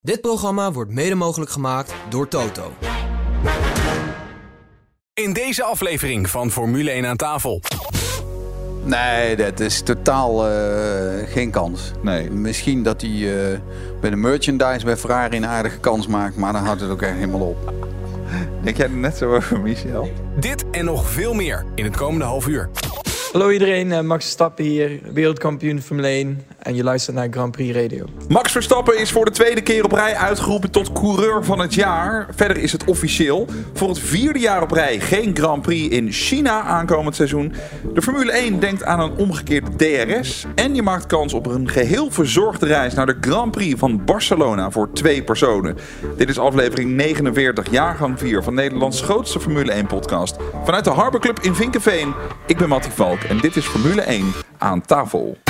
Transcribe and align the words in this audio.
Dit 0.00 0.20
programma 0.20 0.72
wordt 0.72 0.90
mede 0.90 1.14
mogelijk 1.14 1.50
gemaakt 1.50 1.94
door 2.08 2.28
Toto. 2.28 2.72
In 5.14 5.32
deze 5.32 5.62
aflevering 5.62 6.30
van 6.30 6.50
Formule 6.50 6.90
1 6.90 7.06
aan 7.06 7.16
tafel. 7.16 7.62
Nee, 8.84 9.36
dat 9.36 9.60
is 9.60 9.82
totaal 9.82 10.48
eh, 10.48 11.28
geen 11.28 11.50
kans. 11.50 11.92
Nee. 12.02 12.30
Misschien 12.30 12.82
dat 12.82 13.00
hij 13.00 13.10
eh, 13.10 13.58
bij 14.00 14.10
de 14.10 14.16
merchandise 14.16 14.84
bij 14.84 14.96
Ferrari 14.96 15.36
een 15.36 15.46
aardige 15.46 15.78
kans 15.78 16.06
maakt, 16.06 16.36
maar 16.36 16.52
dan 16.52 16.64
houdt 16.64 16.80
het 16.80 16.90
ook 16.90 17.02
echt 17.02 17.14
helemaal 17.14 17.48
op. 17.48 17.72
Denk 18.62 18.76
jij 18.76 18.86
er 18.86 18.92
net 18.92 19.16
zo 19.16 19.34
over, 19.34 19.60
Michel? 19.60 20.10
Dit 20.40 20.64
en 20.70 20.84
nog 20.84 21.10
veel 21.10 21.34
meer 21.34 21.64
in 21.74 21.84
het 21.84 21.96
komende 21.96 22.24
half 22.24 22.46
uur. 22.46 22.70
Hallo 23.32 23.50
iedereen, 23.50 23.92
eh, 23.92 24.00
Max 24.00 24.24
Verstappen 24.24 24.64
hier, 24.64 25.00
wereldkampioen 25.12 25.82
Formule 25.82 26.08
1 26.08 26.44
en 26.68 26.74
je 26.74 26.82
luistert 26.82 27.16
naar 27.16 27.28
Grand 27.30 27.52
Prix 27.52 27.76
Radio. 27.76 28.04
Max 28.28 28.52
Verstappen 28.52 28.98
is 28.98 29.12
voor 29.12 29.24
de 29.24 29.30
tweede 29.30 29.60
keer 29.60 29.84
op 29.84 29.92
rij 29.92 30.16
uitgeroepen 30.16 30.70
tot 30.70 30.92
coureur 30.92 31.44
van 31.44 31.58
het 31.58 31.74
jaar. 31.74 32.26
Verder 32.34 32.56
is 32.56 32.72
het 32.72 32.84
officieel. 32.84 33.46
Voor 33.74 33.88
het 33.88 33.98
vierde 33.98 34.38
jaar 34.38 34.62
op 34.62 34.70
rij 34.70 35.00
geen 35.00 35.36
Grand 35.36 35.62
Prix 35.62 35.94
in 35.94 36.12
China 36.12 36.62
aankomend 36.62 37.14
seizoen. 37.14 37.52
De 37.94 38.02
Formule 38.02 38.32
1 38.32 38.60
denkt 38.60 38.84
aan 38.84 39.00
een 39.00 39.16
omgekeerde 39.16 39.76
DRS. 39.76 40.46
En 40.54 40.74
je 40.74 40.82
maakt 40.82 41.06
kans 41.06 41.32
op 41.32 41.46
een 41.46 41.68
geheel 41.68 42.10
verzorgde 42.10 42.66
reis 42.66 42.94
naar 42.94 43.06
de 43.06 43.16
Grand 43.20 43.50
Prix 43.50 43.78
van 43.78 44.04
Barcelona 44.04 44.70
voor 44.70 44.92
twee 44.92 45.22
personen. 45.22 45.76
Dit 46.16 46.28
is 46.28 46.38
aflevering 46.38 46.90
49, 46.90 47.70
jaargang 47.70 48.18
4 48.18 48.42
van 48.42 48.54
Nederlands 48.54 49.02
grootste 49.02 49.40
Formule 49.40 49.72
1 49.72 49.86
podcast. 49.86 50.36
Vanuit 50.64 50.84
de 50.84 50.90
Harbor 50.90 51.20
Club 51.20 51.38
in 51.40 51.54
Vinkenveen. 51.54 52.14
Ik 52.46 52.56
ben 52.56 52.68
Mattie 52.68 52.92
Valk 52.92 53.20
en 53.22 53.38
dit 53.38 53.56
is 53.56 53.66
Formule 53.66 54.02
1 54.02 54.32
aan 54.58 54.80
tafel. 54.80 55.47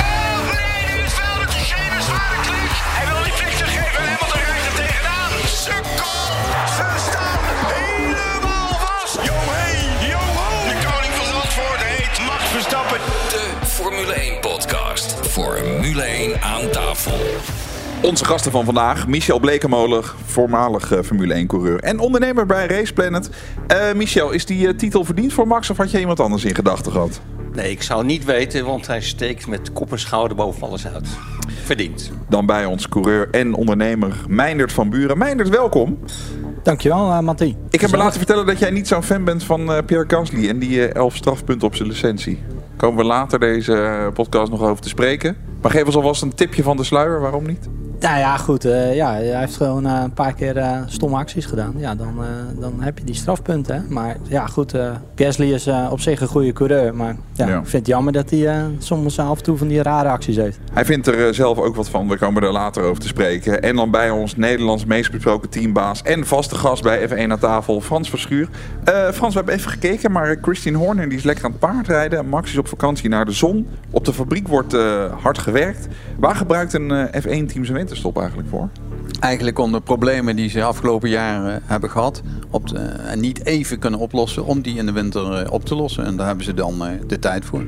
Formule 13.99 14.21
1 14.21 14.39
podcast. 14.39 15.27
Formule 15.27 16.01
1 16.01 16.41
aan 16.41 16.69
tafel. 16.71 17.17
Onze 18.01 18.25
gasten 18.25 18.51
van 18.51 18.65
vandaag, 18.65 19.07
Michel 19.07 19.39
Blekemolen, 19.39 20.03
voormalig 20.25 20.91
eh, 20.91 21.01
Formule 21.01 21.43
1-coureur 21.43 21.79
en 21.79 21.99
ondernemer 21.99 22.45
bij 22.45 22.67
Race 22.67 22.93
Planet. 22.93 23.29
Eh, 23.67 23.93
Michel, 23.93 24.31
is 24.31 24.45
die 24.45 24.67
eh, 24.67 24.73
titel 24.73 25.03
verdiend 25.03 25.33
voor 25.33 25.47
Max 25.47 25.69
of 25.69 25.77
had 25.77 25.91
je 25.91 25.99
iemand 25.99 26.19
anders 26.19 26.45
in 26.45 26.55
gedachten 26.55 26.91
gehad? 26.91 27.21
Nee, 27.53 27.71
ik 27.71 27.81
zou 27.81 28.05
niet 28.05 28.25
weten, 28.25 28.65
want 28.65 28.87
hij 28.87 29.01
steekt 29.01 29.47
met 29.47 29.73
kop 29.73 29.91
en 29.91 29.99
schouder 29.99 30.37
boven 30.37 30.67
alles 30.67 30.87
uit. 30.87 31.07
Verdiend. 31.63 32.11
Dan 32.29 32.45
bij 32.45 32.65
ons 32.65 32.89
coureur 32.89 33.27
en 33.31 33.53
ondernemer 33.53 34.15
Meindert 34.27 34.71
van 34.71 34.89
Buren. 34.89 35.17
Meindert, 35.17 35.49
welkom. 35.49 35.99
Dankjewel, 36.63 37.09
uh, 37.09 37.19
Mattie. 37.19 37.57
Ik 37.69 37.81
heb 37.81 37.91
me 37.91 37.97
laten 37.97 38.17
vertellen 38.17 38.45
dat 38.45 38.59
jij 38.59 38.69
niet 38.69 38.87
zo'n 38.87 39.03
fan 39.03 39.23
bent 39.23 39.43
van 39.43 39.73
eh, 39.73 39.83
Pierre 39.85 40.05
Gasly 40.07 40.49
en 40.49 40.59
die 40.59 40.87
eh, 40.87 40.95
elf 40.95 41.15
strafpunten 41.15 41.67
op 41.67 41.75
zijn 41.75 41.89
licentie. 41.89 42.43
Komen 42.77 42.97
we 42.97 43.03
later 43.03 43.39
deze 43.39 44.09
podcast 44.13 44.51
nog 44.51 44.61
over 44.61 44.83
te 44.83 44.89
spreken. 44.89 45.37
Maar 45.61 45.71
geef 45.71 45.85
ons 45.85 45.95
alvast 45.95 46.21
een 46.21 46.33
tipje 46.33 46.63
van 46.63 46.77
de 46.77 46.83
sluier, 46.83 47.19
waarom 47.19 47.47
niet? 47.47 47.69
Nou 47.99 48.17
ja, 48.17 48.37
goed. 48.37 48.65
eh, 48.65 48.95
ja, 48.95 49.11
hij 49.13 49.39
heeft 49.39 49.55
gewoon 49.55 49.85
eh, 49.85 49.99
een 50.03 50.13
paar 50.13 50.33
keer 50.33 50.57
eh, 50.57 50.77
stomme 50.85 51.17
acties 51.17 51.45
gedaan. 51.45 51.73
Ja, 51.77 51.95
dan, 51.95 52.13
dan 52.59 52.73
heb 52.81 52.97
je 52.97 53.03
die 53.03 53.15
strafpunten. 53.15 53.75
Hè. 53.75 53.81
Maar 53.89 54.17
ja, 54.23 54.45
goed. 54.47 54.73
Gasly 55.15 55.53
is 55.53 55.69
op 55.89 55.99
zich 55.99 56.21
een 56.21 56.27
goede 56.27 56.53
coureur. 56.53 56.95
Maar 56.95 57.15
ja, 57.33 57.47
Ja. 57.47 57.57
ik 57.57 57.67
vind 57.67 57.71
het 57.71 57.87
jammer 57.87 58.13
dat 58.13 58.29
hij 58.29 58.63
soms 58.77 59.19
af 59.19 59.37
en 59.37 59.43
toe 59.43 59.57
van 59.57 59.67
die 59.67 59.81
rare 59.81 60.09
acties 60.09 60.35
heeft. 60.35 60.59
Hij 60.73 60.85
vindt 60.85 61.07
er 61.07 61.33
zelf 61.33 61.57
ook 61.57 61.75
wat 61.75 61.89
van. 61.89 62.07
We 62.07 62.17
komen 62.17 62.43
er 62.43 62.51
later 62.51 62.83
over 62.83 63.01
te 63.01 63.07
spreken. 63.07 63.61
En 63.61 63.75
dan 63.75 63.91
bij 63.91 64.09
ons 64.09 64.35
Nederlands 64.35 64.85
meest 64.85 65.11
besproken 65.11 65.49
teambaas 65.49 66.01
en 66.01 66.25
vaste 66.25 66.55
gast 66.55 66.83
bij 66.83 67.09
F1 67.09 67.31
aan 67.31 67.39
tafel, 67.39 67.81
Frans 67.81 68.09
Verschuur. 68.09 68.47
Frans, 69.13 69.33
we 69.33 69.37
hebben 69.39 69.53
even 69.55 69.71
gekeken, 69.71 70.11
maar 70.11 70.37
Christine 70.41 70.77
Horner 70.77 71.09
die 71.09 71.17
is 71.17 71.23
lekker 71.23 71.45
aan 71.45 71.51
het 71.51 71.59
paardrijden. 71.59 72.29
Max 72.29 72.51
is 72.51 72.57
op 72.57 72.67
vakantie 72.67 73.09
naar 73.09 73.25
de 73.25 73.31
zon. 73.31 73.67
Op 73.91 74.05
de 74.05 74.13
fabriek 74.13 74.47
wordt 74.47 74.73
hard 75.21 75.37
gewerkt. 75.37 75.87
Waar 76.17 76.35
gebruikt 76.35 76.73
een 76.73 76.91
eh, 76.91 77.21
F1-team 77.21 77.65
zijn 77.65 77.77
winterstop 77.89 78.17
eigenlijk 78.17 78.49
voor? 78.49 78.69
Eigenlijk 79.19 79.59
om 79.59 79.71
de 79.71 79.79
problemen 79.81 80.35
die 80.35 80.49
ze 80.49 80.63
afgelopen 80.63 81.09
jaren 81.09 81.61
hebben 81.65 81.89
gehad 81.89 82.21
op 82.49 82.67
de- 82.67 82.79
en 82.79 83.19
niet 83.19 83.45
even 83.45 83.79
kunnen 83.79 83.99
oplossen, 83.99 84.45
om 84.45 84.61
die 84.61 84.77
in 84.77 84.85
de 84.85 84.91
winter 84.91 85.33
eh, 85.33 85.51
op 85.51 85.65
te 85.65 85.75
lossen. 85.75 86.05
En 86.05 86.17
daar 86.17 86.27
hebben 86.27 86.45
ze 86.45 86.53
dan 86.53 86.85
eh, 86.85 86.91
de 87.07 87.19
tijd 87.19 87.45
voor. 87.45 87.63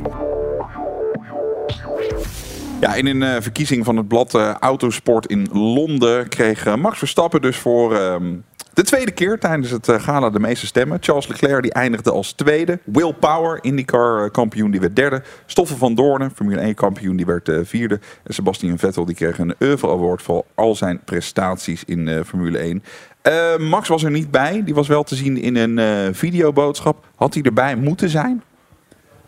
Ja, 2.81 2.93
in 2.93 3.05
een 3.05 3.23
eh, 3.23 3.41
verkiezing 3.41 3.85
van 3.85 3.97
het 3.97 4.07
blad 4.07 4.33
Autosport 4.59 5.25
in 5.25 5.47
Londen 5.51 6.27
kreeg 6.29 6.75
Max 6.75 6.97
Verstappen 6.97 7.41
dus 7.41 7.57
voor 7.57 7.95
ehm, 7.95 8.33
de 8.73 8.83
tweede 8.83 9.11
keer 9.11 9.39
tijdens 9.39 9.69
het 9.69 9.89
eh, 9.89 10.01
gala 10.01 10.29
de 10.29 10.39
meeste 10.39 10.65
stemmen. 10.65 10.97
Charles 11.01 11.27
Leclerc 11.27 11.61
die 11.61 11.73
eindigde 11.73 12.11
als 12.11 12.31
tweede. 12.31 12.79
Will 12.83 13.13
Power, 13.13 13.59
IndyCar 13.61 14.23
eh, 14.23 14.31
kampioen, 14.31 14.71
die 14.71 14.79
werd 14.79 14.95
derde. 14.95 15.23
Stoffel 15.45 15.77
van 15.77 15.95
Doornen, 15.95 16.31
Formule 16.35 16.59
1 16.59 16.75
kampioen, 16.75 17.15
die 17.15 17.25
werd 17.25 17.49
eh, 17.49 17.59
vierde. 17.63 17.99
En 18.23 18.33
Sebastian 18.33 18.77
Vettel 18.77 19.05
die 19.05 19.15
kreeg 19.15 19.39
een 19.39 19.55
Oeuvre 19.61 19.89
Award 19.89 20.21
voor 20.21 20.45
al 20.55 20.75
zijn 20.75 20.99
prestaties 21.03 21.83
in 21.83 22.23
Formule 22.25 22.57
1. 22.57 22.83
Eh, 23.21 23.57
Max 23.57 23.87
was 23.87 24.03
er 24.03 24.11
niet 24.11 24.31
bij. 24.31 24.61
Die 24.65 24.73
was 24.73 24.87
wel 24.87 25.03
te 25.03 25.15
zien 25.15 25.37
in 25.37 25.55
een 25.55 26.15
videoboodschap. 26.15 27.05
Had 27.15 27.33
hij 27.33 27.43
erbij 27.43 27.75
moeten 27.75 28.09
zijn? 28.09 28.43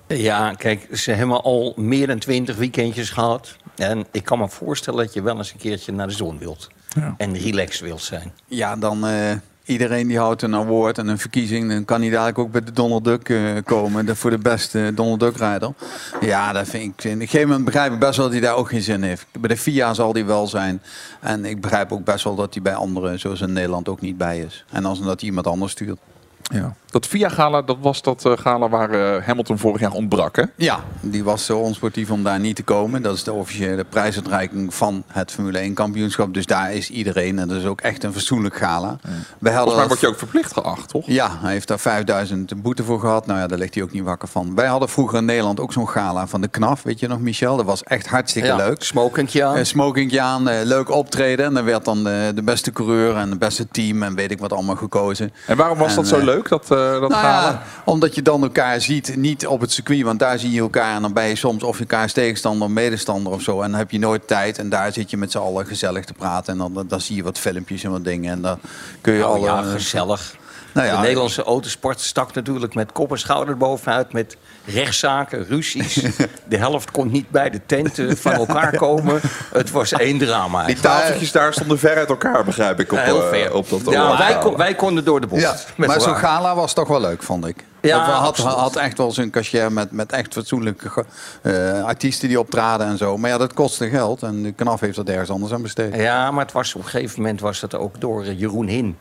Ja, 0.07 0.53
kijk, 0.53 0.87
ze 0.91 1.11
hebben 1.11 1.43
al 1.43 1.73
meer 1.75 2.07
dan 2.07 2.19
twintig 2.19 2.55
weekendjes 2.55 3.09
gehad. 3.09 3.57
En 3.75 4.05
ik 4.11 4.23
kan 4.23 4.39
me 4.39 4.49
voorstellen 4.49 5.05
dat 5.05 5.13
je 5.13 5.21
wel 5.21 5.37
eens 5.37 5.51
een 5.51 5.59
keertje 5.59 5.91
naar 5.91 6.07
de 6.07 6.13
zon 6.13 6.37
wilt. 6.37 6.69
En 7.17 7.37
relaxed 7.37 7.81
wilt 7.81 8.01
zijn. 8.01 8.31
Ja, 8.45 8.75
dan 8.75 9.07
eh, 9.07 9.31
iedereen 9.65 10.07
die 10.07 10.17
houdt 10.17 10.41
een 10.41 10.55
award 10.55 10.97
en 10.97 11.07
een 11.07 11.19
verkiezing, 11.19 11.69
dan 11.69 11.85
kan 11.85 12.01
hij 12.01 12.09
dadelijk 12.09 12.37
ook 12.37 12.51
bij 12.51 12.63
de 12.63 12.71
Donald 12.71 13.03
Duck 13.03 13.29
eh, 13.29 13.39
komen. 13.63 14.05
De, 14.05 14.15
voor 14.15 14.29
de 14.29 14.37
beste 14.37 14.91
Donald 14.95 15.19
Duck 15.19 15.37
rijder. 15.37 15.73
Ja, 16.21 16.51
dat 16.51 16.67
vind 16.67 16.83
ik. 16.83 17.05
Op 17.05 17.11
een 17.11 17.19
gegeven 17.19 17.47
moment 17.47 17.65
begrijp 17.65 17.93
ik 17.93 17.99
best 17.99 18.17
wel 18.17 18.25
dat 18.25 18.33
hij 18.33 18.43
daar 18.43 18.55
ook 18.55 18.69
geen 18.69 18.81
zin 18.81 18.95
in 18.95 19.03
heeft. 19.03 19.25
Bij 19.39 19.49
de 19.49 19.57
FIA 19.57 19.93
zal 19.93 20.13
hij 20.13 20.25
wel 20.25 20.47
zijn. 20.47 20.81
En 21.19 21.45
ik 21.45 21.61
begrijp 21.61 21.91
ook 21.91 22.03
best 22.03 22.23
wel 22.23 22.35
dat 22.35 22.53
hij 22.53 22.63
bij 22.63 22.75
anderen, 22.75 23.19
zoals 23.19 23.41
in 23.41 23.53
Nederland, 23.53 23.89
ook 23.89 24.01
niet 24.01 24.17
bij 24.17 24.39
is. 24.39 24.65
En 24.71 24.85
als 24.85 25.01
dat 25.01 25.19
hij 25.19 25.29
iemand 25.29 25.47
anders 25.47 25.71
stuurt. 25.71 25.99
Ja. 26.41 26.75
Dat 26.93 27.07
VIA-gala, 27.07 27.61
dat 27.61 27.77
was 27.81 28.01
dat 28.01 28.25
eh, 28.25 28.31
gala 28.35 28.69
waar 28.69 28.89
eh, 28.89 29.25
Hamilton 29.25 29.57
vorig 29.57 29.81
jaar 29.81 29.91
ontbrak, 29.91 30.35
hè? 30.35 30.43
Ja, 30.55 30.79
die 31.01 31.23
was 31.23 31.45
zo 31.45 31.57
onsportief 31.57 32.11
om 32.11 32.23
daar 32.23 32.39
niet 32.39 32.55
te 32.55 32.63
komen. 32.63 33.01
Dat 33.01 33.15
is 33.15 33.23
de 33.23 33.33
officiële 33.33 33.83
prijsuitreiking 33.83 34.73
van 34.73 35.03
het 35.07 35.31
Formule 35.31 35.57
1 35.57 35.73
kampioenschap. 35.73 36.33
Dus 36.33 36.45
daar 36.45 36.73
is 36.73 36.89
iedereen. 36.89 37.39
En 37.39 37.47
dat 37.47 37.57
is 37.57 37.65
ook 37.65 37.81
echt 37.81 38.03
een 38.03 38.13
fatsoenlijk 38.13 38.55
gala. 38.55 38.87
Hadden 38.87 38.99
Volgens 39.41 39.65
mij 39.65 39.75
dat- 39.75 39.87
word 39.87 39.99
je 39.99 40.07
ook 40.07 40.17
verplicht 40.17 40.53
geacht, 40.53 40.89
toch? 40.89 41.03
Ja, 41.05 41.37
hij 41.41 41.51
heeft 41.51 41.67
daar 41.67 41.79
5000 41.79 42.61
boete 42.61 42.83
voor 42.83 42.99
gehad. 42.99 43.25
Nou 43.25 43.39
ja, 43.39 43.47
daar 43.47 43.57
ligt 43.57 43.73
hij 43.73 43.83
ook 43.83 43.91
niet 43.91 44.03
wakker 44.03 44.27
van. 44.27 44.55
Wij 44.55 44.67
hadden 44.67 44.89
vroeger 44.89 45.17
in 45.17 45.25
Nederland 45.25 45.59
ook 45.59 45.73
zo'n 45.73 45.89
gala 45.89 46.27
van 46.27 46.41
de 46.41 46.47
KNAF. 46.47 46.83
Weet 46.83 46.99
je 46.99 47.07
nog, 47.07 47.19
Michel? 47.19 47.55
Dat 47.57 47.65
was 47.65 47.83
echt 47.83 48.07
hartstikke 48.07 48.47
Ja, 48.47 48.55
leuk. 48.55 48.83
Smokingje 48.83 49.43
aan. 49.43 49.65
Smokingje 49.65 50.21
aan, 50.21 50.49
eh, 50.49 50.63
leuk 50.65 50.89
optreden. 50.91 51.45
En 51.45 51.53
dan 51.53 51.63
werd 51.65 51.85
dan 51.85 52.03
de, 52.03 52.31
de 52.35 52.43
beste 52.43 52.71
coureur 52.71 53.15
en 53.15 53.29
het 53.29 53.39
beste 53.39 53.67
team 53.67 54.03
en 54.03 54.15
weet 54.15 54.31
ik 54.31 54.39
wat 54.39 54.53
allemaal 54.53 54.75
gekozen. 54.75 55.33
En 55.47 55.57
waarom 55.57 55.77
was 55.77 55.89
En, 55.89 55.95
dat 55.95 56.07
zo 56.07 56.17
eh, 56.17 56.23
leuk, 56.23 56.49
dat, 56.49 56.71
eh 56.71 56.82
dat 56.99 57.09
Nou 57.09 57.23
ja, 57.23 57.61
omdat 57.85 58.15
je 58.15 58.21
dan 58.21 58.43
elkaar 58.43 58.81
ziet, 58.81 59.15
niet 59.15 59.47
op 59.47 59.61
het 59.61 59.71
circuit, 59.71 60.01
want 60.01 60.19
daar 60.19 60.39
zie 60.39 60.51
je 60.51 60.59
elkaar 60.59 60.95
en 60.95 61.01
dan 61.01 61.13
ben 61.13 61.25
je 61.25 61.35
soms 61.35 61.63
of 61.63 61.75
je 61.77 61.81
elkaars 61.81 62.13
tegenstander 62.13 62.67
of 62.67 62.73
medestander 62.73 63.33
of 63.33 63.41
zo. 63.41 63.61
En 63.61 63.69
dan 63.69 63.79
heb 63.79 63.91
je 63.91 63.99
nooit 63.99 64.27
tijd 64.27 64.57
en 64.57 64.69
daar 64.69 64.93
zit 64.93 65.09
je 65.09 65.17
met 65.17 65.31
z'n 65.31 65.37
allen 65.37 65.65
gezellig 65.65 66.05
te 66.05 66.13
praten. 66.13 66.53
En 66.53 66.59
dan, 66.59 66.73
dan, 66.73 66.87
dan 66.87 67.01
zie 67.01 67.15
je 67.15 67.23
wat 67.23 67.39
filmpjes 67.39 67.83
en 67.83 67.91
wat 67.91 68.03
dingen 68.03 68.31
en 68.31 68.41
dan 68.41 68.59
kun 69.01 69.13
je 69.13 69.27
Oh, 69.27 69.33
alle... 69.33 69.45
ja, 69.45 69.61
gezellig. 69.61 70.35
Nou 70.73 70.87
ja, 70.87 70.95
de 70.95 71.01
Nederlandse 71.01 71.43
autosport 71.43 71.99
stak 72.01 72.33
natuurlijk 72.33 72.73
met 72.73 72.91
kop 72.91 73.11
en 73.11 73.19
schouder 73.19 73.57
bovenuit. 73.57 74.13
Met 74.13 74.37
rechtszaken, 74.65 75.45
ruzies. 75.47 75.93
de 76.49 76.57
helft 76.57 76.91
kon 76.91 77.11
niet 77.11 77.29
bij 77.29 77.49
de 77.49 77.61
tent 77.65 77.99
eh, 77.99 78.11
van 78.15 78.31
elkaar 78.33 78.75
komen. 78.77 79.21
Het 79.53 79.71
was 79.71 79.91
één 79.91 80.17
drama. 80.17 80.65
Die 80.65 80.79
tafeltjes 80.79 81.31
daar 81.31 81.53
stonden 81.53 81.79
ver 81.79 81.95
uit 81.97 82.09
elkaar, 82.09 82.43
begrijp 82.43 82.79
ik, 82.79 82.91
op, 82.91 82.97
Ja, 82.97 83.03
heel 83.03 83.23
eh, 83.23 83.29
ver. 83.29 83.53
op 83.53 83.69
dat 83.69 83.81
ja, 83.93 84.17
wij, 84.17 84.37
kon- 84.37 84.57
wij 84.57 84.75
konden 84.75 85.05
door 85.05 85.21
de 85.21 85.27
bocht. 85.27 85.41
Ja, 85.41 85.55
maar 85.75 86.01
zo'n 86.01 86.15
gala 86.15 86.55
was 86.55 86.73
toch 86.73 86.87
wel 86.87 87.01
leuk, 87.01 87.23
vond 87.23 87.47
ik. 87.47 87.63
Ja, 87.81 87.99
had, 87.99 88.37
had 88.37 88.75
echt 88.75 88.97
wel 88.97 89.11
zijn 89.11 89.29
cachet 89.29 89.69
met, 89.69 89.91
met 89.91 90.11
echt 90.11 90.33
fatsoenlijke 90.33 91.05
eh, 91.41 91.83
artiesten 91.83 92.27
die 92.27 92.39
optraden 92.39 92.87
en 92.87 92.97
zo. 92.97 93.17
Maar 93.17 93.29
ja, 93.29 93.37
dat 93.37 93.53
kostte 93.53 93.89
geld 93.89 94.23
en 94.23 94.43
de 94.43 94.51
KNAF 94.51 94.79
heeft 94.79 94.95
dat 94.95 95.07
ergens 95.09 95.29
anders 95.29 95.53
aan 95.53 95.61
besteed. 95.61 95.95
Ja, 95.95 96.31
maar 96.31 96.43
het 96.43 96.53
was, 96.53 96.75
op 96.75 96.83
een 96.83 96.87
gegeven 96.89 97.21
moment 97.21 97.41
was 97.41 97.59
dat 97.59 97.75
ook 97.75 98.01
door 98.01 98.23
eh, 98.23 98.39
Jeroen 98.39 98.67
Hin. 98.67 98.97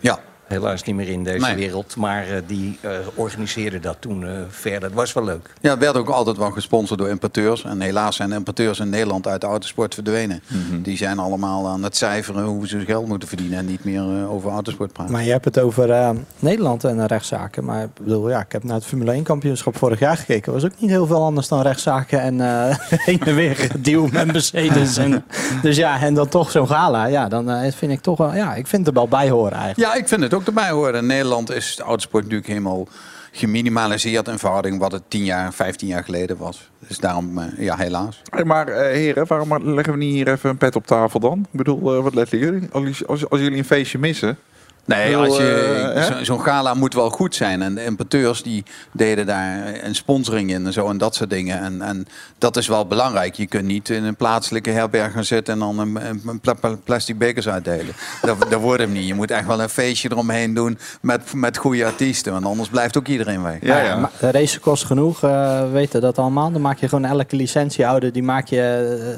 Ja, 0.00 0.18
helaas 0.46 0.82
niet 0.82 0.94
meer 0.96 1.08
in 1.08 1.24
deze 1.24 1.46
Nee. 1.46 1.54
wereld. 1.54 1.96
Maar 1.96 2.22
eh, 2.28 2.36
die 2.46 2.78
eh, 2.80 2.90
organiseerde 3.14 3.80
dat 3.80 3.96
toen 4.00 4.26
eh, 4.26 4.30
verder. 4.48 4.80
Dat 4.80 4.92
was 4.92 5.12
wel 5.12 5.24
leuk. 5.24 5.50
Ja, 5.60 5.70
het 5.70 5.78
werd 5.78 5.96
ook 5.96 6.08
altijd 6.08 6.36
wel 6.36 6.50
gesponsord 6.50 6.98
door 6.98 7.08
importeurs. 7.08 7.64
En 7.64 7.80
helaas 7.80 8.16
zijn 8.16 8.32
importeurs 8.32 8.78
in 8.78 8.88
Nederland 8.88 9.26
uit 9.26 9.40
de 9.40 9.46
autosport 9.46 9.94
verdwenen. 9.94 10.42
Mhm. 10.46 10.82
Die 10.82 10.96
zijn 10.96 11.18
allemaal 11.18 11.68
aan 11.68 11.82
het 11.82 11.96
cijferen 11.96 12.44
hoe 12.44 12.68
ze 12.68 12.80
geld 12.80 13.06
moeten 13.08 13.28
verdienen 13.28 13.58
en 13.58 13.66
niet 13.66 13.84
meer 13.84 14.00
eh, 14.02 14.32
over 14.32 14.50
autosport 14.50 14.92
praten. 14.92 15.12
Maar 15.12 15.24
je 15.24 15.30
hebt 15.30 15.44
het 15.44 15.58
over 15.58 15.90
eh, 15.90 16.10
Nederland 16.38 16.84
en 16.84 17.06
rechtszaken. 17.06 17.64
Maar 17.64 17.82
ik 17.82 17.88
bedoel, 17.94 18.28
ja, 18.30 18.40
ik 18.40 18.52
heb 18.52 18.64
naar 18.64 18.74
het 18.76 18.84
Formule 18.84 19.12
1 19.12 19.22
kampioenschap 19.22 19.76
vorig 19.76 19.98
jaar 19.98 20.16
gekeken. 20.16 20.52
was 20.52 20.64
ook 20.64 20.72
niet 20.78 20.90
heel 20.90 21.06
veel 21.06 21.22
anders 21.22 21.48
dan 21.48 21.60
rechtszaken 21.62 22.20
en 22.20 22.40
eh 22.40 22.76
heen 23.08 23.20
en 23.20 23.34
weer 23.34 23.56
gedeal 23.56 24.06
met 24.12 24.32
Mercedes. 24.32 24.96
En, 24.96 25.24
dus 25.62 25.76
ja, 25.76 26.00
en 26.00 26.14
dan 26.14 26.28
toch 26.28 26.50
zo'n 26.50 26.66
gala. 26.68 27.06
Ja, 27.06 27.28
dan 27.28 27.72
vind 27.72 27.92
ik 27.92 28.00
toch 28.00 28.18
wel, 28.18 28.34
ja, 28.34 28.54
ik 28.54 28.66
vind 28.66 28.86
het 28.86 28.94
er 28.96 29.00
wel 29.00 29.08
bij 29.20 29.30
horen 29.30 29.52
eigenlijk. 29.58 29.92
Ja, 29.92 29.98
ik 30.00 30.08
vind 30.08 30.22
het 30.22 30.34
ook 30.34 30.43
erbij 30.46 30.70
horen. 30.70 31.06
Nederland 31.06 31.50
is 31.50 31.76
de 31.76 31.82
autosport 31.82 32.22
natuurlijk 32.22 32.48
helemaal 32.48 32.88
geminimaliseerd 33.32 34.28
in 34.28 34.38
verhouding 34.38 34.78
wat 34.78 34.92
het 34.92 35.02
10 35.08 35.24
jaar, 35.24 35.52
15 35.52 35.88
jaar 35.88 36.04
geleden 36.04 36.36
was. 36.36 36.70
Dus 36.88 36.98
daarom, 36.98 37.38
eh, 37.38 37.58
ja, 37.58 37.76
helaas. 37.76 38.22
Maar 38.44 38.68
eh, 38.68 38.92
heren, 38.92 39.26
waarom 39.26 39.74
leggen 39.74 39.92
we 39.92 39.98
niet 39.98 40.12
hier 40.12 40.28
even 40.28 40.50
een 40.50 40.56
pet 40.56 40.76
op 40.76 40.86
tafel 40.86 41.20
dan? 41.20 41.38
Ik 41.38 41.58
bedoel, 41.58 41.96
eh, 41.96 42.02
wat 42.02 42.14
letten 42.14 42.38
jullie? 42.38 42.68
Als, 42.72 43.06
als 43.06 43.40
jullie 43.40 43.58
een 43.58 43.64
feestje 43.64 43.98
missen. 43.98 44.38
Nee, 44.86 45.16
als 45.16 45.36
je, 45.36 45.92
eh, 45.94 46.02
zo- 46.02 46.24
zo'n 46.24 46.40
gala 46.40 46.74
moet 46.74 46.94
wel 46.94 47.10
goed 47.10 47.34
zijn. 47.34 47.62
En 47.62 47.74
de 47.74 47.84
importeurs 47.84 48.42
die 48.42 48.64
deden 48.92 49.26
daar 49.26 49.74
een 49.84 49.94
sponsoring 49.94 50.50
in 50.50 50.66
en 50.66 50.72
zo 50.72 50.88
en 50.88 50.98
dat 50.98 51.14
soort 51.14 51.30
dingen. 51.30 51.58
En, 51.60 51.82
en 51.82 52.06
dat 52.38 52.56
is 52.56 52.68
wel 52.68 52.86
belangrijk. 52.86 53.34
Je 53.34 53.46
kunt 53.46 53.64
niet 53.64 53.88
in 53.90 54.04
een 54.04 54.16
plaatselijke 54.16 54.70
herberg 54.70 55.12
gaan 55.12 55.24
zitten 55.24 55.54
en 55.54 55.60
dan 55.60 55.78
een, 55.78 56.08
een, 56.08 56.22
een 56.26 56.40
pla- 56.40 56.54
pla- 56.54 56.76
plastic 56.84 57.18
bekers 57.18 57.48
uitdelen. 57.48 57.94
dat, 58.22 58.46
dat 58.50 58.60
wordt 58.60 58.80
hem 58.80 58.92
niet. 58.92 59.06
Je 59.06 59.14
moet 59.14 59.30
echt 59.30 59.46
wel 59.46 59.60
een 59.60 59.68
feestje 59.68 60.10
eromheen 60.12 60.54
doen 60.54 60.78
met, 61.00 61.32
met 61.34 61.56
goede 61.56 61.84
artiesten. 61.84 62.32
Want 62.32 62.44
anders 62.44 62.68
blijft 62.68 62.96
ook 62.96 63.06
iedereen 63.08 63.42
weg. 63.42 63.56
Ja, 63.60 63.78
ja. 63.82 63.96
Maar 63.96 64.10
de 64.20 64.30
race 64.30 64.60
kost 64.60 64.84
genoeg, 64.84 65.22
eh, 65.22 65.60
we 65.60 65.68
weten 65.72 66.00
dat 66.00 66.18
allemaal. 66.18 66.52
Dan 66.52 66.60
maak 66.60 66.78
je 66.78 66.88
gewoon 66.88 67.04
elke 67.04 67.36
licentiehouder, 67.36 68.12
die 68.12 68.22
maak 68.22 68.46
je, 68.48 68.60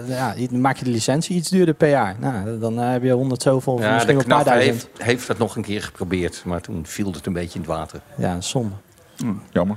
eh, 0.08 0.16
ja, 0.16 0.34
die 0.36 0.52
maak 0.58 0.76
je 0.76 0.84
de 0.84 0.90
licentie 0.90 1.36
iets 1.36 1.48
duurder 1.48 1.74
per 1.74 1.88
jaar. 1.88 2.14
Nou, 2.20 2.58
dan 2.58 2.78
heb 2.78 3.02
je 3.02 3.10
honderd 3.12 3.42
zoveel, 3.42 3.80
Ja, 3.80 3.92
misschien 3.94 4.14
wel 4.14 4.22
een 4.24 4.28
paar 4.30 4.44
duizend. 4.44 4.74
heeft, 4.74 4.88
heeft 5.02 5.26
dat 5.26 5.38
nog 5.38 5.55
een 5.56 5.62
keer 5.62 5.82
geprobeerd. 5.82 6.42
Maar 6.44 6.60
toen 6.60 6.86
viel 6.86 7.12
het 7.12 7.26
een 7.26 7.32
beetje 7.32 7.54
in 7.54 7.60
het 7.60 7.70
water. 7.70 8.00
Ja, 8.16 8.40
zonde. 8.40 8.74
Hm, 9.16 9.32
jammer. 9.50 9.76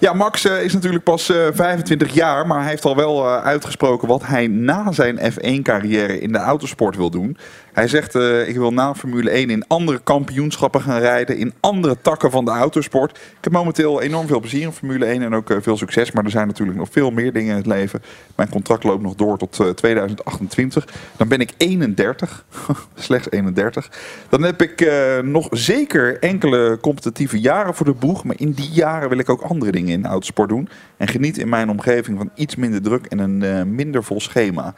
Ja, 0.00 0.12
Max 0.12 0.44
eh, 0.44 0.62
is 0.62 0.72
natuurlijk 0.72 1.04
pas 1.04 1.30
eh, 1.30 1.46
25 1.52 2.14
jaar, 2.14 2.46
maar 2.46 2.60
hij 2.60 2.68
heeft 2.68 2.84
al 2.84 2.96
wel 2.96 3.26
eh, 3.26 3.44
uitgesproken 3.44 4.08
wat 4.08 4.26
hij 4.26 4.46
na 4.46 4.92
zijn 4.92 5.18
F1-carrière 5.32 6.20
in 6.20 6.32
de 6.32 6.38
autosport 6.38 6.96
wil 6.96 7.10
doen. 7.10 7.36
Hij 7.80 7.88
zegt, 7.88 8.14
eh, 8.14 8.48
ik 8.48 8.56
wil 8.56 8.72
na 8.72 8.94
Formule 8.94 9.30
1 9.30 9.50
in 9.50 9.64
andere 9.66 10.00
kampioenschappen 10.04 10.80
gaan 10.80 11.00
rijden, 11.00 11.36
in 11.36 11.52
andere 11.60 11.96
takken 12.02 12.30
van 12.30 12.44
de 12.44 12.50
autosport. 12.50 13.10
Ik 13.10 13.36
heb 13.40 13.52
momenteel 13.52 14.02
enorm 14.02 14.26
veel 14.26 14.40
plezier 14.40 14.62
in 14.62 14.72
Formule 14.72 15.06
1 15.06 15.22
en 15.22 15.34
ook 15.34 15.50
eh, 15.50 15.56
veel 15.60 15.76
succes, 15.76 16.12
maar 16.12 16.24
er 16.24 16.30
zijn 16.30 16.46
natuurlijk 16.46 16.78
nog 16.78 16.88
veel 16.90 17.10
meer 17.10 17.32
dingen 17.32 17.50
in 17.50 17.56
het 17.56 17.66
leven. 17.66 18.02
Mijn 18.40 18.52
contract 18.52 18.84
loopt 18.84 19.02
nog 19.02 19.14
door 19.14 19.38
tot 19.38 19.60
eh, 19.60 19.68
2028. 19.68 20.86
Dan 21.16 21.28
ben 21.28 21.40
ik 21.40 21.52
31, 21.56 22.44
slechts 22.94 23.30
31. 23.30 23.90
Dan 24.28 24.42
heb 24.42 24.62
ik 24.62 24.80
eh, 24.80 25.18
nog 25.18 25.48
zeker 25.50 26.18
enkele 26.18 26.78
competitieve 26.80 27.40
jaren 27.40 27.74
voor 27.74 27.86
de 27.86 27.92
boeg, 27.92 28.24
maar 28.24 28.36
in 28.38 28.50
die 28.52 28.70
jaren 28.70 29.08
wil 29.08 29.18
ik 29.18 29.28
ook 29.28 29.40
andere 29.40 29.72
dingen 29.72 29.92
in 29.92 30.02
de 30.02 30.08
autosport 30.08 30.48
doen. 30.48 30.68
En 30.96 31.08
geniet 31.08 31.38
in 31.38 31.48
mijn 31.48 31.70
omgeving 31.70 32.18
van 32.18 32.30
iets 32.34 32.56
minder 32.56 32.82
druk 32.82 33.06
en 33.06 33.18
een 33.18 33.42
eh, 33.42 33.62
minder 33.62 34.04
vol 34.04 34.20
schema. 34.20 34.74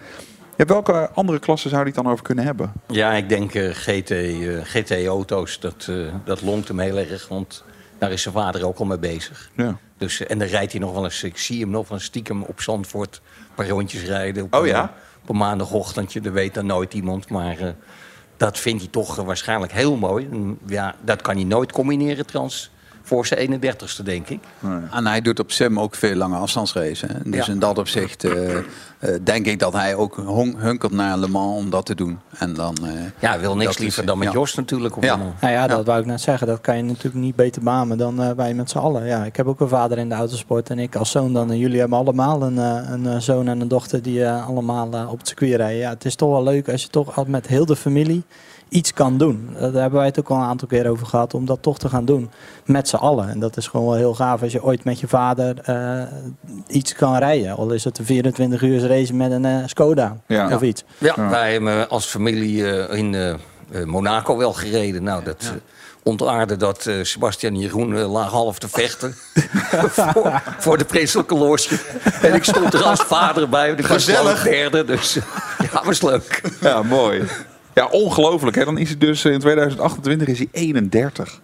Ja, 0.56 0.64
welke 0.64 1.10
andere 1.14 1.38
klassen 1.38 1.70
zou 1.70 1.82
hij 1.82 1.92
het 1.94 2.02
dan 2.02 2.12
over 2.12 2.24
kunnen 2.24 2.44
hebben? 2.44 2.72
Ja, 2.88 3.12
ik 3.12 3.28
denk 3.28 3.54
eh, 3.54 3.70
GT, 3.72 4.10
eh, 4.10 4.58
GT-auto's, 4.62 5.60
dat, 5.60 5.86
eh, 5.88 5.96
dat 6.24 6.42
longt 6.42 6.68
hem 6.68 6.78
heel 6.78 6.96
erg. 6.98 7.28
Want 7.28 7.64
daar 7.98 8.12
is 8.12 8.22
zijn 8.22 8.34
vader 8.34 8.66
ook 8.66 8.78
al 8.78 8.84
mee 8.84 8.98
bezig. 8.98 9.50
Ja. 9.56 9.76
Dus, 9.98 10.26
en 10.26 10.38
dan 10.38 10.48
rijdt 10.48 10.72
hij 10.72 10.80
nog 10.80 10.92
wel 10.92 11.04
eens, 11.04 11.22
ik 11.22 11.38
zie 11.38 11.60
hem 11.60 11.70
nog 11.70 11.88
wel 11.88 11.96
eens 11.98 12.06
stiekem 12.06 12.42
op 12.42 12.60
Zandvoort 12.60 13.20
een 13.38 13.54
paar 13.54 13.68
rondjes 13.68 14.02
rijden. 14.04 14.44
Op 14.44 14.54
Oh 14.54 14.60
een- 14.60 14.66
ja? 14.66 14.92
Op 15.22 15.28
een 15.28 15.36
maandagochtendje, 15.36 16.20
dat 16.20 16.32
weet 16.32 16.54
dan 16.54 16.66
nooit 16.66 16.94
iemand. 16.94 17.28
Maar 17.28 17.74
dat 18.36 18.58
vindt 18.58 18.82
hij 18.82 18.90
toch 18.90 19.16
waarschijnlijk 19.16 19.72
heel 19.72 19.96
mooi. 19.96 20.28
En, 20.32 20.58
ja, 20.66 20.94
dat 21.00 21.22
kan 21.22 21.34
hij 21.34 21.44
nooit 21.44 21.72
combineren 21.72 22.26
trouwens. 22.26 22.70
Voor 23.02 23.26
zijn 23.26 23.60
31ste, 23.60 24.02
denk 24.04 24.28
ik. 24.28 24.40
En 24.90 25.06
hij 25.06 25.20
doet 25.20 25.38
op 25.40 25.50
sim 25.52 25.80
ook 25.80 25.94
veel 25.94 26.14
lange 26.14 26.36
afstandsracen. 26.36 27.22
Dus 27.24 27.46
Ja. 27.46 27.52
in 27.52 27.58
dat 27.58 27.78
opzicht 27.78 28.24
eh, 28.24 28.56
eh, 28.56 28.64
denk 29.22 29.46
ik 29.46 29.58
dat 29.58 29.72
hij 29.72 29.94
ook 29.94 30.16
hunkert 30.58 30.92
naar 30.92 31.16
Le 31.18 31.28
Mans 31.28 31.56
om 31.58 31.70
dat 31.70 31.86
te 31.86 31.94
doen. 31.94 32.18
En 32.38 32.54
dan, 32.54 32.74
eh, 32.82 32.90
Ja, 33.18 33.30
hij 33.30 33.40
wil 33.40 33.56
niks 33.56 33.70
is- 33.70 33.78
liever 33.78 34.06
dan 34.06 34.18
met 34.18 34.28
ja. 34.28 34.34
Jos 34.34 34.54
natuurlijk. 34.54 34.96
Op 34.96 35.02
Ja. 35.02 35.16
Nou 35.40 35.52
ja, 35.52 35.66
dat 35.66 35.86
wou 35.86 36.00
ik 36.00 36.06
net 36.06 36.20
zeggen. 36.20 36.46
Dat 36.46 36.60
kan 36.60 36.76
je 36.76 36.82
natuurlijk 36.82 37.14
niet 37.14 37.36
beter 37.36 37.62
beamen 37.62 37.98
dan 37.98 38.34
wij 38.36 38.54
met 38.54 38.70
z'n 38.70 38.78
allen. 38.78 39.06
Ja, 39.06 39.24
ik 39.24 39.36
heb 39.36 39.46
ook 39.46 39.60
een 39.60 39.68
vader 39.68 39.98
in 39.98 40.08
de 40.08 40.14
autosport 40.14 40.70
en 40.70 40.78
ik 40.78 40.96
als 40.96 41.10
zoon 41.10 41.32
dan. 41.32 41.50
En 41.50 41.58
jullie 41.58 41.80
hebben 41.80 41.98
allemaal 41.98 42.42
een, 42.42 42.56
een 42.56 43.22
zoon 43.22 43.48
en 43.48 43.60
een 43.60 43.68
dochter 43.68 44.02
die 44.02 44.28
allemaal 44.28 45.08
op 45.08 45.18
het 45.18 45.28
circuit 45.28 45.54
rijden. 45.54 45.78
Ja, 45.78 45.90
het 45.90 46.04
is 46.04 46.14
toch 46.14 46.30
wel 46.30 46.42
leuk 46.42 46.68
als 46.68 46.82
je 46.82 46.88
toch 46.88 47.16
al 47.16 47.24
met 47.28 47.46
heel 47.46 47.66
de 47.66 47.76
familie 47.76 48.22
iets 48.72 48.92
kan 48.92 49.18
doen. 49.18 49.48
Daar 49.52 49.72
hebben 49.72 49.92
wij 49.92 50.06
het 50.06 50.18
ook 50.18 50.28
al 50.30 50.36
een 50.36 50.42
aantal 50.42 50.68
keer 50.68 50.88
over 50.90 51.06
gehad. 51.06 51.34
Om 51.34 51.46
dat 51.46 51.62
toch 51.62 51.78
te 51.78 51.88
gaan 51.88 52.04
doen 52.04 52.30
met 52.64 52.88
z'n 52.88 52.96
allen. 52.96 53.28
En 53.28 53.40
dat 53.40 53.56
is 53.56 53.66
gewoon 53.66 53.86
wel 53.86 53.96
heel 53.96 54.14
gaaf 54.14 54.42
als 54.42 54.52
je 54.52 54.62
ooit 54.62 54.84
met 54.84 55.00
je 55.00 55.08
vader 55.08 55.58
eh, 55.60 56.02
iets 56.66 56.94
kan 56.94 57.16
rijden. 57.16 57.56
Al 57.56 57.70
is 57.72 57.84
het 57.84 57.98
een 57.98 58.04
24 58.04 58.62
uur 58.62 58.86
race 58.86 59.14
met 59.14 59.30
een 59.30 59.44
eh, 59.44 59.56
Skoda 59.66 60.16
Ja. 60.26 60.54
of 60.54 60.62
iets. 60.62 60.84
Ja, 60.98 61.28
wij 61.28 61.52
hebben 61.52 61.88
als 61.88 62.06
familie 62.06 62.70
eh, 62.78 62.98
in 62.98 63.38
Monaco 63.84 64.36
wel 64.36 64.52
gereden. 64.52 65.02
Nou, 65.02 65.24
dat 65.24 65.52
ontaarde 66.04 66.56
dat 66.56 66.86
eh, 66.86 66.94
Sebastian 67.02 67.52
en 67.54 67.58
Jeroen 67.60 67.96
eh, 67.96 68.12
lagen 68.12 68.30
half 68.36 68.58
te 68.58 68.68
vechten 68.68 69.14
voor, 70.12 70.42
voor 70.58 70.78
de 70.78 70.84
prinselijke 70.84 71.34
loge. 71.34 71.78
En 72.22 72.34
ik 72.34 72.44
stond 72.44 72.74
er 72.74 72.82
als 72.82 73.00
vader 73.00 73.48
bij. 73.48 73.70
Ik 73.70 73.86
was 73.86 74.04
Gezellig. 74.04 74.42
wel 74.42 74.52
derde, 74.52 74.84
dus 74.84 75.14
ja, 75.72 75.84
was 75.84 76.02
leuk. 76.02 76.40
Ja, 76.60 76.82
mooi. 76.82 77.22
Ja, 77.74 77.86
ongelooflijk. 77.90 78.56
Hè? 78.56 78.64
Dan 78.64 78.78
is 78.78 78.88
hij 78.88 78.98
dus 78.98 79.24
eh, 79.24 79.32
in 79.32 79.40
2028 79.40 80.28
is 80.28 80.38
hij 80.38 80.48
31. 80.50 81.40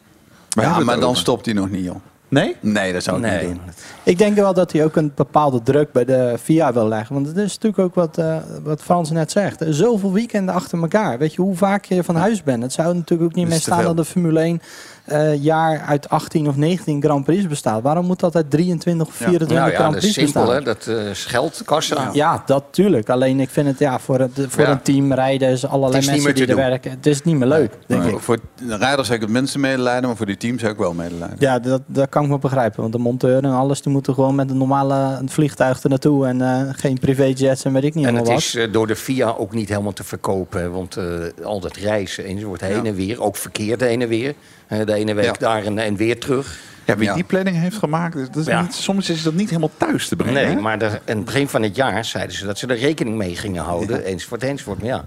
Waar 0.48 0.64
ja, 0.64 0.78
maar 0.78 0.94
dan 0.94 1.04
over? 1.04 1.20
stopt 1.20 1.44
hij 1.44 1.54
nog 1.54 1.70
niet, 1.70 1.84
joh. 1.84 1.96
Nee? 2.28 2.56
Nee, 2.60 2.92
dat 2.92 3.02
zou 3.02 3.16
ik 3.16 3.22
Nee, 3.22 3.46
niet 3.46 3.54
doen. 3.54 3.60
Ik 4.02 4.19
denk 4.19 4.36
wel 4.36 4.54
dat 4.54 4.72
hij 4.72 4.84
ook 4.84 4.96
een 4.96 5.12
bepaalde 5.14 5.62
druk 5.62 5.92
bij 5.92 6.04
de 6.04 6.34
VIA 6.42 6.72
wil 6.72 6.88
leggen. 6.88 7.14
Want 7.14 7.26
het 7.26 7.36
is 7.36 7.52
natuurlijk 7.52 7.78
ook 7.78 7.94
wat, 7.94 8.19
eh, 8.19 8.36
wat 8.62 8.82
Frans 8.82 9.10
net 9.10 9.30
zegt. 9.30 9.60
Er 9.60 9.75
Zoveel 9.75 10.12
weekenden 10.12 10.54
achter 10.54 10.80
elkaar. 10.80 11.19
Weet 11.19 11.34
je 11.34 11.42
hoe 11.42 11.56
vaak 11.56 11.84
je 11.84 12.04
van 12.04 12.16
huis 12.16 12.42
bent? 12.42 12.62
Het 12.62 12.72
zou 12.72 12.94
natuurlijk 12.94 13.31
ook 13.31 13.36
niet 13.36 13.48
meer 13.48 13.60
staan 13.60 13.82
dat 13.82 13.96
de 13.96 14.04
Formule 14.04 14.40
1 14.40 14.62
eh, 15.08 15.43
jaar 15.43 15.81
uit 15.81 16.08
18 16.08 16.49
of 16.49 16.56
19 16.56 17.02
Grand 17.02 17.25
Prix 17.25 17.46
bestaat. 17.46 17.82
Waarom 17.82 18.06
moet 18.06 18.20
dat 18.20 18.37
uit 18.37 18.50
23 18.50 19.06
of 19.06 19.14
24 19.14 19.56
Nou 19.58 19.70
ja, 19.70 19.76
Grand 19.76 19.94
dat 19.94 20.02
is 20.02 20.12
Prix 20.12 20.31
simpel, 20.32 20.50
bestaan? 20.52 20.75
hè? 20.75 20.96
Dat 20.96 21.05
eh 21.05 21.10
is 21.10 21.25
geld, 21.25 21.62
kassa. 21.64 22.10
Ja, 22.12 22.43
dat 22.46 22.64
tuurlijk. 22.70 23.08
Alleen 23.10 23.40
ik 23.40 23.50
vind 23.50 23.66
het 23.66 23.78
ja, 23.78 23.99
voor, 23.99 24.19
het, 24.19 24.31
voor 24.49 24.64
Ja. 24.64 24.70
een 24.70 24.82
team 24.82 25.12
rijden 25.12 25.49
is 25.50 25.66
allerlei 25.66 25.99
is 26.00 26.06
mensen 26.06 26.34
die 26.34 26.46
er 26.46 26.56
werken. 26.56 26.90
Het 26.90 27.06
is 27.06 27.22
niet 27.22 27.37
meer 27.37 27.49
leuk, 27.49 27.72
denk 27.87 28.05
ik. 28.05 28.19
Voor, 28.19 28.38
de 28.66 28.76
rijders 28.76 29.08
heb 29.08 29.16
ik 29.16 29.22
het 29.22 29.32
minste 29.32 29.58
medelijden, 29.58 30.06
maar 30.08 30.16
voor 30.16 30.26
die 30.26 30.37
teams 30.37 30.62
heb 30.62 30.70
ik 30.70 30.78
wel 30.78 30.94
medelijden. 30.94 31.37
Ja, 31.38 31.58
dat, 31.58 31.81
dat 31.87 32.08
kan 32.08 32.22
ik 32.25 32.28
me 32.31 32.38
begrijpen. 32.38 32.81
Want 32.81 32.93
de 32.93 32.99
monteur 32.99 33.44
en 33.44 33.52
alles, 33.52 33.82
die 33.82 33.93
moeten 33.93 34.14
gewoon 34.14 34.34
met 34.34 34.50
een 34.50 34.58
normale 34.58 35.20
vliegtuig 35.26 35.82
er 35.82 35.88
naartoe. 35.88 36.26
En 36.26 36.43
eh, 36.43 36.60
geen 36.72 36.99
privéjets 36.99 37.64
en 37.64 37.72
weet 37.72 37.84
ik 37.84 37.94
niet 37.94 38.06
En 38.06 38.14
het 38.14 38.28
wat. 38.28 38.38
is 38.38 38.55
eh, 38.55 38.72
door 38.72 38.87
de 38.87 38.96
FIA 38.96 39.34
ook 39.38 39.52
niet 39.55 39.69
helemaal 39.69 39.93
te 39.93 40.05
verkopen. 40.05 40.72
Want 40.72 40.96
eh, 40.96 41.05
al 41.44 41.60
dat 41.60 41.76
reizen 41.76 42.25
enzovoort 42.25 42.60
heen 42.60 42.87
en 42.87 42.94
weer. 42.94 43.22
Ook 43.22 43.37
verkeerd 43.37 43.81
heen 43.81 44.02
en 44.02 44.08
weer. 44.08 44.34
Eh, 44.69 44.87
de 44.87 44.94
ene 44.94 45.15
week 45.15 45.25
Ja. 45.25 45.32
daar 45.39 45.65
en, 45.65 45.79
en 45.79 45.96
weer 45.96 46.20
terug. 46.20 46.58
Ja, 46.84 46.96
wie 46.96 47.08
Ja. 47.08 47.15
die 47.15 47.25
planning 47.25 47.56
heeft 47.56 47.77
gemaakt, 47.77 48.17
dat 48.17 48.37
is 48.37 48.46
Ja. 48.46 48.63
niet, 48.63 48.75
soms 48.75 49.10
is 49.10 49.22
dat 49.22 49.34
niet 49.34 49.48
helemaal 49.48 49.70
thuis 49.77 50.08
te 50.08 50.17
brengen. 50.17 50.34
Nee, 50.34 50.55
hè? 50.55 50.60
maar 50.60 50.79
de, 50.79 50.87
in 51.05 51.17
het 51.17 51.25
begin 51.25 51.48
van 51.48 51.63
het 51.63 51.77
jaar 51.77 52.05
zeiden 52.05 52.37
ze 52.37 52.46
dat 52.46 52.58
ze 52.58 52.67
er 52.67 52.79
rekening 52.79 53.17
mee 53.17 53.37
gingen 53.37 53.63
houden. 53.63 54.05
Enzovoort, 54.05 54.43
enzovoort. 54.43 54.79
Maar 54.79 54.87
ja, 54.89 55.05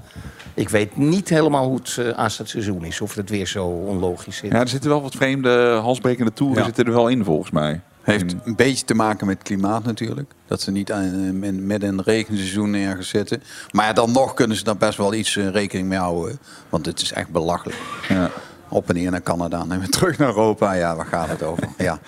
ik 0.53 0.69
weet 0.69 0.97
niet 0.97 1.29
helemaal 1.29 1.65
hoe 1.67 1.77
het 1.77 1.95
uh, 1.99 2.09
aanstaand 2.09 2.49
seizoen 2.49 2.85
is. 2.85 3.01
Of 3.01 3.15
het 3.15 3.29
weer 3.29 3.47
zo 3.47 3.65
onlogisch 3.65 4.37
zit. 4.37 4.51
Ja, 4.51 4.59
er 4.59 4.67
zitten 4.67 4.89
wel 4.89 5.01
wat 5.01 5.15
vreemde 5.15 5.79
halsbrekende 5.81 6.33
toeren 6.33 6.57
Ja. 6.57 6.63
zitten 6.65 6.85
er 6.85 6.91
wel 6.93 7.07
in 7.07 7.23
volgens 7.23 7.51
mij. 7.51 7.81
Heeft 8.01 8.35
een 8.43 8.55
beetje 8.55 8.85
te 8.85 8.93
maken 8.93 9.27
met 9.27 9.43
klimaat 9.43 9.83
natuurlijk. 9.83 10.31
Dat 10.47 10.61
ze 10.61 10.71
niet 10.71 10.91
aan- 10.91 11.03
in- 11.43 11.65
midden 11.65 11.89
in 11.89 11.97
het 11.97 12.05
regenseizoen 12.07 12.73
ergens 12.73 13.09
zitten. 13.09 13.43
Maar 13.71 13.85
ja, 13.85 13.93
dan 13.93 14.11
nog 14.11 14.33
kunnen 14.33 14.57
ze 14.57 14.63
daar 14.63 14.77
best 14.77 14.97
wel 14.97 15.13
iets 15.13 15.37
eh, 15.37 15.49
rekening 15.49 15.87
mee 15.87 15.97
houden. 15.99 16.39
Want 16.69 16.85
het 16.85 17.01
is 17.01 17.11
echt 17.13 17.29
belachelijk. 17.29 17.77
ja. 18.09 18.29
Op 18.71 18.89
en 18.89 18.95
neer 18.95 19.11
naar 19.11 19.23
Canada 19.23 19.65
en 19.69 19.79
weer 19.79 19.89
terug 19.89 20.17
naar 20.17 20.27
Europa. 20.27 20.73
Ja, 20.73 20.95
waar 20.95 21.05
gaat 21.05 21.29
het 21.29 21.43
over? 21.43 21.67
Ja. 21.77 21.99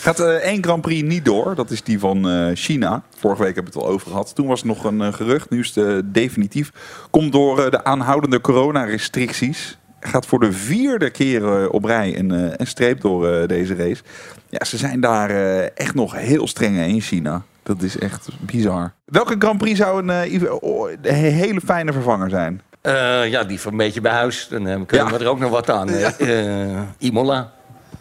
Gaat 0.00 0.20
eh, 0.20 0.34
één 0.34 0.62
Grand 0.62 0.82
Prix 0.82 1.08
niet 1.08 1.24
door. 1.24 1.54
Dat 1.54 1.70
is 1.70 1.82
die 1.82 1.98
van 1.98 2.28
eh, 2.28 2.50
China. 2.54 3.02
Vorige 3.18 3.42
week 3.42 3.54
hebben 3.54 3.72
we 3.72 3.78
het 3.78 3.88
al 3.88 3.94
over 3.94 4.10
gehad. 4.10 4.34
Toen 4.34 4.46
was 4.46 4.64
nog 4.64 4.84
een 4.84 5.00
eh, 5.00 5.12
gerucht. 5.12 5.50
Nu 5.50 5.58
is 5.58 5.74
het 5.74 6.14
definitief. 6.14 6.72
Komt 7.10 7.32
door 7.32 7.70
de 7.70 7.84
aanhoudende 7.84 8.40
coronarestricties. 8.40 9.78
Gaat 10.00 10.26
voor 10.26 10.40
de 10.40 10.52
vierde 10.52 11.10
keer 11.10 11.70
op 11.70 11.84
rij 11.84 12.18
een, 12.18 12.60
een 12.60 12.66
streep 12.66 13.00
door 13.00 13.46
deze 13.46 13.74
race. 13.74 14.02
Ja, 14.48 14.64
ze 14.64 14.76
zijn 14.76 15.00
daar 15.00 15.30
echt 15.74 15.94
nog 15.94 16.14
heel 16.14 16.46
streng 16.46 16.78
in 16.78 17.00
China. 17.00 17.42
Dat 17.62 17.82
is 17.82 17.98
echt 17.98 18.28
bizar. 18.40 18.92
Welke 19.04 19.34
Grand 19.38 19.58
Prix 19.58 19.78
zou 19.78 20.08
een, 20.08 20.34
een 21.02 21.14
hele 21.14 21.60
fijne 21.60 21.92
vervanger 21.92 22.30
zijn? 22.30 22.60
Eh, 22.80 23.28
ja, 23.30 23.44
die 23.44 23.60
van 23.60 23.72
een 23.72 23.78
beetje 23.78 24.00
bij 24.00 24.12
huis. 24.12 24.46
Dan 24.50 24.66
eh, 24.66 24.80
kunnen 24.86 25.06
Ja. 25.06 25.12
we 25.18 25.24
er 25.24 25.30
ook 25.30 25.38
nog 25.38 25.50
wat 25.50 25.70
aan. 25.70 25.88
Eh, 25.88 26.80
Imola, 26.98 27.50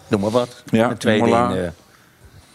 noem 0.07 0.21
maar 0.21 0.29
wat. 0.29 0.63
Ja, 0.65 0.87
de 0.87 0.97
tweede 0.97 1.25
Imola. 1.27 1.53
in, 1.53 1.71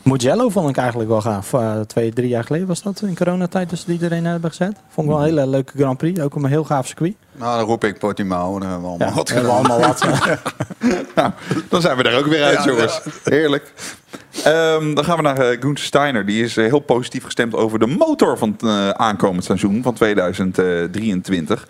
Mugello 0.03 0.49
vond 0.49 0.69
ik 0.69 0.77
eigenlijk 0.77 1.09
wel 1.11 1.21
gaaf. 1.21 1.55
Twee, 1.87 2.13
drie 2.13 2.29
jaar 2.29 2.45
geleden 2.45 2.67
was 2.67 2.83
dat 2.83 3.01
in 3.03 3.17
coronatijd 3.17 3.71
dus 3.71 3.85
die 3.85 3.95
iedereen 3.95 4.25
hebben 4.25 4.51
gezet. 4.51 4.77
Vond 4.89 5.07
ik 5.07 5.13
wel 5.13 5.23
een 5.23 5.29
hele 5.29 5.47
leuke 5.47 5.73
Grand 5.77 5.99
Prix. 5.99 6.21
Ook 6.21 6.35
een 6.35 6.45
heel 6.47 6.65
gaaf 6.65 6.87
circuit. 6.87 7.15
Nou, 7.37 7.59
dan 7.59 7.67
roep 7.67 7.85
ik 7.85 7.99
Portimao. 7.99 8.59
Dan 8.59 8.69
hebben 8.71 8.91
we 8.91 8.97
allemaal 8.97 9.15
wat 9.15 9.29
hebben 9.29 9.51
we 9.51 9.57
gedaan. 9.57 9.71
allemaal 9.71 9.89
wat. 9.89 10.05
Nou, 11.15 11.31
dan 11.69 11.81
zijn 11.81 11.97
we 11.97 12.03
er 12.03 12.19
ook 12.19 12.27
weer 12.27 12.43
uit, 12.45 12.65
jongens. 12.65 13.01
Heerlijk. 13.25 13.73
Ehm, 14.45 14.95
dan 14.95 15.05
gaan 15.05 15.17
we 15.17 15.23
naar 15.23 15.39
eh 15.39 15.61
Gunther 15.61 15.85
Steiner. 15.85 16.27
Die 16.27 16.45
is 16.45 16.57
eh, 16.57 16.65
heel 16.65 16.79
positief 16.81 17.25
gestemd 17.25 17.55
over 17.55 17.79
de 17.79 17.87
motor 17.87 18.39
van 18.39 18.51
het 18.51 18.63
eh, 18.63 18.89
aankomend 18.89 19.45
seizoen 19.45 19.83
van 19.83 19.95
2023. 19.95 21.69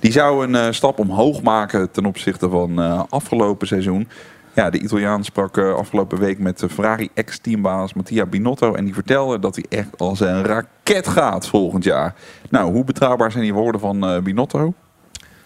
Die 0.00 0.12
zou 0.12 0.52
een 0.52 0.74
stap 0.74 0.98
omhoog 0.98 1.42
maken 1.42 1.90
ten 1.90 2.06
opzichte 2.06 2.48
van 2.48 2.78
afgelopen 3.10 3.66
seizoen. 3.66 4.08
Ja, 4.52 4.70
de 4.70 4.78
Italiaan 4.78 5.24
sprak 5.24 5.58
afgelopen 5.58 6.18
week 6.18 6.38
met 6.38 6.58
de 6.58 6.68
Ferrari 6.68 7.08
ex-teambaas 7.14 7.94
Mattia 7.94 8.26
Binotto. 8.26 8.74
En 8.74 8.84
die 8.84 8.94
vertelde 8.94 9.38
dat 9.38 9.54
hij 9.54 9.64
echt 9.68 9.98
als 9.98 10.20
een 10.20 10.44
raket 10.44 11.08
gaat 11.08 11.46
volgend 11.46 11.84
jaar. 11.84 12.14
Nou, 12.50 12.72
hoe 12.72 12.84
betrouwbaar 12.84 13.30
zijn 13.30 13.42
die 13.44 13.54
woorden 13.54 13.80
van 13.80 14.20
Binotto? 14.22 14.74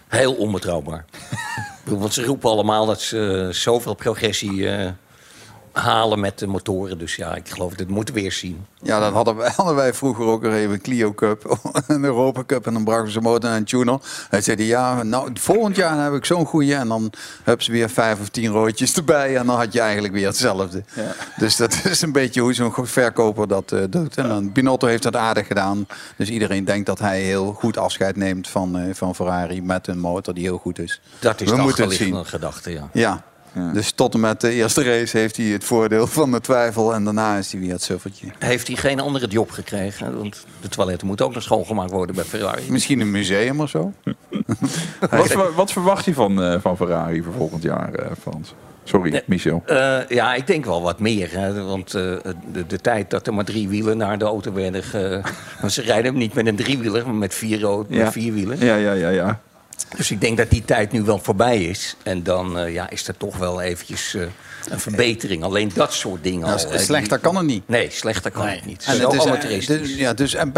Heel 0.09 0.33
onbetrouwbaar. 0.33 1.05
Want 1.83 2.13
ze 2.13 2.25
roepen 2.25 2.49
allemaal 2.49 2.85
dat 2.85 3.01
ze 3.01 3.45
eh, 3.47 3.53
zoveel 3.53 3.93
progressie 3.93 4.69
eh, 4.69 4.91
halen 5.79 6.19
met 6.19 6.39
de 6.39 6.47
motoren. 6.47 6.97
Dus 6.97 7.15
ja, 7.15 7.35
ik 7.35 7.49
geloof 7.49 7.73
dat 7.73 7.87
moeten 7.87 8.13
we 8.13 8.21
weer 8.21 8.31
zien. 8.31 8.65
Ja, 8.81 8.99
dat 8.99 9.13
hadden 9.13 9.35
wij, 9.35 9.51
hadden 9.55 9.75
wij 9.75 9.93
vroeger 9.93 10.25
ook 10.25 10.43
er 10.43 10.53
even. 10.53 10.81
Clio 10.81 11.13
Cup, 11.13 11.57
een 11.87 12.03
Europa 12.03 12.43
Cup. 12.45 12.67
En 12.67 12.73
dan 12.73 12.83
brachten 12.83 13.11
ze 13.11 13.21
motor 13.21 13.49
naar 13.49 13.57
een 13.57 13.63
tuner. 13.65 13.99
Hij 14.29 14.41
zei, 14.41 14.63
ja, 14.63 15.03
nou, 15.03 15.29
volgend 15.33 15.75
jaar 15.75 16.03
heb 16.03 16.13
ik 16.13 16.25
zo'n 16.25 16.45
goeie. 16.45 16.75
En 16.75 16.87
dan 16.87 17.11
hebben 17.43 17.65
ze 17.65 17.71
weer 17.71 17.89
vijf 17.89 18.19
of 18.19 18.29
tien 18.29 18.47
roodjes 18.51 18.95
erbij. 18.95 19.37
En 19.37 19.45
dan 19.45 19.55
had 19.57 19.73
je 19.73 19.79
eigenlijk 19.79 20.13
weer 20.13 20.25
hetzelfde. 20.27 20.83
Dus 21.37 21.55
dat 21.55 21.79
is 21.83 22.01
een 22.01 22.11
beetje 22.11 22.41
hoe 22.41 22.53
zo'n 22.53 22.73
verkoper 22.81 23.47
dat 23.47 23.71
eh, 23.71 23.83
doet. 23.89 24.17
En 24.17 24.27
dan, 24.27 24.51
Binotto 24.51 24.87
heeft 24.87 25.03
dat 25.03 25.15
aardig 25.15 25.47
gedaan. 25.47 25.87
Dus 26.15 26.29
iedereen 26.29 26.65
denkt 26.65 26.85
dat 26.85 26.99
hij 26.99 27.21
heel 27.21 27.53
goed 27.53 27.77
afscheid 27.77 28.15
neemt 28.15 28.47
van, 28.47 28.77
eh, 28.77 28.93
van 28.93 29.15
Ferrari. 29.15 29.61
Met 29.61 29.87
een 29.87 29.99
motor 29.99 30.33
die 30.33 30.43
heel 30.43 30.57
goed 30.57 30.79
is. 30.79 31.01
Dat 31.19 31.41
is 31.41 31.49
We 31.49 31.55
moeten 31.57 31.83
het 31.83 31.93
zien. 31.93 32.13
achterliggende 32.15 32.29
gedachte, 32.29 32.71
ja. 32.71 32.89
Ja. 32.93 33.23
Dus 33.73 33.91
tot 33.91 34.13
en 34.13 34.19
met 34.19 34.41
de 34.41 34.51
eerste 34.51 34.83
race 34.83 35.17
heeft 35.17 35.37
hij 35.37 35.45
het 35.45 35.63
voordeel 35.63 36.07
van 36.19 36.31
de 36.31 36.41
twijfel. 36.41 36.93
En 36.93 37.03
daarna 37.03 37.37
is 37.37 37.51
hij 37.51 37.61
weer 37.61 37.71
het 37.71 37.83
suffertje. 37.83 38.27
Heeft 38.39 38.67
hij 38.67 38.75
geen 38.75 38.99
andere 38.99 39.27
job 39.27 39.51
gekregen? 39.51 40.17
Want 40.17 40.45
de 40.61 40.69
toiletten 40.69 41.07
moeten 41.07 41.25
ook 41.25 41.33
nog 41.33 41.43
schoongemaakt 41.43 41.91
worden 41.91 42.15
bij 42.15 42.23
Ferrari. 42.23 42.63
Misschien 42.69 42.99
een 42.99 43.11
museum 43.11 43.61
of 43.61 43.69
zo. 43.69 43.93
Wat, 45.09 45.53
wat 45.55 45.71
verwacht 45.71 46.05
je 46.05 46.13
van, 46.13 46.43
eh, 46.43 46.55
van 46.61 46.77
Ferrari 46.77 47.21
voor 47.23 47.33
volgend 47.33 47.63
jaar, 47.63 47.93
eh, 47.93 48.11
Frans? 48.21 48.53
Sorry. 48.83 49.23
Michel. 49.25 49.63
Eh, 49.65 49.97
ja, 50.07 50.33
ik 50.33 50.47
denk 50.47 50.65
wel 50.65 50.81
wat 50.81 50.99
meer. 50.99 51.29
Hè, 51.31 51.63
want 51.63 51.93
eh, 51.93 52.01
de, 52.51 52.67
de 52.67 52.77
tijd 52.77 53.09
dat 53.09 53.27
er 53.27 53.33
maar 53.33 53.45
drie 53.45 53.67
wielen 53.69 53.97
naar 53.97 54.17
de 54.17 54.25
auto 54.25 54.53
werden... 54.53 54.83
ge- 54.83 55.21
want 55.61 55.73
ze 55.77 55.81
rijden 55.81 56.05
hem 56.11 56.17
niet 56.19 56.33
met 56.33 56.47
een 56.47 56.55
driewieler, 56.55 57.05
maar 57.05 57.15
met 57.15 57.33
vier, 57.33 57.59
Ja. 57.59 57.83
met 57.87 58.11
vier 58.11 58.33
wielen. 58.33 58.65
Ja, 58.65 58.75
ja, 58.75 58.93
ja, 58.93 59.09
ja. 59.09 59.39
Dus 59.95 60.11
ik 60.11 60.21
denk 60.21 60.37
dat 60.37 60.49
die 60.49 60.65
tijd 60.65 60.91
nu 60.91 61.01
wel 61.01 61.19
voorbij 61.19 61.63
is. 61.63 61.95
En 62.03 62.23
dan 62.23 62.57
eh, 62.57 62.73
ja, 62.73 62.89
is 62.89 63.07
er 63.07 63.17
toch 63.17 63.37
wel 63.37 63.61
eventjes 63.61 64.13
eh, 64.13 64.23
een 64.69 64.79
verbetering. 64.79 65.43
Alleen 65.43 65.71
dat 65.73 65.93
soort 65.93 66.23
dingen 66.23 66.39
Nou, 66.39 66.53
al. 66.59 66.65
hè, 66.69 66.75
die- 66.75 66.85
slechter 66.85 67.19
kan 67.19 67.35
het 67.35 67.45
niet. 67.45 67.63
Nee, 67.67 67.87
slechter 67.91 68.31
kan 68.31 68.47
het 68.47 68.65
niet. 68.65 68.83
En 68.87 68.95
Zo 68.95 69.03
het 69.09 69.13
is, 69.13 69.25
amateuristisch. 69.27 69.79
dus- 69.79 69.95
ja, 69.95 70.13
dus, 70.13 70.33
en 70.35 70.53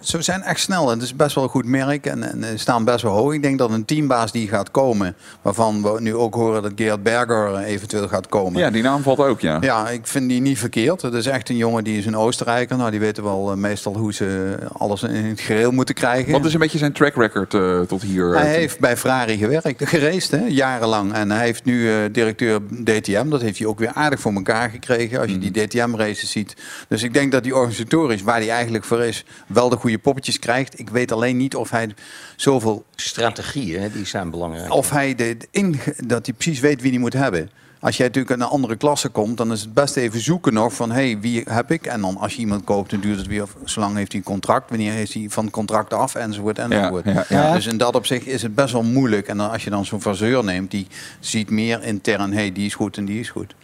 ze 0.00 0.22
zijn 0.22 0.42
echt 0.42 0.60
snel 0.60 0.84
en 0.90 0.94
het 0.94 1.02
is 1.02 1.16
best 1.16 1.34
wel 1.34 1.44
een 1.44 1.50
goed 1.50 1.64
merk 1.64 2.06
en, 2.06 2.22
en 2.32 2.44
eh, 2.44 2.48
staan 2.54 2.84
best 2.84 3.02
wel 3.02 3.12
hoog. 3.12 3.32
Ik 3.32 3.42
denk 3.42 3.58
dat 3.58 3.70
een 3.70 3.84
teambaas 3.84 4.32
die 4.32 4.48
gaat 4.48 4.70
komen, 4.70 5.14
waarvan 5.42 5.82
we 5.82 6.00
nu 6.00 6.14
ook 6.14 6.34
horen 6.34 6.62
dat 6.62 6.72
Gerard 6.76 7.02
Berger 7.02 7.54
eh, 7.54 7.66
eventueel 7.72 8.08
gaat 8.08 8.28
komen. 8.28 8.60
Ja, 8.60 8.70
die 8.70 8.82
naam 8.82 9.02
valt 9.02 9.18
ook, 9.18 9.40
ja. 9.40 9.58
Ja, 9.60 9.88
ik 9.88 10.06
vind 10.06 10.28
die 10.28 10.40
niet 10.40 10.58
verkeerd. 10.58 11.02
Het 11.02 11.14
is 11.14 11.26
echt 11.26 11.48
een 11.48 11.56
jongen 11.56 11.84
die 11.84 11.98
is 11.98 12.06
een 12.06 12.16
Oostenrijker. 12.16 12.76
Nou, 12.76 12.90
die 12.90 13.00
weten 13.00 13.22
wel 13.24 13.50
eh, 13.50 13.56
meestal 13.56 13.96
hoe 13.96 14.14
ze 14.14 14.54
alles 14.78 15.02
in 15.02 15.24
het 15.24 15.40
geheel 15.40 15.70
moeten 15.70 15.94
krijgen. 15.94 16.32
Wat 16.32 16.44
is 16.44 16.52
een 16.54 16.60
beetje 16.60 16.78
zijn 16.78 16.92
track 16.92 17.14
record 17.14 17.50
tot 17.88 18.02
hier? 18.02 18.34
Hij 18.34 18.48
heeft 18.48 18.78
bij 18.78 18.96
Ferrari 18.96 19.36
gewerkt, 19.38 19.88
geraced, 19.88 20.30
hè, 20.30 20.46
jarenlang. 20.48 21.12
En 21.12 21.30
hij 21.30 21.44
heeft 21.44 21.64
nu 21.64 22.10
directeur 22.10 22.60
DTM. 22.84 23.28
Dat 23.30 23.40
heeft 23.40 23.58
hij 23.58 23.66
ook 23.66 23.78
weer 23.78 23.92
aardig 23.92 24.20
voor 24.20 24.32
elkaar 24.32 24.70
gekregen. 24.70 25.20
Als 25.20 25.30
je 25.30 25.38
die 25.38 25.66
DTM-races 25.66 26.30
ziet. 26.30 26.56
Dus 26.88 27.02
ik 27.02 27.14
denk 27.14 27.32
dat 27.32 27.44
hij 27.44 27.52
organisatorisch, 27.52 28.22
waar 28.22 28.36
hij 28.38 28.50
eigenlijk 28.50 28.84
voor 28.84 29.00
is, 29.04 29.24
wel 29.46 29.68
de 29.68 29.76
goede 29.76 29.98
poppetjes 29.98 30.38
krijgt. 30.38 30.78
Ik 30.78 30.88
weet 30.90 31.12
alleen 31.12 31.36
niet 31.36 31.54
of 31.56 31.70
hij 31.70 31.94
zoveel. 32.36 32.84
Strategieën, 32.96 33.90
die 33.92 34.06
zijn 34.06 34.30
belangrijk. 34.30 34.72
Of 34.72 34.90
hij 34.90 35.14
de, 35.14 35.36
inge- 35.50 35.94
dat 36.06 36.26
hij 36.26 36.34
precies 36.34 36.60
weet 36.60 36.80
wie 36.82 36.90
hij 36.90 37.00
moet 37.00 37.12
hebben. 37.12 37.50
Als 37.80 37.96
jij 37.96 38.06
natuurlijk 38.06 38.34
in 38.34 38.40
een 38.40 38.48
andere 38.50 38.76
klasse 38.76 39.08
komt, 39.08 39.36
dan 39.36 39.52
is 39.52 39.60
het 39.60 39.74
best 39.74 39.96
even 39.96 40.20
zoeken 40.20 40.52
nog 40.52 40.74
van 40.74 40.90
hé, 40.90 41.10
hey, 41.10 41.20
wie 41.20 41.42
heb 41.48 41.70
ik? 41.70 41.86
En 41.86 42.00
dan 42.00 42.16
als 42.16 42.34
je 42.34 42.40
iemand 42.40 42.64
koopt, 42.64 42.90
dan 42.90 43.00
duurt 43.00 43.18
het 43.18 43.26
weer 43.26 43.46
zo 43.64 43.80
lang 43.80 43.96
heeft 43.96 44.12
hij 44.12 44.20
een 44.20 44.26
contract, 44.26 44.70
wanneer 44.70 44.98
is 44.98 45.14
hij 45.14 45.26
van 45.28 45.44
het 45.44 45.52
contract 45.52 45.94
af, 45.94 46.14
enzovoort, 46.14 46.58
enzovoort. 46.58 47.04
ja, 47.04 47.24
ja. 47.28 47.54
Dus 47.54 47.66
in 47.66 47.76
dat 47.76 47.94
opzicht 47.94 48.26
is 48.26 48.42
het 48.42 48.54
best 48.54 48.72
wel 48.72 48.82
moeilijk. 48.82 49.28
En 49.28 49.36
dan 49.36 49.50
als 49.50 49.64
je 49.64 49.70
dan 49.70 49.84
zo'n 49.84 50.00
verzeur 50.00 50.44
neemt, 50.44 50.70
die 50.70 50.86
ziet 51.20 51.50
meer 51.50 51.82
intern, 51.82 52.30
hé, 52.30 52.36
hey, 52.36 52.52
die 52.52 52.66
is 52.66 52.74
goed 52.74 52.96
en 52.96 53.04
die 53.04 53.20
is 53.20 53.30
goed. 53.30 53.54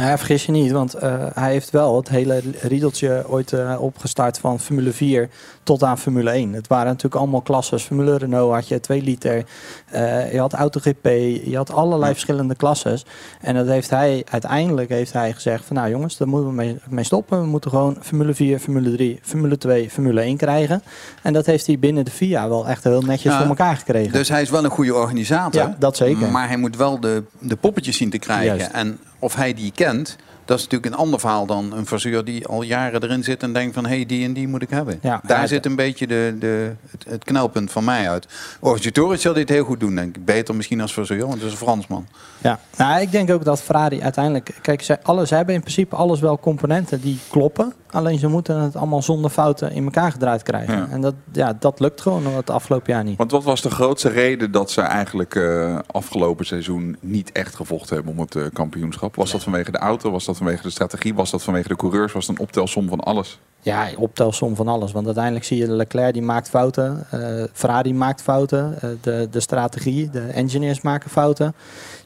Ja, 0.00 0.18
vergis 0.18 0.46
je 0.46 0.52
niet, 0.52 0.70
want 0.70 0.94
eh, 0.94 1.26
hij 1.34 1.52
heeft 1.52 1.70
wel 1.70 1.96
het 1.96 2.08
hele 2.08 2.42
riedeltje 2.60 3.24
ooit 3.28 3.52
eh, 3.52 3.76
opgestart 3.80 4.38
van 4.38 4.60
Formule 4.60 4.92
4 4.92 5.28
tot 5.62 5.82
aan 5.82 5.98
Formule 5.98 6.30
1. 6.30 6.52
Het 6.52 6.66
waren 6.66 6.86
natuurlijk 6.86 7.14
allemaal 7.14 7.40
klasses. 7.40 7.82
Formule 7.82 8.16
Renault 8.16 8.54
had 8.54 8.68
je 8.68 8.80
2 8.80 9.02
liter, 9.02 9.44
eh, 9.90 10.32
je 10.32 10.38
had 10.38 10.52
AutoGP, 10.52 11.04
je 11.44 11.56
had 11.56 11.72
allerlei 11.72 12.12
verschillende 12.12 12.54
klasses. 12.54 13.04
En 13.40 13.54
dat 13.54 13.66
heeft 13.66 13.90
hij, 13.90 14.24
uiteindelijk 14.30 14.88
heeft 14.88 15.12
hij 15.12 15.32
gezegd 15.32 15.64
van 15.64 15.76
nou 15.76 15.90
jongens, 15.90 16.16
daar 16.16 16.28
moeten 16.28 16.48
we 16.48 16.54
mee, 16.54 16.78
mee 16.88 17.04
stoppen. 17.04 17.40
We 17.40 17.46
moeten 17.46 17.70
gewoon 17.70 17.96
Formule 18.00 18.34
4, 18.34 18.58
Formule 18.58 18.92
3, 18.92 19.18
Formule 19.22 19.58
2, 19.58 19.90
Formule 19.90 20.20
1 20.20 20.36
krijgen. 20.36 20.82
En 21.22 21.32
dat 21.32 21.46
heeft 21.46 21.66
hij 21.66 21.78
binnen 21.78 22.04
de 22.04 22.10
FIA 22.10 22.48
wel 22.48 22.68
echt 22.68 22.84
heel 22.84 23.02
netjes 23.02 23.32
Ja, 23.32 23.38
voor 23.38 23.48
elkaar 23.48 23.76
gekregen. 23.76 24.12
Dus 24.12 24.28
hij 24.28 24.42
is 24.42 24.50
wel 24.50 24.64
een 24.64 24.70
goede 24.70 24.94
organisator. 24.94 25.60
Ja, 25.60 25.76
dat 25.78 25.96
zeker. 25.96 26.30
Maar 26.30 26.48
hij 26.48 26.56
moet 26.56 26.76
wel 26.76 27.00
de, 27.00 27.22
de 27.38 27.56
poppetjes 27.56 27.96
zien 27.96 28.10
te 28.10 28.18
krijgen. 28.18 28.56
Juist. 28.56 28.72
En 28.72 28.98
of 29.18 29.34
hij 29.34 29.54
die 29.54 29.72
kent, 29.74 30.16
dat 30.44 30.58
is 30.58 30.64
natuurlijk 30.64 30.92
een 30.94 31.00
ander 31.00 31.20
verhaal 31.20 31.46
dan 31.46 31.72
een 31.72 31.86
verzeur 31.86 32.24
die 32.24 32.46
al 32.46 32.62
jaren 32.62 33.02
erin 33.02 33.24
zit 33.24 33.42
en 33.42 33.52
denkt 33.52 33.74
van 33.74 33.86
hé, 33.86 33.94
hey, 33.94 34.06
die 34.06 34.24
en 34.24 34.32
die 34.32 34.48
moet 34.48 34.62
ik 34.62 34.70
hebben. 34.70 34.98
Ja, 35.02 35.20
Daar 35.26 35.40
ja, 35.40 35.46
zit 35.46 35.66
een 35.66 35.76
beetje 35.76 36.06
de, 36.06 36.36
de, 36.38 36.72
het, 36.90 37.04
het 37.08 37.24
knelpunt 37.24 37.72
van 37.72 37.84
mij 37.84 38.10
uit. 38.10 38.26
Organisatorisch 38.60 39.22
zal 39.22 39.32
dit 39.32 39.48
heel 39.48 39.64
goed 39.64 39.80
doen, 39.80 39.94
denk 39.94 40.16
ik. 40.16 40.24
Beter 40.24 40.54
misschien 40.54 40.80
als 40.80 40.92
verzeur, 40.92 41.26
want 41.26 41.34
het 41.34 41.42
is 41.42 41.50
een 41.50 41.56
Fransman. 41.56 42.06
Ja, 42.42 42.58
nou, 42.76 43.00
ik 43.00 43.10
denk 43.10 43.30
ook 43.30 43.44
dat 43.44 43.62
Ferrari 43.62 44.02
uiteindelijk... 44.02 44.58
Kijk, 44.62 44.98
alles, 45.02 45.28
ze 45.28 45.34
hebben 45.34 45.54
in 45.54 45.60
principe 45.60 45.96
alles 45.96 46.20
wel 46.20 46.38
componenten 46.38 47.00
die 47.00 47.18
kloppen. 47.30 47.72
Alleen 47.90 48.18
ze 48.18 48.28
moeten 48.28 48.60
het 48.60 48.76
allemaal 48.76 49.02
zonder 49.02 49.30
fouten 49.30 49.72
in 49.72 49.84
elkaar 49.84 50.12
gedraaid 50.12 50.42
krijgen. 50.42 50.76
Ja. 50.76 50.88
En 50.90 51.00
dat, 51.00 51.14
ja, 51.32 51.56
dat 51.58 51.80
lukt 51.80 52.00
gewoon 52.00 52.26
het 52.26 52.50
afgelopen 52.50 52.92
jaar 52.92 53.04
niet. 53.04 53.16
Want 53.16 53.30
wat 53.30 53.44
was 53.44 53.60
de 53.60 53.70
grootste 53.70 54.08
reden 54.08 54.50
dat 54.50 54.70
ze 54.70 54.80
eigenlijk 54.80 55.34
eh, 55.34 55.78
afgelopen 55.86 56.46
seizoen 56.46 56.96
niet 57.00 57.32
echt 57.32 57.54
gevochten 57.54 57.94
hebben 57.94 58.12
om 58.12 58.20
het 58.20 58.34
eh, 58.34 58.44
kampioenschap? 58.52 59.16
Was 59.16 59.32
dat 59.32 59.42
vanwege 59.42 59.70
de 59.70 59.78
auto? 59.78 60.10
Was 60.10 60.24
dat 60.24 60.36
vanwege 60.36 60.62
de 60.62 60.70
strategie? 60.70 61.14
Was 61.14 61.30
dat 61.30 61.42
vanwege 61.42 61.68
de 61.68 61.76
coureurs? 61.76 62.12
Was 62.12 62.26
het 62.26 62.38
een 62.38 62.44
optelsom 62.44 62.88
van 62.88 63.00
alles? 63.00 63.38
Ja, 63.64 63.88
optelsom 63.96 64.56
van 64.56 64.68
alles. 64.68 64.92
Want 64.92 65.06
uiteindelijk 65.06 65.44
zie 65.44 65.58
je 65.58 65.66
de 65.66 65.72
Leclerc 65.72 66.12
die 66.12 66.22
maakt 66.22 66.48
fouten. 66.48 67.06
eh, 67.10 67.44
Ferrari 67.52 67.94
maakt 67.94 68.22
fouten. 68.22 68.76
eh, 68.80 68.88
de, 69.00 69.28
de 69.30 69.40
strategie, 69.40 70.10
de 70.10 70.20
engineers 70.20 70.80
maken 70.80 71.10
fouten. 71.10 71.54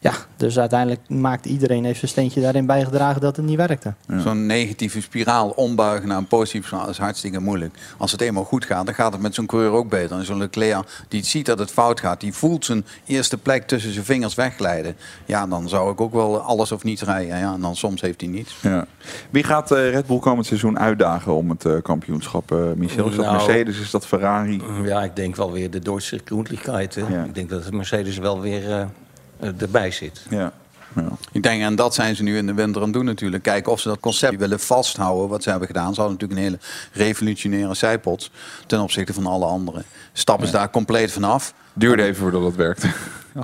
Ja, 0.00 0.12
dus 0.36 0.58
uiteindelijk 0.58 1.00
maakt 1.08 1.46
iedereen 1.46 1.84
heeft 1.84 1.98
zijn 1.98 2.10
steentje 2.10 2.40
daarin 2.40 2.66
bijgedragen 2.66 3.20
dat 3.20 3.36
het 3.36 3.44
niet 3.46 3.56
werkte. 3.56 3.94
Zo'n 4.18 4.46
negatieve 4.46 5.00
spiraal 5.00 5.48
ombuigen 5.50 6.08
naar 6.08 6.16
een 6.18 6.26
positieve 6.26 6.66
spiraal 6.66 6.88
is 6.88 6.98
hartstikke 6.98 7.40
moeilijk. 7.40 7.74
Als 7.96 8.12
het 8.12 8.20
eenmaal 8.20 8.44
goed 8.44 8.64
gaat, 8.64 8.86
dan 8.86 8.94
gaat 8.94 9.12
het 9.12 9.22
met 9.22 9.34
zo'n 9.34 9.46
coureur 9.46 9.70
ook 9.70 9.88
beter. 9.88 10.16
En 10.18 10.24
zo'n 10.24 10.38
Leclerc 10.38 11.04
die 11.08 11.24
ziet 11.24 11.46
dat 11.46 11.58
het 11.58 11.70
fout 11.70 12.00
gaat, 12.00 12.20
die 12.20 12.32
voelt 12.32 12.64
zijn 12.64 12.84
eerste 13.06 13.38
plek 13.38 13.66
tussen 13.66 13.92
zijn 13.92 14.04
vingers 14.04 14.34
wegglijden. 14.34 14.96
Ja, 15.24 15.46
dan 15.46 15.68
zou 15.68 15.92
ik 15.92 16.00
ook 16.00 16.12
wel 16.12 16.38
alles 16.40 16.72
of 16.72 16.84
niets 16.84 17.02
rijden. 17.02 17.38
Ja, 17.38 17.52
en 17.54 17.60
dan 17.60 17.76
soms 17.76 18.00
heeft 18.00 18.20
hij 18.20 18.30
niets. 18.30 18.56
Ja. 18.62 18.86
Wie 19.30 19.42
gaat 19.44 19.70
eh, 19.70 19.90
Red 19.90 20.06
Bull 20.06 20.18
komend 20.18 20.46
seizoen 20.46 20.78
uitdagen 20.78 21.34
om 21.34 21.45
het 21.50 21.64
eh, 21.64 21.72
kampioenschap? 21.82 22.52
eh, 22.52 22.58
Michel, 22.76 23.08
is 23.08 23.16
dat 23.16 23.24
Nou, 23.24 23.36
Mercedes? 23.36 23.80
Is 23.80 23.90
dat 23.90 24.06
Ferrari? 24.06 24.62
Ja, 24.84 25.02
ik 25.02 25.16
denk 25.16 25.36
wel 25.36 25.52
weer 25.52 25.70
de 25.70 25.78
Duitse 25.78 26.20
Grundlichkeit. 26.24 26.94
Ja. 27.08 27.24
Ik 27.24 27.34
denk 27.34 27.50
dat 27.50 27.64
de 27.64 27.72
Mercedes 27.72 28.18
wel 28.18 28.40
weer 28.40 28.70
eh, 28.70 29.48
erbij 29.58 29.90
zit. 29.90 30.22
Ja. 30.30 30.52
ja. 30.94 31.08
Ik 31.32 31.42
denk, 31.42 31.62
en 31.62 31.76
dat 31.76 31.94
zijn 31.94 32.16
ze 32.16 32.22
nu 32.22 32.36
in 32.36 32.46
de 32.46 32.54
winter 32.54 32.76
aan 32.80 32.88
het 32.88 32.96
doen 32.96 33.04
natuurlijk. 33.04 33.42
Kijken 33.42 33.72
of 33.72 33.80
ze 33.80 33.88
dat 33.88 34.00
concept 34.00 34.38
willen 34.38 34.60
vasthouden, 34.60 35.28
wat 35.28 35.42
ze 35.42 35.50
hebben 35.50 35.66
gedaan. 35.66 35.94
Ze 35.94 36.00
hadden 36.00 36.18
natuurlijk 36.18 36.40
een 36.40 36.46
hele 36.46 37.06
revolutionaire 37.08 37.74
zijpots 37.74 38.30
ten 38.66 38.80
opzichte 38.80 39.12
van 39.12 39.26
alle 39.26 39.46
anderen. 39.46 39.84
Stappen 40.12 40.46
ze 40.46 40.52
daar 40.52 40.70
compleet 40.70 41.12
vanaf. 41.12 41.54
Duurde 41.72 42.02
even 42.02 42.16
voordat 42.16 42.42
het 42.42 42.56
werkte. 42.56 42.88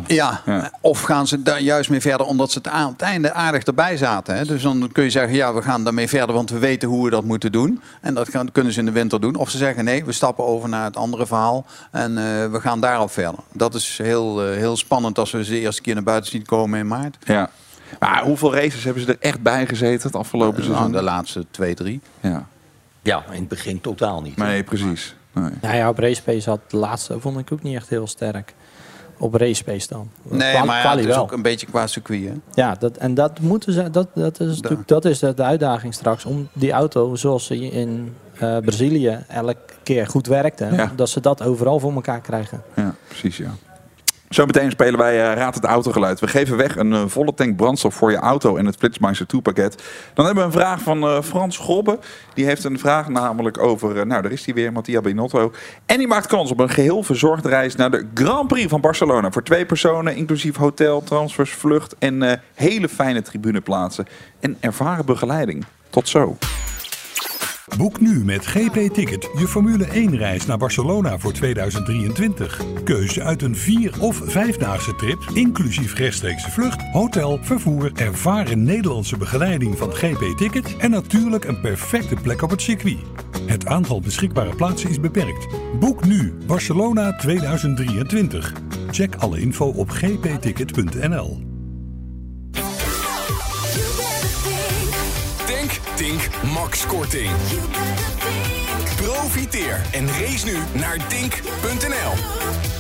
Ja, 0.07 0.41
Ja. 0.47 0.71
of 0.81 1.01
gaan 1.03 1.27
ze 1.27 1.43
daar 1.43 1.61
juist 1.61 1.91
mee 1.91 2.01
verder 2.01 2.27
omdat 2.27 2.51
ze 2.53 2.59
het 2.59 2.69
aan 2.69 2.93
het 2.93 3.03
einde 3.03 3.33
aardig 3.33 3.63
erbij 3.63 3.97
zaten. 3.97 4.37
Hè? 4.37 4.45
Dus 4.45 4.63
dan 4.63 4.89
kun 4.93 5.05
je 5.05 5.11
zeggen, 5.11 5.35
ja, 5.35 5.55
we 5.55 5.63
gaan 5.63 5.85
daarmee 5.85 6.09
verder, 6.09 6.35
want 6.35 6.51
we 6.51 6.59
weten 6.59 6.89
hoe 6.89 7.05
we 7.05 7.11
dat 7.11 7.25
moeten 7.25 7.53
doen. 7.53 7.81
En 8.01 8.15
dat 8.15 8.29
gaan, 8.29 8.53
kunnen 8.53 8.73
ze 8.73 8.79
in 8.79 8.85
de 8.85 8.93
winter 8.93 9.21
doen. 9.21 9.35
Of 9.37 9.51
ze 9.51 9.57
zeggen, 9.57 9.85
nee, 9.85 10.05
we 10.05 10.13
stappen 10.13 10.45
over 10.45 10.69
naar 10.69 10.85
het 10.85 10.97
andere 10.97 11.27
verhaal 11.27 11.67
en 11.91 12.19
eh, 12.19 12.25
we 12.51 12.61
gaan 12.61 12.81
daarop 12.81 13.11
verder. 13.11 13.41
Dat 13.53 13.75
is 13.75 13.99
heel, 14.03 14.45
eh, 14.47 14.57
heel 14.57 14.77
spannend 14.77 15.19
als 15.19 15.31
we 15.31 15.45
ze 15.45 15.51
de 15.51 15.59
eerste 15.61 15.83
keer 15.83 15.95
naar 15.95 16.03
buiten 16.03 16.31
zien 16.31 16.45
komen 16.47 16.79
in 16.79 16.87
maart. 16.87 17.17
Ja. 17.25 17.51
Maar 17.99 18.23
hoeveel 18.23 18.55
races 18.55 18.85
hebben 18.85 19.03
ze 19.03 19.09
er 19.09 19.17
echt 19.21 19.43
bij 19.43 19.67
gezeten 19.67 20.07
het 20.07 20.17
afgelopen 20.17 20.61
Nou, 20.61 20.73
seizoen? 20.73 20.93
de 20.93 21.03
laatste 21.03 21.45
twee, 21.51 21.75
drie. 21.75 22.01
Ja. 22.21 22.47
Ja, 23.03 23.25
in 23.31 23.39
het 23.41 23.49
begin 23.49 23.81
totaal 23.81 24.23
niet. 24.23 24.37
Nee, 24.37 24.63
precies. 24.63 25.15
Nee. 25.33 25.51
Nou 25.61 25.77
ja, 25.77 25.89
op 25.89 25.99
racepace 25.99 26.51
had 26.51 26.61
de 26.71 26.77
laatste 26.77 27.21
vond 27.21 27.39
ik 27.39 27.53
ook 27.53 27.63
niet 27.63 27.77
echt 27.77 27.89
heel 27.89 28.07
sterk. 28.07 28.55
Op 29.23 29.35
racepace 29.35 29.89
dan. 29.89 30.11
Nee, 30.23 30.65
maar 30.65 30.83
ja, 30.83 30.91
het 30.91 30.99
is 31.01 31.07
wel. 31.07 31.19
ook 31.19 31.33
een 31.33 31.43
beetje 31.43 31.67
qua 31.67 31.87
circuit. 31.87 32.25
Hè? 32.25 32.33
Ja, 32.55 32.75
dat, 32.79 32.97
en 32.97 33.15
dat 33.15 33.41
moeten 33.41 33.73
ze. 33.73 33.91
Dat, 33.91 34.07
dat 34.15 34.41
is 34.41 34.61
natuurlijk 34.61 34.89
dat 34.89 35.05
is 35.05 35.19
de, 35.19 35.35
de 35.35 35.43
uitdaging 35.43 35.95
straks 35.95 36.25
om 36.25 36.49
die 36.53 36.73
auto 36.73 37.15
zoals 37.17 37.47
ze 37.47 37.71
in 37.71 38.15
eh, 38.39 38.59
Brazilië 38.59 39.19
elke 39.29 39.57
keer 39.83 40.07
goed 40.07 40.27
werkte, 40.27 40.69
Ja. 40.73 40.93
dat 40.97 41.09
ze 41.09 41.21
dat 41.21 41.43
overal 41.43 41.79
voor 41.79 41.93
elkaar 41.93 42.21
krijgen. 42.21 42.63
Ja, 42.77 42.95
precies 43.09 43.37
ja. 43.37 43.51
Zometeen 44.35 44.71
spelen 44.71 44.99
wij 44.99 45.31
eh, 45.31 45.37
Raad 45.37 45.55
het 45.55 45.65
Autogeluid. 45.65 46.21
We 46.21 46.29
geven 46.29 46.57
weg 46.57 46.77
een 46.77 46.93
eh, 46.93 47.03
volle 47.07 47.35
tank 47.35 47.57
brandstof 47.57 47.95
voor 47.95 48.11
je 48.11 48.17
auto 48.17 48.57
en 48.57 48.67
het 48.67 48.77
Flitsmeister 48.77 49.27
2 49.27 49.41
pakket. 49.41 49.83
Dan 50.15 50.25
hebben 50.25 50.43
we 50.45 50.51
een 50.51 50.61
vraag 50.61 50.81
van 50.81 51.03
eh, 51.03 51.23
Frans 51.23 51.59
Grobbe. 51.59 51.99
Die 52.35 52.45
heeft 52.45 52.65
een 52.65 52.79
vraag 52.79 53.09
namelijk 53.09 53.59
over, 53.59 54.07
nou 54.07 54.23
daar 54.23 54.33
is 54.33 54.45
hij 54.45 54.55
weer, 54.55 54.73
Mattia 54.73 55.01
Binotto. 55.01 55.53
En 55.87 55.99
die 55.99 56.07
maakt 56.07 56.27
kans 56.27 56.51
op 56.51 56.61
een 56.61 56.71
geheel 56.71 57.03
verzorgde 57.03 57.49
reis 57.49 57.77
naar 57.77 57.91
de 57.91 58.07
Grand 58.15 58.49
Prix 58.49 58.69
van 58.69 58.81
Barcelona. 58.81 59.31
Voor 59.31 59.43
twee 59.43 59.67
personen, 59.67 60.17
inclusief 60.17 60.57
hotel, 60.57 61.03
transfers, 61.03 61.51
vlucht 61.51 61.95
en 61.99 62.41
hele 62.55 62.89
fijne 62.89 63.23
tribuneplaatsen. 63.23 64.07
En 64.41 64.57
ervaren 64.61 65.07
begeleiding. 65.07 65.65
Tot 65.91 66.09
zo. 66.09 66.37
Boek 67.77 68.01
nu 68.01 68.25
met 68.25 68.47
GP 68.47 68.95
Ticket 68.95 69.29
je 69.39 69.49
Formule 69.49 69.85
1 69.85 70.17
reis 70.17 70.47
naar 70.47 70.59
Barcelona 70.59 71.19
voor 71.19 71.33
2023. 71.33 72.61
Keuze 72.85 73.23
uit 73.23 73.43
een 73.43 73.57
4 73.57 73.95
of 74.01 74.21
5-daagse 74.21 74.95
trip, 74.95 75.31
inclusief 75.35 75.95
rechtstreekse 75.95 76.51
vlucht, 76.51 76.83
hotel, 76.93 77.39
vervoer, 77.43 77.91
ervaren 77.95 78.65
Nederlandse 78.65 79.17
begeleiding 79.17 79.79
van 79.79 79.93
GP 79.95 80.37
Ticket 80.37 80.77
en 80.77 80.91
natuurlijk 80.91 81.45
een 81.45 81.61
perfecte 81.61 82.15
plek 82.23 82.43
op 82.43 82.51
het 82.51 82.63
circuit. 82.63 82.99
Het 83.47 83.67
aantal 83.67 84.01
beschikbare 84.01 84.55
plaatsen 84.55 84.91
is 84.91 85.01
beperkt. 85.01 85.47
Boek 85.81 86.05
nu 86.05 86.35
Barcelona 86.47 87.17
2023. 87.17 88.53
Check 88.91 89.15
alle 89.15 89.41
info 89.41 89.67
op 89.67 89.91
gpticket.nl. 89.91 91.52
Max 96.53 96.87
Korting. 96.87 97.31
Profiteer 98.97 99.81
en 99.93 100.09
race 100.09 100.45
nu 100.47 100.59
naar 100.73 101.07
tink.nl. 101.09 102.72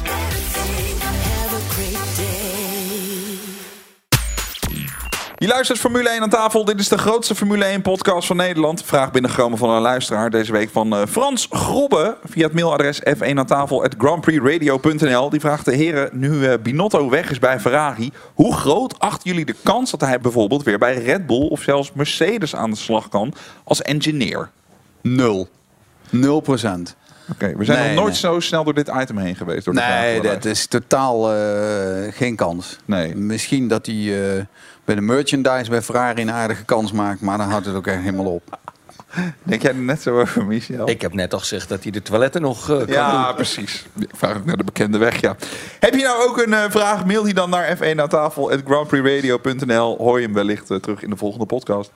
Je 5.42 5.48
luistert 5.48 5.78
Formule 5.78 6.08
1 6.08 6.22
aan 6.22 6.30
tafel. 6.30 6.64
Dit 6.64 6.80
is 6.80 6.88
de 6.88 6.98
grootste 6.98 7.34
Formule 7.34 7.64
1 7.64 7.82
podcast 7.82 8.26
van 8.26 8.36
Nederland. 8.36 8.82
Vraag 8.84 9.10
binnengekomen 9.10 9.58
van 9.58 9.70
een 9.70 9.80
luisteraar 9.80 10.30
deze 10.30 10.52
week 10.52 10.70
van 10.70 10.96
eh, 10.96 11.06
Frans 11.08 11.46
Grobbe 11.50 12.16
via 12.24 12.44
het 12.44 12.52
mailadres 12.52 13.00
f1 13.00 13.34
aan 13.34 13.46
tafel 13.46 13.84
Die 15.30 15.40
vraagt 15.40 15.64
de 15.64 15.74
heren, 15.74 16.10
nu 16.12 16.46
eh, 16.46 16.58
Binotto 16.62 17.10
weg 17.10 17.30
is 17.30 17.38
bij 17.38 17.60
Ferrari, 17.60 18.10
hoe 18.34 18.54
groot 18.54 18.98
achten 18.98 19.30
jullie 19.30 19.44
de 19.44 19.54
kans 19.62 19.90
dat 19.90 20.00
hij 20.00 20.20
bijvoorbeeld 20.20 20.62
weer 20.62 20.78
bij 20.78 20.94
Red 20.94 21.26
Bull 21.26 21.48
of 21.48 21.62
zelfs 21.62 21.92
Mercedes 21.92 22.56
aan 22.56 22.70
de 22.70 22.76
slag 22.76 23.08
kan 23.08 23.34
als 23.64 23.82
engineer? 23.82 24.50
Nul. 25.00 25.48
0 26.10 26.40
procent. 26.40 26.96
Oké, 27.30 27.56
we 27.56 27.64
zijn 27.64 27.94
nog 27.94 28.04
nooit 28.04 28.16
zo 28.16 28.40
snel 28.40 28.64
door 28.64 28.74
dit 28.74 28.90
item 29.00 29.18
heen 29.18 29.36
geweest. 29.36 29.64
Door 29.64 29.74
nee, 29.74 30.20
dat 30.20 30.44
is 30.44 30.66
totaal 30.66 31.32
eh, 31.32 32.12
geen 32.12 32.36
kans. 32.36 32.76
Nee. 32.84 33.16
Misschien 33.16 33.68
dat 33.68 33.86
hij 33.86 33.94
eh, 33.94 34.44
bij 34.84 34.94
de 34.94 35.00
merchandise 35.00 35.70
bij 35.70 35.82
Ferrari 35.82 36.22
een 36.22 36.30
aardige 36.30 36.64
kans 36.64 36.92
maakt, 36.92 37.20
maar 37.20 37.38
dan 37.38 37.50
houdt 37.50 37.66
het 37.66 37.74
ook 37.74 37.86
echt 37.86 38.00
helemaal 38.00 38.32
op. 38.32 38.58
Denk 39.42 39.62
jij 39.62 39.72
net 39.72 40.02
zo 40.02 40.20
over, 40.20 40.46
Michel? 40.46 40.88
Ik 40.88 41.02
heb 41.02 41.12
net 41.12 41.32
al 41.32 41.38
gezegd 41.38 41.68
dat 41.68 41.82
hij 41.82 41.92
de 41.92 42.02
toiletten 42.02 42.42
nog 42.42 42.70
uh, 42.70 42.76
kan 42.76 42.86
Ja, 42.86 43.32
precies. 43.32 43.86
Vraag 44.12 44.36
ik 44.36 44.44
naar 44.44 44.56
de 44.56 44.64
bekende 44.64 44.98
weg, 44.98 45.20
ja. 45.20 45.36
Heb 45.80 45.94
je 45.94 46.02
nou 46.02 46.28
ook 46.28 46.38
een 46.38 46.70
vraag? 46.70 47.06
Mail 47.06 47.22
die 47.22 47.34
dan 47.34 47.50
naar 47.50 47.76
f1 47.76 48.08
tafel 48.08 48.50
at 48.50 48.60
Hoor 49.98 50.20
je 50.20 50.24
hem 50.24 50.34
wellicht 50.34 50.66
terug 50.66 51.02
in 51.02 51.10
de 51.10 51.16
volgende 51.16 51.46
podcast. 51.46 51.92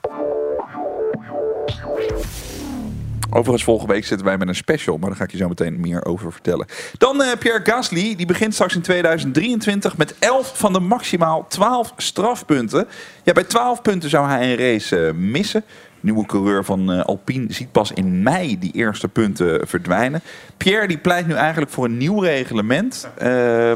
Overigens, 3.29 3.63
volgende 3.63 3.93
week 3.93 4.05
zitten 4.05 4.25
wij 4.25 4.37
met 4.37 4.47
een 4.47 4.55
special, 4.55 4.97
maar 4.97 5.09
daar 5.09 5.17
ga 5.17 5.23
ik 5.23 5.31
je 5.31 5.37
zo 5.37 5.47
meteen 5.47 5.79
meer 5.79 6.05
over 6.05 6.31
vertellen. 6.31 6.67
Dan 6.97 7.21
eh, 7.21 7.37
Pierre 7.39 7.71
Gasly, 7.71 8.15
die 8.15 8.25
begint 8.25 8.53
straks 8.53 8.75
in 8.75 8.81
2023 8.81 9.97
met 9.97 10.15
11 10.19 10.57
van 10.57 10.73
de 10.73 10.79
maximaal 10.79 11.45
12 11.47 11.93
strafpunten. 11.97 12.87
Ja, 13.23 13.33
bij 13.33 13.43
12 13.43 13.81
punten 13.81 14.09
zou 14.09 14.27
hij 14.27 14.51
een 14.51 14.57
race 14.57 15.07
eh, 15.07 15.13
missen. 15.13 15.63
Nieuwe 15.99 16.25
coureur 16.25 16.65
van 16.65 16.91
eh, 16.91 17.01
Alpine 17.01 17.53
ziet 17.53 17.71
pas 17.71 17.91
in 17.91 18.23
mei 18.23 18.59
die 18.59 18.71
eerste 18.71 19.07
punten 19.07 19.67
verdwijnen. 19.67 20.21
Pierre 20.57 20.87
die 20.87 20.97
pleit 20.97 21.27
nu 21.27 21.33
eigenlijk 21.33 21.71
voor 21.71 21.85
een 21.85 21.97
nieuw 21.97 22.19
reglement, 22.19 23.07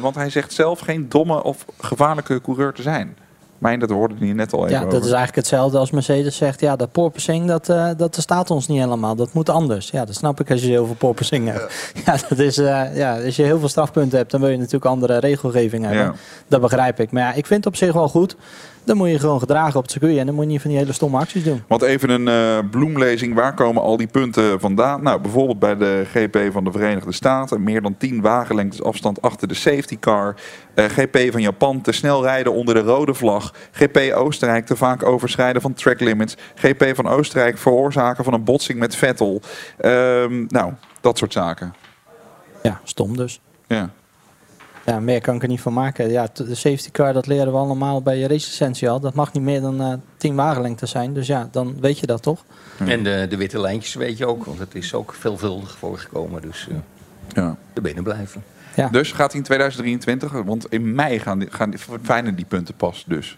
want 0.02 0.15
hij 0.15 0.30
zegt 0.30 0.54
zelf 0.54 0.80
geen 0.80 1.10
domme 1.10 1.43
of 1.43 1.65
gevaarlijke 1.80 2.41
coureur 2.41 2.73
te 2.73 2.82
zijn. 2.82 3.15
Mijn, 3.62 3.80
dat 3.80 3.89
hoorde 3.89 4.28
je 4.28 4.34
net 4.34 4.54
al 4.54 4.60
even 4.60 4.71
Ja, 4.71 4.78
over. 4.78 4.91
dat 4.91 5.02
is 5.02 5.12
eigenlijk 5.12 5.36
hetzelfde 5.36 5.78
als 5.78 5.91
Mercedes 5.91 6.36
zegt. 6.36 6.60
Ja, 6.60 6.76
dat 6.76 6.91
porpoising, 6.91 7.47
dat, 7.47 7.69
eh, 7.69 7.89
dat 7.97 8.15
staat 8.19 8.52
ons 8.52 8.67
niet 8.67 8.80
helemaal. 8.80 9.15
Dat 9.15 9.34
moet 9.34 9.50
anders. 9.50 9.89
Ja, 9.89 10.06
dat 10.06 10.15
snap 10.15 10.39
ik 10.39 10.52
als 10.52 10.62
je 10.62 10.67
heel 10.67 10.86
veel 10.86 10.95
porpoising 10.95 11.47
hebt. 11.47 11.74
Ja, 12.06 12.15
dat 12.30 12.39
is, 12.39 12.58
eh, 12.58 12.95
ja, 12.95 13.24
als 13.26 13.36
je 13.36 13.43
heel 13.43 13.60
veel 13.60 13.67
strafpunten 13.67 14.17
hebt, 14.17 14.32
dan 14.32 14.39
wil 14.41 14.50
je 14.50 14.58
natuurlijk 14.58 14.86
andere 14.86 15.17
regelgeving 15.17 15.84
hebben. 15.84 16.04
Ja. 16.04 16.13
Dat 16.47 16.62
begrijp 16.62 17.00
ik. 17.00 17.12
Maar 17.12 17.21
ja, 17.24 17.34
ik 17.34 17.45
vind 17.45 17.63
het 17.63 17.74
op 17.74 17.80
zich 17.80 17.93
wel 17.93 18.08
goed. 18.10 18.36
Dan 18.84 18.98
moet 18.98 19.10
je 19.10 19.20
gewoon 19.20 19.39
gedragen 19.39 19.76
op 19.76 19.82
het 19.82 19.91
circuit. 19.91 20.17
En 20.17 20.26
dan 20.26 20.36
moet 20.36 20.44
je 20.44 20.50
niet 20.50 20.62
van 20.62 20.70
die 20.70 20.80
hele 20.80 20.94
stomme 20.94 21.17
acties 21.17 21.44
doen. 21.44 21.63
Want 21.67 21.82
even 21.82 22.10
een 22.10 22.28
eh, 22.28 22.70
bloemlezing, 22.70 23.36
waar 23.36 23.54
komen 23.54 23.82
al 23.82 23.98
die 23.98 24.08
punten 24.08 24.60
vandaan? 24.60 25.04
Nou, 25.04 25.22
bijvoorbeeld 25.22 25.60
bij 25.60 25.78
de 25.78 26.04
GP 26.13 26.52
van 26.52 26.63
de 26.63 26.72
Verenigde 26.72 27.12
Staten. 27.12 27.63
Meer 27.63 27.82
dan 27.82 27.98
10 27.98 28.22
wagenlengtes 28.22 28.84
afstand 28.84 29.22
achter 29.22 29.48
de 29.48 29.54
safety 29.54 30.00
car. 30.00 30.36
Eh, 30.74 30.86
GP 30.86 31.32
van 31.32 31.41
Japan, 31.41 31.82
te 31.82 31.91
snel 31.91 32.24
rijden 32.24 32.54
onder 32.54 32.74
de 32.74 32.82
rode 32.82 33.13
vlag. 33.13 33.54
GP 33.72 34.13
Oostenrijk, 34.13 34.65
te 34.65 34.76
vaak 34.76 35.04
overschrijden 35.04 35.62
van 35.62 35.74
track 35.74 36.00
limits. 36.00 36.38
GP 36.56 36.91
van 36.96 37.08
Oostenrijk, 37.08 37.58
veroorzaken 37.58 38.24
van 38.24 38.34
een 38.34 38.44
botsing 38.44 38.80
met 38.80 38.96
Vettel. 38.96 39.41
Ehm, 39.78 40.46
nou, 40.48 40.74
dat 41.02 41.17
soort 41.17 41.34
zaken. 41.34 41.74
Ja, 42.63 42.82
stom 42.84 43.17
dus. 43.17 43.41
Ja. 43.67 43.89
Ja, 44.91 44.99
meer 44.99 45.21
kan 45.21 45.36
ik 45.36 45.41
er 45.41 45.47
niet 45.47 45.62
van 45.62 45.73
maken. 45.73 46.10
Ja, 46.12 46.27
de 46.34 46.56
safety 46.56 46.91
car, 46.91 47.13
dat 47.13 47.27
leren 47.27 47.51
we 47.51 47.58
allemaal 47.58 48.01
bij 48.01 48.17
je 48.17 48.27
racelicentie 48.27 48.89
al. 48.89 48.99
Dat 48.99 49.13
mag 49.13 49.34
niet 49.34 49.43
meer 49.43 49.62
dan 49.62 49.82
eh 49.82 49.93
10 50.17 50.36
wagenlengte 50.36 50.86
zijn. 50.86 51.13
Dus 51.13 51.27
ja, 51.27 51.47
dan 51.51 51.75
weet 51.80 51.99
je 51.99 52.06
dat 52.06 52.21
toch? 52.21 52.43
En 52.86 53.04
de, 53.04 53.25
de 53.30 53.38
witte 53.38 53.60
lijntjes 53.60 53.93
weet 53.93 54.17
je 54.17 54.25
ook, 54.25 54.45
want 54.45 54.60
het 54.60 54.75
is 54.75 54.93
ook 54.93 55.13
veelvuldig 55.19 55.77
voorgekomen. 55.77 56.41
Dus 56.41 56.67
eh 56.69 56.75
ja. 57.34 57.56
er 57.73 57.82
binnen 57.82 58.04
blijven. 58.04 58.43
Ja. 58.75 58.88
Dus 58.89 59.12
gaat 59.12 59.32
hij 59.32 59.39
in 59.39 59.45
2023, 59.45 60.32
want 60.32 60.65
in 60.69 60.95
mei 60.95 61.19
gaan 61.19 61.39
die, 61.39 61.47
gaan 61.51 61.69
die, 61.69 61.80
verdwijnen 61.80 62.36
die 62.36 62.45
punten 62.45 62.75
pas 62.75 63.04
dus. 63.08 63.38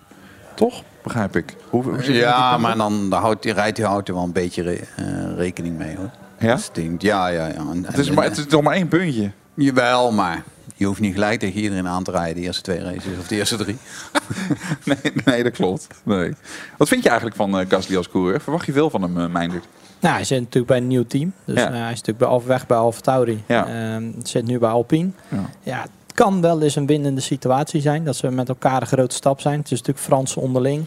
Toch? 0.55 0.83
Begrijp 1.03 1.35
ik. 1.35 1.55
Hoe, 1.69 1.83
hoe 1.83 2.13
Ja, 2.13 2.57
maar 2.57 2.77
dan 2.77 3.11
houdt 3.11 3.43
die, 3.43 3.53
rijdt 3.53 3.75
die 3.75 3.85
auto 3.85 4.13
wel 4.13 4.23
een 4.23 4.31
beetje 4.31 4.61
re- 4.61 4.79
eh, 4.95 5.35
rekening 5.35 5.77
mee 5.77 5.95
hoor. 5.95 6.09
Ja? 6.39 6.57
Stinkt. 6.57 7.01
Ja, 7.01 7.27
ja, 7.27 7.47
ja. 7.47 7.53
En- 7.53 7.83
Het 7.85 7.97
is, 7.97 8.07
en- 8.07 8.13
maar, 8.13 8.23
het 8.23 8.37
is 8.37 8.45
toch 8.45 8.61
maar 8.61 8.75
één 8.75 8.87
puntje. 8.87 9.31
Jawel, 9.53 10.11
maar 10.11 10.43
je 10.83 10.89
hoeft 10.89 11.01
niet 11.01 11.13
gelijk 11.13 11.39
tegen 11.39 11.61
iedereen 11.61 11.87
aan 11.87 12.03
te 12.03 12.11
rijden, 12.11 12.35
de 12.35 12.41
eerste 12.41 12.61
twee 12.61 12.79
races 12.79 13.17
of 13.19 13.27
de 13.27 13.35
eerste 13.35 13.55
drie. 13.55 13.77
Nee, 14.85 15.13
nee, 15.25 15.43
dat 15.43 15.51
klopt. 15.51 15.87
Nee. 16.03 16.33
Wat 16.77 16.87
vind 16.87 17.03
je 17.03 17.07
eigenlijk 17.09 17.37
van 17.37 17.59
eh 17.59 17.65
Gasly 17.69 17.97
als 17.97 18.09
coureur? 18.09 18.41
Verwacht 18.41 18.65
je 18.65 18.71
veel 18.71 18.89
van 18.89 19.01
hem, 19.01 19.19
eh 19.19 19.27
Meindert? 19.27 19.65
Nou, 19.99 20.15
hij 20.15 20.23
zit 20.23 20.39
natuurlijk 20.39 20.67
bij 20.67 20.77
een 20.77 20.87
nieuw 20.87 21.05
team. 21.05 21.33
Dus 21.45 21.57
Ja. 21.57 21.65
eh, 21.71 21.71
hij 21.81 21.91
is 21.91 22.01
natuurlijk 22.01 22.17
bij, 22.37 22.47
weg 22.47 22.65
bij 22.67 22.77
Alfa 22.77 23.01
Tauri. 23.01 23.43
Ja. 23.47 23.67
Ehm, 23.95 24.03
zit 24.23 24.45
nu 24.45 24.59
bij 24.59 24.69
Alpine. 24.69 25.09
Ja. 25.29 25.49
Ja, 25.63 25.81
het 25.81 26.13
kan 26.13 26.41
wel 26.41 26.61
eens 26.61 26.75
een 26.75 26.85
winnende 26.85 27.21
situatie 27.21 27.81
zijn. 27.81 28.03
Dat 28.03 28.15
ze 28.15 28.29
met 28.31 28.49
elkaar 28.49 28.81
een 28.81 28.87
grote 28.87 29.15
stap 29.15 29.41
zijn. 29.41 29.57
Het 29.59 29.65
is 29.71 29.77
natuurlijk 29.79 30.05
Frans 30.05 30.35
onderling. 30.37 30.85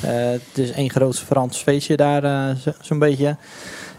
Het 0.00 0.58
is 0.58 0.70
één 0.70 0.90
groot 0.90 1.18
Frans 1.18 1.58
feestje 1.62 1.96
daar, 1.96 2.56
zo- 2.56 2.72
zo'n 2.80 2.98
beetje. 2.98 3.36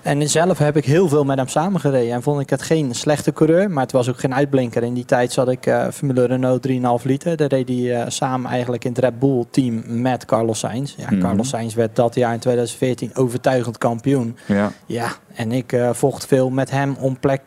En 0.01 0.29
zelf 0.29 0.57
heb 0.57 0.77
ik 0.77 0.85
heel 0.85 1.07
veel 1.09 1.23
met 1.23 1.37
hem 1.37 1.47
samengereden. 1.47 2.13
En 2.13 2.21
vond 2.21 2.41
ik 2.41 2.49
het 2.49 2.61
geen 2.61 2.95
slechte 2.95 3.33
coureur, 3.33 3.71
maar 3.71 3.83
het 3.83 3.91
was 3.91 4.09
ook 4.09 4.19
geen 4.19 4.33
uitblinker. 4.35 4.83
In 4.83 4.93
die 4.93 5.05
tijd 5.05 5.31
zat 5.31 5.49
ik 5.49 5.65
eh, 5.65 5.87
Formule 5.93 6.25
Renault 6.25 6.67
3,5 7.01 7.05
liter. 7.05 7.37
Daar 7.37 7.47
reed 7.47 7.67
hij 7.67 7.95
eh, 8.01 8.09
samen 8.09 8.51
eigenlijk 8.51 8.85
in 8.85 8.89
het 8.91 8.99
Red 8.99 9.19
Bull 9.19 9.43
team 9.51 9.83
met 10.01 10.25
Carlos 10.25 10.59
Sainz. 10.59 10.93
Ja, 10.97 11.07
Mhm. 11.09 11.19
Carlos 11.19 11.49
Sainz 11.49 11.73
werd 11.75 11.95
dat 11.95 12.15
jaar 12.15 12.33
in 12.33 12.39
2014 12.39 13.15
overtuigend 13.15 13.77
kampioen. 13.77 14.37
Ja. 14.45 14.71
Ja, 14.85 15.07
en 15.33 15.51
ik 15.51 15.71
eh, 15.73 15.89
vocht 15.93 16.25
veel 16.25 16.49
met 16.49 16.71
hem 16.71 16.95
om 16.99 17.19
plek, 17.19 17.41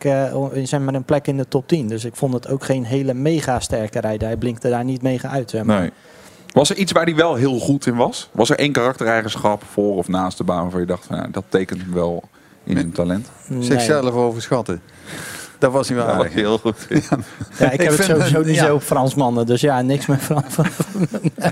zeg 0.63 0.79
maar 0.79 0.93
een 0.93 1.03
plek 1.03 1.27
in 1.27 1.37
de 1.37 1.47
top 1.47 1.67
10. 1.67 1.87
Dus 1.87 2.05
ik 2.05 2.15
vond 2.15 2.33
het 2.33 2.47
ook 2.49 2.63
geen 2.63 2.83
hele 2.85 3.13
mega 3.13 3.59
sterke 3.59 3.99
rijder. 3.99 4.27
Hij 4.27 4.37
blinkte 4.37 4.69
daar 4.69 4.83
niet 4.83 5.01
mega 5.01 5.29
uit. 5.29 5.49
Zeg 5.49 5.63
maar. 5.63 5.79
Nee. 5.79 5.91
Was 6.53 6.69
er 6.69 6.75
iets 6.75 6.91
waar 6.91 7.03
hij 7.05 7.15
wel 7.15 7.35
heel 7.35 7.59
goed 7.59 7.85
in 7.85 7.95
was? 7.95 8.29
Was 8.31 8.49
er 8.49 8.57
één 8.59 8.71
karaktereigenschap 8.71 9.63
voor 9.63 9.95
of 9.97 10.07
naast 10.07 10.37
de 10.37 10.43
baan 10.43 10.61
waarvan 10.61 10.79
je 10.79 10.85
dacht, 10.85 11.05
van, 11.05 11.15
ja, 11.17 11.27
dat 11.31 11.43
tekent 11.49 11.81
hem 11.81 11.93
wel 11.93 12.23
in 12.63 12.77
een 12.77 12.91
talent? 12.91 13.27
Nee. 13.47 13.63
Zichzelf 13.63 14.11
overschatten. 14.11 14.81
Dat 15.57 15.71
was 15.71 15.87
hij 15.87 15.97
wel 15.97 16.23
Ja, 16.23 16.29
heel 16.29 16.57
goed. 16.57 16.87
Ja, 17.59 17.71
ik, 17.71 17.81
heb 17.81 17.91
het 17.97 18.03
sowieso 18.03 18.37
het- 18.37 18.45
niet 18.45 18.55
ja. 18.55 18.65
zo 18.65 18.75
op 18.75 18.81
Fransmannen. 18.81 19.45
Dus 19.45 19.61
ja, 19.61 19.81
niks 19.81 20.05
met 20.05 20.19
Fran 20.21 20.43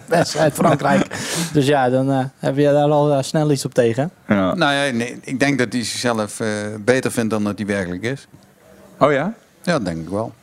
mensen 0.08 0.40
uit 0.40 0.54
Frankrijk. 0.54 1.08
Dus 1.54 1.66
ja, 1.66 1.90
dan 1.90 2.12
eh, 2.12 2.26
heb 2.40 2.56
je 2.58 2.64
daar 2.64 2.90
al 2.90 3.14
eh, 3.14 3.24
snel 3.24 3.52
iets 3.52 3.66
op 3.66 3.74
tegen. 3.74 4.12
Ja. 4.28 4.54
Nou 4.54 4.74
ja, 4.74 4.92
nee, 4.94 5.20
ik 5.22 5.40
denk 5.40 5.58
dat 5.60 5.74
hij 5.74 5.84
zichzelf 5.84 6.40
eh, 6.40 6.48
beter 6.80 7.12
vindt 7.12 7.30
dan 7.30 7.44
dat 7.44 7.58
hij 7.58 7.68
werkelijk 7.68 8.04
is. 8.04 8.28
Oh 9.00 9.12
ja? 9.12 9.34
Ja, 9.64 9.72
dat 9.74 9.86
denk 9.86 9.98
ik 9.98 10.10
wel. 10.10 10.34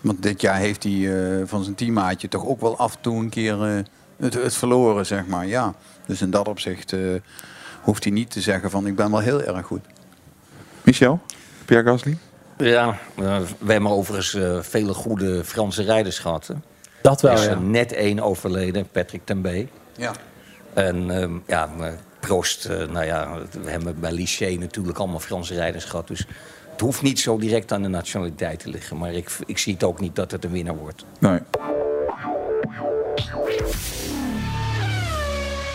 Want 0.00 0.22
dit 0.22 0.40
jaar 0.40 0.56
heeft 0.56 0.82
hij 0.82 0.92
eh, 1.30 1.42
van 1.46 1.62
zijn 1.62 1.74
teammaatje 1.74 2.28
toch 2.28 2.46
ook 2.46 2.60
wel 2.60 2.78
af 2.78 2.94
en 2.94 3.00
toe 3.00 3.18
een 3.18 3.28
keer 3.28 3.62
eh, 3.64 3.84
het, 4.18 4.34
het 4.34 4.54
verloren, 4.54 5.06
zeg 5.06 5.26
maar. 5.26 5.46
Ja. 5.46 5.74
Dus 6.06 6.20
in 6.22 6.30
dat 6.30 6.48
opzicht 6.48 6.92
eh, 6.92 7.00
hoeft 7.82 8.04
hij 8.04 8.12
niet 8.12 8.30
te 8.30 8.40
zeggen 8.40 8.70
van 8.70 8.86
ik 8.86 8.96
ben 8.96 9.10
wel 9.10 9.20
heel 9.20 9.42
erg 9.42 9.66
goed. 9.66 9.80
Michel? 10.88 11.20
Pierre 11.64 11.90
Gasly? 11.90 12.16
Ja, 12.58 12.98
eh, 13.16 13.40
we 13.58 13.72
hebben 13.72 13.90
overigens 13.90 14.34
eh, 14.34 14.58
vele 14.60 14.94
goede 14.94 15.44
Franse 15.44 15.82
rijders 15.82 16.18
gehad. 16.18 16.46
Hè. 16.46 16.54
Dat 17.02 17.22
Er 17.22 17.28
wel, 17.28 17.38
is 17.38 17.44
ja. 17.44 17.50
er 17.50 17.60
net 17.60 17.92
één 17.92 18.20
overleden, 18.20 18.88
Patrick 18.92 19.20
Tembe. 19.24 19.66
Ja. 19.96 20.12
En 20.74 21.10
ehm, 21.10 21.32
ja, 21.46 21.66
maar 21.76 21.94
Prost, 22.20 22.64
eh, 22.64 22.86
nou 22.86 23.04
ja, 23.04 23.38
we 23.62 23.70
hebben 23.70 24.00
bij 24.00 24.12
Liché 24.12 24.56
natuurlijk 24.58 24.98
allemaal 24.98 25.20
Franse 25.20 25.54
rijders 25.54 25.84
gehad. 25.84 26.08
Dus 26.08 26.26
het 26.70 26.80
hoeft 26.80 27.02
niet 27.02 27.20
zo 27.20 27.38
direct 27.38 27.72
aan 27.72 27.82
de 27.82 27.88
nationaliteit 27.88 28.58
te 28.58 28.68
liggen. 28.68 28.98
Maar 28.98 29.12
ik, 29.12 29.30
ik 29.46 29.58
zie 29.58 29.72
het 29.72 29.84
ook 29.84 30.00
niet 30.00 30.16
dat 30.16 30.30
het 30.30 30.44
een 30.44 30.50
winnaar 30.50 30.76
wordt. 30.76 31.04
Nee. 31.18 31.38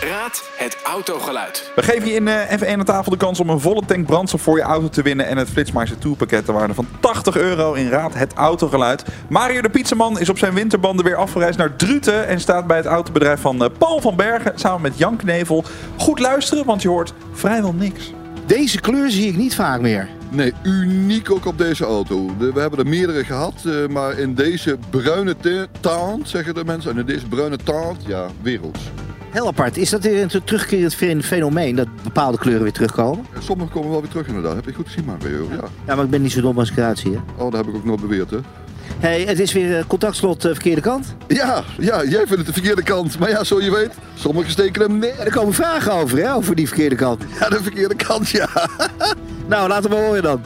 Raad 0.09 0.49
het 0.57 0.77
autogeluid. 0.83 1.71
We 1.75 1.83
geven 1.83 2.07
je 2.07 2.13
in 2.13 2.27
eh, 2.27 2.59
F1 2.59 2.67
aan 2.79 2.83
tafel 2.83 3.11
de 3.11 3.17
kans 3.17 3.39
om 3.39 3.49
een 3.49 3.59
volle 3.59 3.81
tank 3.85 4.05
brandstof 4.05 4.41
voor 4.41 4.57
je 4.57 4.63
auto 4.63 4.89
te 4.89 5.01
winnen. 5.01 5.27
En 5.27 5.37
het 5.37 5.49
Flitsmeister 5.49 5.97
Tour 5.97 6.17
pakket 6.17 6.45
ter 6.45 6.53
waarde 6.53 6.73
van 6.73 6.87
80 6.99 7.37
euro 7.37 7.73
in 7.73 7.89
Raad 7.89 8.13
het 8.13 8.33
Autogeluid. 8.33 9.03
Mario 9.29 9.61
de 9.61 9.69
Pizzaman 9.69 10.19
is 10.19 10.29
op 10.29 10.37
zijn 10.37 10.53
winterbanden 10.53 11.05
weer 11.05 11.15
afgereisd 11.15 11.57
naar 11.57 11.75
Druten. 11.75 12.27
En 12.27 12.39
staat 12.39 12.67
bij 12.67 12.77
het 12.77 12.85
autobedrijf 12.85 13.39
van 13.41 13.63
eh, 13.63 13.69
Paul 13.77 14.01
van 14.01 14.15
Bergen 14.15 14.59
samen 14.59 14.81
met 14.81 14.97
Jan 14.97 15.15
Knevel. 15.17 15.63
Goed 15.97 16.19
luisteren, 16.19 16.65
want 16.65 16.81
je 16.81 16.87
hoort 16.87 17.13
vrijwel 17.33 17.73
niks. 17.73 18.13
Deze 18.45 18.79
kleur 18.79 19.09
zie 19.11 19.27
ik 19.27 19.37
niet 19.37 19.55
vaak 19.55 19.81
meer. 19.81 20.09
Nee, 20.29 20.53
uniek 20.63 21.31
ook 21.31 21.45
op 21.45 21.57
deze 21.57 21.85
auto. 21.85 22.29
De- 22.39 22.51
we 22.53 22.59
hebben 22.59 22.79
er 22.79 22.87
meerdere 22.87 23.23
gehad, 23.23 23.53
eh, 23.65 23.87
maar 23.87 24.17
in 24.19 24.33
deze 24.35 24.77
bruine 24.89 25.35
taant, 25.79 26.29
zeggen 26.29 26.53
de 26.53 26.65
mensen, 26.65 26.91
en 26.91 26.97
in 26.97 27.05
deze 27.05 27.25
bruine 27.27 27.57
taant, 27.63 27.97
ja, 28.07 28.25
werelds. 28.41 28.79
Heel 29.33 29.47
apart. 29.47 29.77
Is 29.77 29.89
dat 29.89 30.03
weer 30.03 30.21
een 30.21 30.43
terugkerend 30.43 30.95
fen- 30.95 31.23
fenomeen 31.23 31.75
dat 31.75 31.87
bepaalde 32.03 32.37
kleuren 32.37 32.63
weer 32.63 32.71
terugkomen? 32.71 33.25
Sommige 33.39 33.69
komen 33.71 33.89
wel 33.91 34.01
weer 34.01 34.09
terug 34.09 34.27
inderdaad. 34.27 34.55
Heb 34.55 34.65
je 34.65 34.73
goed 34.73 34.85
gezien, 34.87 35.05
Mario? 35.05 35.47
Ja. 35.51 35.63
Ja, 35.87 35.95
maar 35.95 36.03
ik 36.03 36.09
ben 36.09 36.21
niet 36.21 36.31
zo 36.31 36.41
dom 36.41 36.59
als 36.59 36.69
ik 36.71 36.77
eruit 36.77 36.99
zie. 36.99 37.11
Hè? 37.11 37.17
Oh, 37.43 37.51
dat 37.51 37.65
heb 37.65 37.67
ik 37.67 37.75
ook 37.75 37.85
nooit 37.85 38.01
beweerd, 38.01 38.29
hè? 38.29 38.37
Hey, 38.99 39.21
het 39.21 39.39
is 39.39 39.53
weer 39.53 39.77
eh, 39.77 39.83
contactslot 39.87 40.45
eh, 40.45 40.51
verkeerde 40.51 40.81
kant. 40.81 41.15
Ja, 41.27 41.63
ja, 41.79 42.03
jij 42.03 42.17
vindt 42.27 42.31
het 42.37 42.45
de 42.45 42.53
verkeerde 42.53 42.83
kant. 42.83 43.19
Maar 43.19 43.29
ja, 43.29 43.43
zo 43.43 43.61
je 43.61 43.71
weet, 43.71 43.91
sommigen 44.13 44.51
steken 44.51 44.81
hem 44.81 44.97
neer. 44.97 45.19
Er 45.19 45.31
komen 45.31 45.53
vragen 45.53 45.91
over, 45.93 46.17
hè, 46.17 46.33
over 46.33 46.55
die 46.55 46.67
verkeerde 46.67 46.95
kant. 46.95 47.23
Ja, 47.39 47.49
de 47.49 47.63
verkeerde 47.63 47.95
kant, 47.95 48.29
ja. 48.29 48.47
Nou, 49.47 49.67
laten 49.67 49.89
we 49.89 49.95
horen 49.95 50.23
dan. 50.23 50.41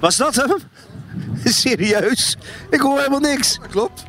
Was 0.00 0.16
dat 0.16 0.34
hem? 0.34 0.56
Serieus? 1.62 2.36
Ik 2.70 2.80
hoor 2.80 2.96
helemaal 2.98 3.20
niks. 3.20 3.58
Klopt. 3.70 4.04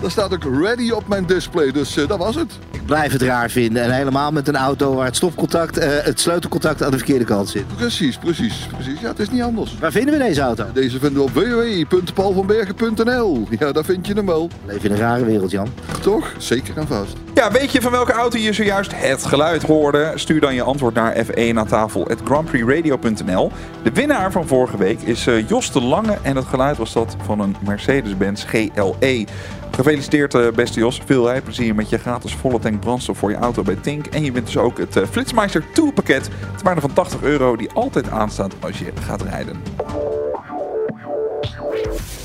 Daar 0.00 0.10
staat 0.10 0.32
ook 0.32 0.44
ready 0.60 0.90
op 0.90 1.08
mijn 1.08 1.26
display, 1.26 1.72
dus 1.72 1.96
eh, 1.96 2.08
dat 2.08 2.18
was 2.18 2.34
het. 2.34 2.58
Ik 2.70 2.84
blijf 2.84 3.12
het 3.12 3.22
raar 3.22 3.50
vinden. 3.50 3.82
En 3.82 3.90
helemaal 3.90 4.32
met 4.32 4.48
een 4.48 4.56
auto 4.56 4.94
waar 4.94 5.04
het 5.04 5.16
stopcontact, 5.16 5.78
eh, 5.78 5.88
het 6.02 6.20
sleutelcontact 6.20 6.82
aan 6.82 6.90
de 6.90 6.96
verkeerde 6.96 7.24
kant 7.24 7.48
zit. 7.48 7.76
Precies, 7.76 8.16
precies, 8.16 8.66
precies. 8.76 9.00
Ja, 9.00 9.08
het 9.08 9.18
is 9.18 9.30
niet 9.30 9.42
anders. 9.42 9.76
Waar 9.80 9.92
vinden 9.92 10.18
we 10.18 10.24
deze 10.24 10.40
auto? 10.40 10.64
Deze 10.72 10.98
vinden 10.98 11.18
we 11.18 11.22
op 11.22 11.30
www.paulvanbergen.nl. 11.30 13.46
Ja, 13.58 13.72
daar 13.72 13.84
vind 13.84 14.06
je 14.06 14.14
hem 14.14 14.26
wel. 14.26 14.50
Leef 14.66 14.84
in 14.84 14.90
een 14.90 14.98
rare 14.98 15.24
wereld, 15.24 15.50
Jan. 15.50 15.68
Toch? 16.00 16.32
Zeker 16.38 16.76
en 16.76 16.86
vast. 16.86 17.12
Ja, 17.34 17.50
weet 17.50 17.72
je 17.72 17.80
van 17.80 17.90
welke 17.90 18.12
auto 18.12 18.38
je 18.38 18.52
zojuist 18.52 18.92
het 18.94 19.24
geluid 19.24 19.62
hoorde? 19.62 20.12
Stuur 20.14 20.40
dan 20.40 20.54
je 20.54 20.62
antwoord 20.62 20.94
naar 20.94 21.26
F1 21.26 21.54
aan 21.54 21.66
tafel 21.66 22.08
grandprixradio.nl. 22.24 23.50
De 23.82 23.92
winnaar 23.92 24.32
van 24.32 24.46
vorige 24.46 24.76
week 24.76 25.00
is 25.00 25.26
eh, 25.26 25.48
Jos 25.48 25.72
de 25.72 25.82
Lange 25.82 26.18
en 26.22 26.36
het 26.36 26.44
geluid 26.44 26.76
was 26.76 26.92
dat 26.92 27.16
van 27.24 27.40
een 27.40 27.56
Mercedes-Benz 27.64 28.44
GLE. 28.46 29.24
Gefeliciteerd 29.80 30.34
eh, 30.34 30.48
beste 30.50 30.80
Jos, 30.80 31.00
veel 31.04 31.26
rijplezier 31.26 31.74
met 31.74 31.88
je 31.88 31.98
gratis 31.98 32.34
volle 32.34 32.58
tank 32.58 32.80
brandstof 32.80 33.18
voor 33.18 33.30
je 33.30 33.36
auto 33.36 33.62
bij 33.62 33.74
Tink. 33.74 34.06
En 34.06 34.24
je 34.24 34.32
wint 34.32 34.46
dus 34.46 34.56
ook 34.56 34.78
het 34.78 34.96
eh, 34.96 35.06
Flitsmeister 35.10 35.64
Tour 35.72 35.92
pakket 35.92 36.24
ter 36.24 36.64
waarde 36.64 36.80
van 36.80 36.92
80 36.92 37.22
euro 37.22 37.56
die 37.56 37.70
altijd 37.70 38.10
aanstaat 38.10 38.54
als 38.60 38.78
je 38.78 38.92
gaat 39.00 39.22
rijden. 39.22 39.56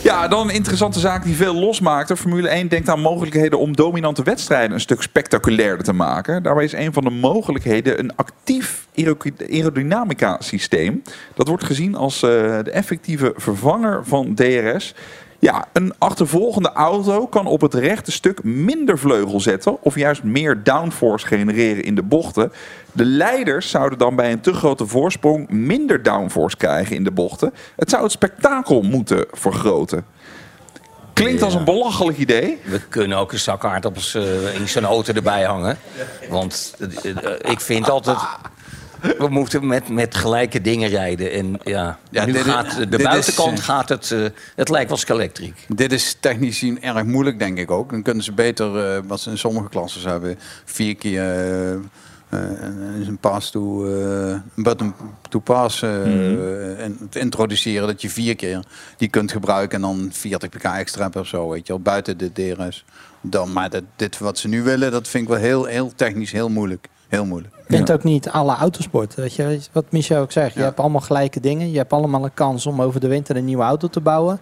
Ja, 0.03 0.27
dan 0.27 0.47
een 0.47 0.55
interessante 0.55 0.99
zaak 0.99 1.23
die 1.23 1.35
veel 1.35 1.55
losmaakt. 1.55 2.07
De 2.07 2.17
Formule 2.17 2.47
1 2.47 2.67
denkt 2.67 2.89
aan 2.89 2.99
mogelijkheden 2.99 3.59
om 3.59 3.75
dominante 3.75 4.23
wedstrijden 4.23 4.71
een 4.71 4.79
stuk 4.79 5.01
spectaculairder 5.01 5.85
te 5.85 5.93
maken. 5.93 6.43
Daarbij 6.43 6.63
is 6.63 6.73
een 6.73 6.93
van 6.93 7.03
de 7.03 7.09
mogelijkheden 7.09 7.99
een 7.99 8.15
actief 8.15 8.87
aero- 8.95 9.17
aerodynamica 9.49 10.37
systeem. 10.39 11.01
Dat 11.33 11.47
wordt 11.47 11.63
gezien 11.63 11.95
als 11.95 12.23
eh, 12.23 12.29
de 12.63 12.71
effectieve 12.71 13.33
vervanger 13.35 14.05
van 14.05 14.33
DRS. 14.33 14.93
Ja, 15.45 15.65
een 15.73 15.93
achtervolgende 15.97 16.71
auto 16.71 17.27
kan 17.27 17.45
op 17.45 17.61
het 17.61 17.73
rechte 17.73 18.11
stuk 18.11 18.43
minder 18.43 18.99
vleugel 18.99 19.39
zetten 19.39 19.83
of 19.83 19.95
juist 19.95 20.23
meer 20.23 20.63
downforce 20.63 21.27
genereren 21.27 21.83
in 21.83 21.95
de 21.95 22.01
bochten. 22.03 22.51
De 22.91 23.05
leiders 23.05 23.69
zouden 23.69 23.97
dan 23.97 24.15
bij 24.15 24.31
een 24.31 24.39
te 24.39 24.53
grote 24.53 24.85
voorsprong 24.85 25.49
minder 25.49 26.03
downforce 26.03 26.57
krijgen 26.57 26.95
in 26.95 27.03
de 27.03 27.11
bochten. 27.11 27.53
Het 27.75 27.89
zou 27.89 28.03
het 28.03 28.11
spektakel 28.11 28.81
moeten 28.81 29.25
vergroten. 29.31 30.05
Klinkt 31.13 31.41
als 31.41 31.53
een 31.53 31.65
belachelijk 31.65 32.17
idee. 32.17 32.61
We 32.63 32.81
kunnen 32.89 33.17
ook 33.17 33.31
een 33.31 33.39
zak 33.39 33.65
aardappels 33.65 34.15
eh, 34.15 34.55
in 34.55 34.67
zo'n 34.67 34.85
auto 34.85 35.13
erbij 35.13 35.43
hangen. 35.43 35.77
Want 36.29 36.75
eh, 37.03 37.09
eh, 37.09 37.51
ik 37.51 37.59
vind 37.59 37.89
altijd... 37.89 38.17
We 39.17 39.27
moeten 39.29 39.67
met, 39.67 39.89
met 39.89 40.15
gelijke 40.15 40.61
dingen 40.61 40.89
rijden. 40.89 41.31
En 41.31 41.59
ja, 41.63 41.99
Ja, 42.09 42.25
nu 42.25 42.31
dit 42.31 42.41
gaat 42.41 42.91
de 42.91 42.97
is, 42.97 43.03
buitenkant 43.03 43.59
gaat 43.59 43.89
het... 43.89 44.11
eh, 44.11 44.25
het 44.55 44.69
lijkt 44.69 44.89
wel 44.89 44.97
skelektriek. 44.97 45.65
Dit 45.67 45.91
is 45.91 46.17
technisch 46.19 46.59
gezien 46.59 46.81
erg 46.81 47.03
moeilijk, 47.03 47.39
denk 47.39 47.57
ik 47.57 47.71
ook. 47.71 47.89
Dan 47.89 48.01
kunnen 48.01 48.23
ze 48.23 48.31
beter, 48.31 48.95
eh, 48.95 49.01
wat 49.07 49.19
ze 49.19 49.29
in 49.29 49.37
sommige 49.37 49.69
klassen 49.69 50.09
hebben, 50.09 50.39
vier 50.65 50.95
keer 50.95 51.23
eh, 52.29 53.07
een 53.07 53.17
pass 53.17 53.51
to, 53.51 53.85
een 53.85 54.63
button 54.63 54.93
to 55.29 55.39
pass 55.39 55.81
eh, 55.81 56.83
en 56.83 57.07
te 57.09 57.19
introduceren 57.19 57.87
dat 57.87 58.01
je 58.01 58.09
vier 58.09 58.35
keer 58.35 58.63
die 58.97 59.09
kunt 59.09 59.31
gebruiken 59.31 59.75
en 59.75 59.81
dan 59.81 60.09
40 60.11 60.49
pk 60.49 60.63
extra 60.63 61.03
hebt 61.03 61.15
of 61.15 61.27
zo, 61.27 61.49
weet 61.49 61.67
je 61.67 61.73
wel, 61.73 61.81
buiten 61.81 62.17
de 62.17 62.31
DRS. 62.31 62.85
Dan, 63.21 63.53
maar 63.53 63.69
dat, 63.69 63.83
dit 63.95 64.17
wat 64.17 64.37
ze 64.37 64.47
nu 64.47 64.63
willen, 64.63 64.91
dat 64.91 65.07
vind 65.07 65.23
ik 65.23 65.29
wel 65.29 65.39
heel, 65.39 65.65
heel 65.65 65.91
technisch 65.95 66.31
heel 66.31 66.49
moeilijk. 66.49 66.87
Heel 67.07 67.25
moeilijk. 67.25 67.53
Ik 67.67 67.75
vind 67.75 67.91
ook 67.91 68.03
niet 68.03 68.29
alle 68.29 68.55
autosport. 68.55 69.15
Weet 69.15 69.35
je, 69.35 69.59
wat 69.71 69.85
Michel 69.89 70.21
ook 70.21 70.31
zegt. 70.31 70.53
Je 70.53 70.61
hebt 70.61 70.79
allemaal 70.79 71.01
gelijke 71.01 71.39
dingen. 71.39 71.71
Je 71.71 71.77
hebt 71.77 71.93
allemaal 71.93 72.23
een 72.23 72.33
kans 72.33 72.65
om 72.65 72.81
over 72.81 72.99
de 72.99 73.07
winter 73.07 73.35
een 73.35 73.45
nieuwe 73.45 73.63
auto 73.63 73.87
te 73.87 73.99
bouwen. 73.99 74.39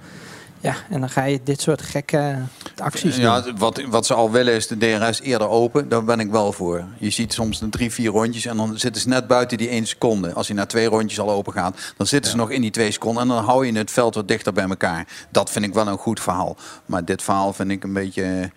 Ja, 0.64 0.76
en 0.90 1.00
dan 1.00 1.10
ga 1.10 1.24
je 1.24 1.40
dit 1.44 1.62
soort 1.62 1.82
gekke 1.82 2.36
acties 2.78 3.16
doen. 3.16 3.24
Ja, 3.24 3.44
wat, 3.58 3.82
wat 3.90 4.06
ze 4.06 4.14
al 4.14 4.32
willen 4.32 4.54
is 4.54 4.68
de 4.68 4.78
DRS 4.78 5.22
eerder 5.22 5.50
open. 5.50 5.90
Daar 5.90 6.04
ben 6.04 6.20
ik 6.20 6.32
wel 6.32 6.52
voor. 6.52 6.84
Je 6.98 7.10
ziet 7.10 7.34
soms 7.34 7.62
een 7.62 7.70
drie, 7.70 7.92
vier 7.92 8.12
rondjes 8.12 8.46
en 8.46 8.58
dan 8.58 8.80
zitten 8.80 9.02
ze 9.02 9.08
net 9.08 9.28
buiten 9.28 9.58
die 9.58 9.70
één 9.70 9.88
seconde. 9.88 10.34
Als 10.34 10.48
je 10.48 10.54
na 10.54 10.66
twee 10.66 10.88
rondjes 10.88 11.20
al 11.20 11.32
open 11.32 11.54
gaat, 11.54 11.94
dan 11.98 12.08
zitten 12.08 12.32
ze 12.32 12.38
nog 12.38 12.52
in 12.52 12.62
die 12.62 12.72
twee 12.72 12.92
seconden. 12.92 13.22
En 13.22 13.28
dan 13.28 13.44
hou 13.44 13.66
je 13.66 13.78
het 13.78 13.92
veld 13.92 14.16
wat 14.16 14.28
dichter 14.28 14.54
bij 14.54 14.68
elkaar. 14.68 15.08
Dat 15.32 15.50
vind 15.50 15.66
ik 15.66 15.74
wel 15.74 15.88
een 15.88 15.98
goed 15.98 16.20
verhaal. 16.20 16.56
Maar 16.86 17.06
dit 17.06 17.24
verhaal 17.24 17.54
vind 17.54 17.72
ik 17.72 17.84
een 17.84 17.94
beetje 17.94 18.52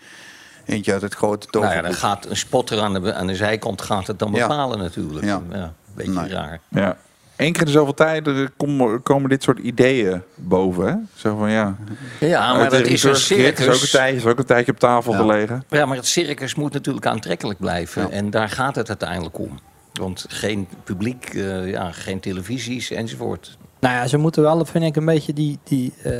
eentje 0.66 0.92
uit 0.92 1.02
het 1.02 1.14
grote 1.14 1.46
Nou 1.50 1.74
ja, 1.74 1.82
dan 1.82 1.94
gaat 1.94 2.26
een 2.26 2.36
spotter 2.36 2.80
aan 2.80 2.92
de, 3.02 3.14
aan 3.14 3.26
de 3.26 3.34
zijkant 3.34 3.82
gaat 3.82 4.06
het 4.06 4.18
dan 4.18 4.32
Ja. 4.32 4.46
bepalen 4.46 4.78
natuurlijk. 4.78 5.24
Ja. 5.24 5.42
Ja. 5.50 5.56
een 5.62 5.70
beetje 5.94 6.12
Nee. 6.12 6.28
raar. 6.28 6.60
Ja. 6.68 6.96
Eén 7.36 7.52
keer 7.52 7.60
in 7.60 7.66
de 7.66 7.72
zoveel 7.72 7.94
tijd 7.94 8.28
komen, 8.56 9.02
komen 9.02 9.28
dit 9.30 9.42
soort 9.42 9.58
ideeën 9.58 10.22
boven. 10.34 10.86
Hè? 10.86 10.94
Zo 11.14 11.36
van 11.36 11.50
ja. 11.50 11.76
Ja, 12.20 12.54
maar 12.54 12.70
dat 12.70 12.86
is 12.86 13.02
een 13.02 13.16
circus. 13.16 13.66
Is 13.66 13.74
ook 13.74 13.82
een 13.82 13.88
tijdje, 13.90 14.16
is 14.16 14.24
ook 14.26 14.38
een 14.38 14.44
tijdje 14.44 14.72
op 14.72 14.78
tafel 14.78 15.12
Ja. 15.12 15.18
gelegen. 15.18 15.64
Ja, 15.68 15.86
maar 15.86 15.96
het 15.96 16.06
circus 16.06 16.54
moet 16.54 16.72
natuurlijk 16.72 17.06
aantrekkelijk 17.06 17.58
blijven. 17.58 18.10
En 18.10 18.30
daar 18.30 18.48
gaat 18.48 18.74
het 18.76 18.88
uiteindelijk 18.88 19.38
om. 19.38 19.58
Want 19.92 20.24
geen 20.28 20.68
publiek, 20.84 21.24
eh, 21.34 21.70
ja, 21.70 21.92
geen 21.92 22.20
televisies 22.20 22.90
enzovoort. 22.90 23.58
Nou 23.80 23.94
ja, 23.94 24.06
ze 24.06 24.16
moeten 24.16 24.42
wel, 24.42 24.64
vind 24.64 24.84
ik, 24.84 24.96
een 24.96 25.04
beetje 25.04 25.32
die, 25.32 25.58
die 25.64 25.92
eh, 26.02 26.12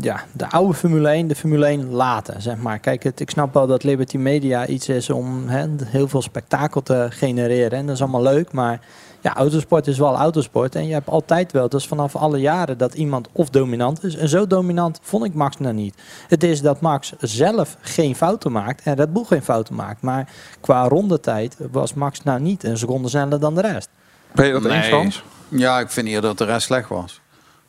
ja, 0.00 0.24
de 0.32 0.50
oude 0.50 0.74
Formule 0.74 1.08
1, 1.08 1.28
de 1.28 1.34
Formule 1.34 1.66
1 1.66 1.90
laten, 1.90 2.42
zeg 2.42 2.56
maar. 2.56 2.78
Kijk, 2.78 3.02
het, 3.02 3.20
ik 3.20 3.30
snap 3.30 3.54
wel 3.54 3.66
dat 3.66 3.84
Liberty 3.84 4.16
Media 4.16 4.66
iets 4.66 4.88
is 4.88 5.10
om 5.10 5.48
hè, 5.48 5.66
heel 5.84 6.08
veel 6.08 6.22
spektakel 6.22 6.82
te 6.82 7.06
genereren. 7.10 7.78
En 7.78 7.86
dat 7.86 7.94
is 7.94 8.02
allemaal 8.02 8.22
leuk, 8.22 8.52
maar 8.52 8.80
ja, 9.20 9.34
autosport 9.34 9.86
is 9.86 9.98
wel 9.98 10.16
autosport. 10.16 10.74
En 10.74 10.86
je 10.86 10.92
hebt 10.92 11.08
altijd 11.08 11.52
wel, 11.52 11.68
dus 11.68 11.86
vanaf 11.86 12.16
alle 12.16 12.38
jaren, 12.38 12.78
dat 12.78 12.94
iemand 12.94 13.28
of 13.32 13.50
dominant 13.50 14.04
is. 14.04 14.16
En 14.16 14.28
zo 14.28 14.46
dominant 14.46 14.98
vond 15.02 15.24
ik 15.24 15.34
Max 15.34 15.56
nou 15.56 15.74
niet. 15.74 15.94
Het 16.28 16.42
is 16.44 16.60
dat 16.60 16.80
Max 16.80 17.12
zelf 17.20 17.76
geen 17.80 18.16
fouten 18.16 18.52
maakt 18.52 18.82
en 18.84 18.94
Red 18.94 19.12
Bull 19.12 19.24
geen 19.24 19.42
fouten 19.42 19.74
maakt. 19.74 20.02
Maar 20.02 20.28
qua 20.60 20.88
rondetijd 20.88 21.56
was 21.70 21.94
Max 21.94 22.22
nou 22.22 22.40
niet 22.40 22.64
een 22.64 22.78
seconde 22.78 23.08
sneller 23.08 23.40
dan 23.40 23.54
de 23.54 23.60
rest. 23.60 23.88
Ben 24.32 24.46
je 24.46 24.52
dat 24.52 24.64
eens, 24.64 24.72
Nee. 24.72 24.82
Frans? 24.82 25.22
Ja, 25.48 25.80
ik 25.80 25.90
vind 25.90 26.08
eerder 26.08 26.22
dat 26.30 26.38
de 26.38 26.44
rest 26.44 26.66
slecht 26.66 26.88
was. 26.88 27.21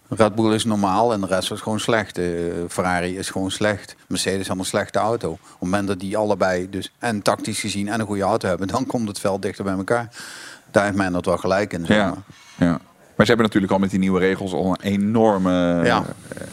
Red 0.10 0.36
Bull 0.36 0.54
is 0.54 0.66
normaal 0.66 1.14
en 1.14 1.22
de 1.22 1.28
rest 1.28 1.50
was 1.50 1.62
gewoon 1.62 1.80
slecht. 1.80 2.18
Eh, 2.18 2.26
Ferrari 2.70 3.18
is 3.18 3.30
gewoon 3.30 3.52
slecht. 3.52 3.96
Mercedes 4.08 4.48
had 4.48 4.58
een 4.58 4.66
slechte 4.66 5.00
auto. 5.00 5.32
Op 5.32 5.40
het 5.50 5.60
moment 5.60 5.88
dat 5.88 6.00
die 6.00 6.18
allebei 6.18 6.70
dus 6.70 6.92
en 7.00 7.22
tactisch 7.22 7.60
gezien 7.60 7.88
en 7.88 8.00
een 8.00 8.06
goede 8.06 8.24
auto 8.24 8.48
hebben, 8.48 8.68
dan 8.68 8.86
komt 8.86 9.08
het 9.08 9.20
veld 9.20 9.42
dichter 9.42 9.64
bij 9.64 9.74
elkaar. 9.74 10.10
Daar 10.72 10.84
heeft 10.86 10.96
men 10.98 11.12
dat 11.14 11.26
wel 11.26 11.38
gelijk 11.38 11.74
in. 11.74 11.86
zeg 11.86 11.98
Ja. 11.98 12.06
maar. 12.10 12.68
ja. 12.70 12.80
Maar 13.16 13.26
ze 13.26 13.32
hebben 13.32 13.46
natuurlijk 13.46 13.74
al 13.74 13.80
met 13.80 13.90
die 13.90 14.00
nieuwe 14.00 14.20
regels 14.20 14.54
al 14.54 14.66
een 14.70 14.92
enorme 14.92 15.82
Ja. 15.84 16.04
eh, 16.38 16.48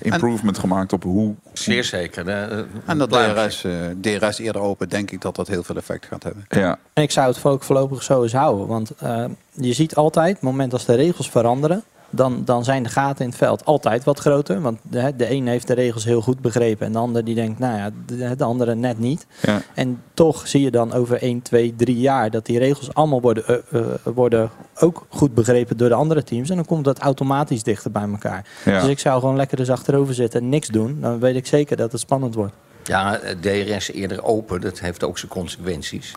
improvement 0.00 0.58
gemaakt 0.58 0.92
op 0.92 1.02
hoe... 1.02 1.34
Zeer 1.52 1.84
zeker. 1.84 2.24
De, 2.24 2.30
eh, 2.30 2.58
En 2.86 2.98
dat 2.98 3.10
DRS, 3.10 3.64
eh, 3.64 3.72
DRS 4.00 4.38
eerder 4.38 4.62
open, 4.62 4.88
denk 4.88 5.10
ik 5.10 5.20
dat 5.20 5.36
dat 5.36 5.48
heel 5.48 5.62
veel 5.62 5.76
effect 5.76 6.06
gaat 6.06 6.22
hebben. 6.22 6.44
Ja. 6.48 6.78
En 6.92 7.02
ik 7.02 7.10
zou 7.10 7.28
het 7.32 7.44
ook 7.44 7.62
voorlopig 7.62 8.02
zo 8.02 8.22
eens 8.22 8.32
houden. 8.32 8.66
Want 8.66 8.90
eh, 8.98 9.24
je 9.52 9.72
ziet 9.72 9.94
altijd, 9.94 10.28
op 10.28 10.34
het 10.40 10.50
moment 10.50 10.72
als 10.72 10.84
de 10.84 10.94
regels 10.94 11.30
veranderen, 11.30 11.82
dan, 12.10 12.42
dan 12.44 12.64
zijn 12.64 12.82
de 12.82 12.88
gaten 12.88 13.24
in 13.24 13.30
het 13.30 13.38
veld 13.38 13.64
altijd 13.64 14.04
wat 14.04 14.18
groter. 14.18 14.60
Want 14.60 14.78
de, 14.82 15.12
de 15.16 15.30
een 15.30 15.46
heeft 15.46 15.66
de 15.66 15.74
regels 15.74 16.04
heel 16.04 16.20
goed 16.20 16.40
begrepen 16.40 16.86
en 16.86 16.92
de 16.92 16.98
ander 16.98 17.24
die 17.24 17.34
denkt, 17.34 17.58
nou 17.58 17.76
ja, 17.76 17.90
de, 18.06 18.36
de 18.36 18.44
andere 18.44 18.74
net 18.74 18.98
niet. 18.98 19.26
Ja. 19.42 19.62
En 19.74 20.02
toch 20.14 20.48
zie 20.48 20.60
je 20.60 20.70
dan 20.70 20.92
over 20.92 21.22
1, 21.22 21.42
2, 21.42 21.74
3 21.76 21.98
jaar 21.98 22.30
dat 22.30 22.46
die 22.46 22.58
regels 22.58 22.94
allemaal 22.94 23.20
worden, 23.20 23.46
eh, 23.46 23.80
eh, 23.80 23.84
worden 24.02 24.50
ook 24.78 25.06
goed 25.08 25.34
begrepen 25.34 25.76
door 25.76 25.88
de 25.88 25.94
andere 25.94 26.22
teams. 26.22 26.50
En 26.50 26.56
dan 26.56 26.64
komt 26.64 26.84
dat 26.84 26.98
automatisch 26.98 27.62
dichter 27.62 27.90
bij 27.90 28.08
elkaar. 28.08 28.46
Ja. 28.64 28.80
Dus 28.80 28.90
ik 28.90 28.98
zou 28.98 29.20
gewoon 29.20 29.36
lekker 29.36 29.56
dus 29.56 29.70
achterover 29.70 30.14
zitten 30.14 30.40
en 30.40 30.48
niks 30.48 30.68
doen. 30.68 31.00
Dan 31.00 31.20
weet 31.20 31.36
ik 31.36 31.46
zeker 31.46 31.76
dat 31.76 31.92
het 31.92 32.00
spannend 32.00 32.34
wordt. 32.34 32.54
Ja, 32.84 33.20
DRS 33.40 33.92
eerder 33.92 34.24
open, 34.24 34.60
dat 34.60 34.80
heeft 34.80 35.04
ook 35.04 35.18
zijn 35.18 35.30
consequenties. 35.30 36.14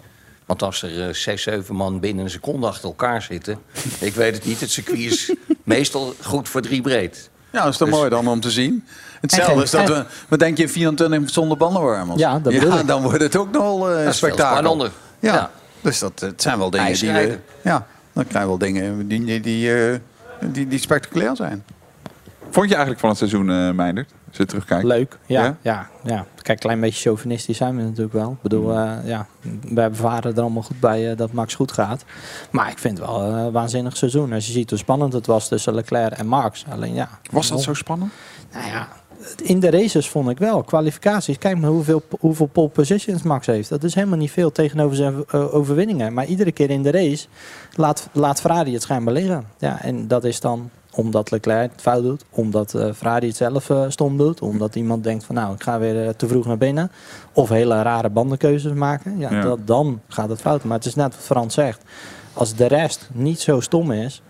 Want 0.49 0.63
als 0.63 0.82
er 0.82 1.08
eh, 1.08 1.13
zes, 1.13 1.41
zeven 1.41 1.75
man 1.75 1.99
binnen 1.99 2.23
een 2.23 2.30
seconde 2.30 2.67
achter 2.67 2.88
elkaar 2.88 3.21
zitten... 3.21 3.60
ik 3.99 4.13
weet 4.13 4.36
het 4.36 4.45
niet, 4.45 4.60
het 4.60 4.71
circuit 4.71 4.99
is 4.99 5.34
meestal 5.77 6.13
goed 6.21 6.49
voor 6.49 6.62
drie 6.62 6.82
breed. 6.82 7.29
Ja, 7.51 7.63
dat 7.63 7.71
is 7.71 7.77
toch 7.77 7.88
Dus- 7.88 7.97
mooi 7.97 8.10
dan 8.10 8.27
om 8.27 8.39
te 8.39 8.51
zien. 8.51 8.86
Hetzelfde 9.21 9.63
is 9.63 9.71
dat 9.71 9.88
we, 9.88 10.05
wat 10.27 10.39
denk 10.39 10.58
je, 10.58 10.67
24 10.69 11.29
zonder 11.29 11.58
bandenwarmers? 11.58 12.19
Ja, 12.19 12.39
dat 12.39 12.88
dan 12.88 13.01
wordt 13.01 13.21
het 13.21 13.36
ook 13.36 13.51
nog 13.51 13.62
wel 13.63 13.89
eh 13.89 13.93
Dat 13.93 14.03
veel 14.03 14.13
spektakel. 14.13 14.86
Ja. 14.86 14.89
Ja. 15.19 15.51
dus 15.82 15.99
dat 15.99 16.19
het 16.19 16.41
zijn 16.41 16.58
wel 16.58 16.69
dingen 16.69 16.86
die... 16.93 16.99
we- 16.99 17.05
IJsrijden. 17.08 17.43
ja, 17.63 17.88
dan 18.13 18.27
krijg 18.27 18.43
je 18.43 18.49
wel 18.49 18.58
dingen 18.58 19.08
die, 19.08 19.23
die, 19.25 19.39
die, 19.39 19.73
eh, 19.75 19.95
die, 20.45 20.67
die 20.67 20.79
spectaculair 20.79 21.36
zijn. 21.36 21.63
Vond 22.49 22.65
je 22.69 22.71
eigenlijk 22.75 22.99
van 22.99 23.10
het 23.10 23.17
seizoen, 23.17 23.49
eh 23.49 23.71
Meindert? 23.71 24.10
Als 24.30 24.38
je 24.38 24.46
terugkijkt. 24.46 24.84
Leuk, 24.84 25.18
ja, 25.26 25.44
Ja? 25.44 25.58
ja? 25.62 25.89
Ja, 26.04 26.26
Kijk, 26.36 26.48
een 26.48 26.56
klein 26.58 26.80
beetje 26.80 27.02
chauvinistisch 27.02 27.58
zijn 27.58 27.76
we 27.76 27.82
natuurlijk 27.84 28.13
wel. 28.13 28.32
Ik 28.32 28.42
bedoel, 28.42 28.72
eh, 28.72 28.92
ja, 29.04 29.26
we 29.62 29.82
ervaren 29.82 30.36
er 30.36 30.42
allemaal 30.42 30.63
goed 30.63 30.80
bij 30.80 31.12
eh, 31.12 31.18
dat 31.18 31.32
Max 31.32 31.56
goed 31.56 31.72
gaat. 31.72 32.04
Maar 32.52 32.70
ik 32.70 32.78
vind 32.78 32.98
het 32.98 33.08
wel 33.08 33.22
een 33.22 33.52
waanzinnig 33.52 33.98
seizoen. 33.98 34.34
Als 34.34 34.46
je 34.46 34.52
ziet 34.52 34.70
hoe 34.70 34.80
spannend 34.80 35.13
het 35.13 35.26
was 35.26 35.48
tussen 35.48 35.74
Leclerc 35.74 36.12
en 36.12 36.28
Max. 36.28 36.65
Alleen 36.70 36.94
ja. 36.94 37.10
Was 37.32 37.50
dat 37.50 37.62
zo 37.62 37.74
spannend? 37.74 38.12
Nou 38.52 38.65
ja, 38.68 38.88
in 39.44 39.60
de 39.60 39.70
races 39.70 40.10
vond 40.10 40.30
ik 40.30 40.38
wel. 40.38 40.63
Kwalificaties, 40.63 41.38
kijk 41.38 41.58
maar 41.58 41.70
hoeveel, 41.70 42.04
hoeveel 42.20 42.46
pole 42.46 42.70
positions 42.70 43.22
Max 43.22 43.46
heeft. 43.46 43.70
Dat 43.70 43.84
is 43.84 43.96
helemaal 43.96 44.18
niet 44.18 44.32
veel 44.32 44.52
tegenover 44.52 44.96
zijn 44.96 45.24
eh, 45.28 45.54
overwinningen. 45.56 46.13
Maar 46.13 46.26
iedere 46.26 46.52
keer 46.52 46.70
in 46.70 46.84
de 46.84 46.92
race 46.92 47.28
laat, 47.76 48.10
laat 48.12 48.39
Ferrari 48.42 48.74
het 48.74 48.82
schijnbaar 48.82 49.13
liggen. 49.13 49.46
Ja, 49.58 49.82
en 49.82 50.08
dat 50.08 50.24
is 50.24 50.39
dan 50.39 50.70
omdat 50.91 51.32
Leclerc 51.32 51.71
het 51.71 51.82
fout 51.82 52.04
doet. 52.04 52.25
Omdat 52.30 52.73
eh, 52.73 52.93
Ferrari 52.93 53.28
het 53.28 53.36
zelf 53.36 53.69
eh, 53.69 53.86
stom 53.88 54.17
doet. 54.17 54.41
Omdat 54.41 54.75
iemand 54.75 55.04
denkt 55.04 55.23
van 55.23 55.36
nou, 55.36 55.54
ik 55.54 55.63
ga 55.63 55.80
weer 55.80 56.06
eh, 56.06 56.10
te 56.10 56.28
vroeg 56.28 56.45
naar 56.45 56.58
binnen. 56.58 56.91
Of 57.34 57.49
hele 57.49 57.82
rare 57.82 58.10
bandenkeuzes 58.10 58.73
maken. 58.73 59.17
Ja, 59.17 59.32
Ja. 59.32 59.41
Dat, 59.41 59.67
dan 59.67 60.02
gaat 60.08 60.30
het 60.30 60.41
fout. 60.41 60.63
Maar 60.63 60.78
het 60.78 60.86
is 60.86 60.95
net 60.95 61.15
wat 61.15 61.23
Frans 61.23 61.54
zegt. 61.54 61.82
Als 62.34 62.56
de 62.56 62.65
rest 62.65 63.10
niet 63.13 63.39
zo 63.39 63.60
stom 63.60 63.91
is, 63.91 64.21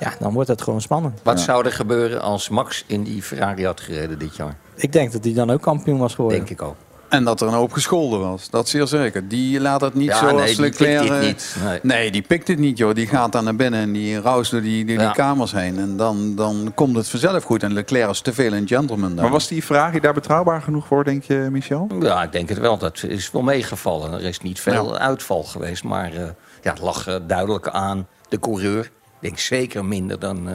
ja, 0.00 0.12
dan 0.18 0.32
wordt 0.32 0.48
het 0.48 0.62
gewoon 0.62 0.80
spannend. 0.80 1.20
Wat 1.22 1.40
zou 1.40 1.64
er 1.64 1.72
gebeuren 1.72 2.20
als 2.20 2.48
Max 2.48 2.84
in 2.86 3.02
die 3.02 3.22
Ferrari 3.22 3.64
had 3.64 3.80
gereden 3.80 4.18
dit 4.18 4.36
jaar? 4.36 4.56
Ik 4.74 4.92
denk 4.92 5.12
dat 5.12 5.24
hij 5.24 5.32
dan 5.32 5.50
ook 5.50 5.60
kampioen 5.60 5.98
was 5.98 6.14
geworden. 6.14 6.38
Denk 6.38 6.50
ik 6.50 6.62
ook. 6.62 6.76
En 7.08 7.24
dat 7.24 7.40
er 7.40 7.46
een 7.46 7.54
hoop 7.54 7.72
gescholden 7.72 8.20
was. 8.20 8.50
Dat 8.50 8.68
zeer 8.68 8.86
zeker. 8.86 9.28
Die 9.28 9.60
laat 9.60 9.80
het 9.80 9.94
niet 9.94 10.08
Ja, 10.08 10.18
zoals 10.18 10.34
nee, 10.34 10.46
die 10.54 10.60
Leclerc... 10.60 10.98
pikt 11.00 11.10
dit 11.12 11.20
eh, 11.20 11.26
niet. 11.26 11.56
Nee. 11.64 11.78
Nee, 11.82 12.10
die 12.10 12.22
pikt 12.22 12.48
het 12.48 12.58
niet, 12.58 12.78
joh. 12.78 12.94
Die 12.94 13.06
gaat 13.06 13.32
daar 13.32 13.42
naar 13.42 13.56
binnen 13.56 13.80
en 13.80 13.92
die 13.92 14.20
roust 14.20 14.50
door 14.50 14.60
die, 14.60 14.84
die 14.84 14.98
Ja. 14.98 15.10
kamers 15.12 15.52
heen. 15.52 15.78
En 15.78 15.96
dan, 15.96 16.34
dan 16.34 16.72
komt 16.74 16.96
het 16.96 17.08
vanzelf 17.08 17.44
goed. 17.44 17.62
En 17.62 17.72
Leclerc 17.72 18.10
is 18.10 18.20
te 18.20 18.32
veel 18.32 18.52
een 18.52 18.68
gentleman 18.68 19.14
daar. 19.14 19.22
Maar 19.22 19.32
was 19.32 19.48
die 19.48 19.62
Ferrari 19.62 20.00
daar 20.00 20.14
betrouwbaar 20.14 20.62
genoeg 20.62 20.86
voor, 20.86 21.04
denk 21.04 21.22
je, 21.22 21.48
Michel? 21.50 21.88
Ja, 22.00 22.22
ik 22.22 22.32
denk 22.32 22.48
het 22.48 22.58
wel. 22.58 22.78
Dat 22.78 23.02
is 23.02 23.30
wel 23.30 23.42
meegevallen. 23.42 24.12
Er 24.12 24.22
is 24.22 24.40
niet 24.40 24.60
veel 24.60 24.98
uitval 24.98 25.42
geweest. 25.42 25.84
Maar 25.84 26.12
eh, 26.12 26.28
ja, 26.62 26.70
het 26.70 26.80
lag 26.80 27.06
eh, 27.06 27.16
duidelijk 27.26 27.68
aan 27.68 28.06
de 28.28 28.38
coureur. 28.38 28.84
Ik 28.84 28.90
denk 29.20 29.38
zeker 29.38 29.84
minder 29.84 30.18
dan, 30.18 30.48
eh, 30.48 30.54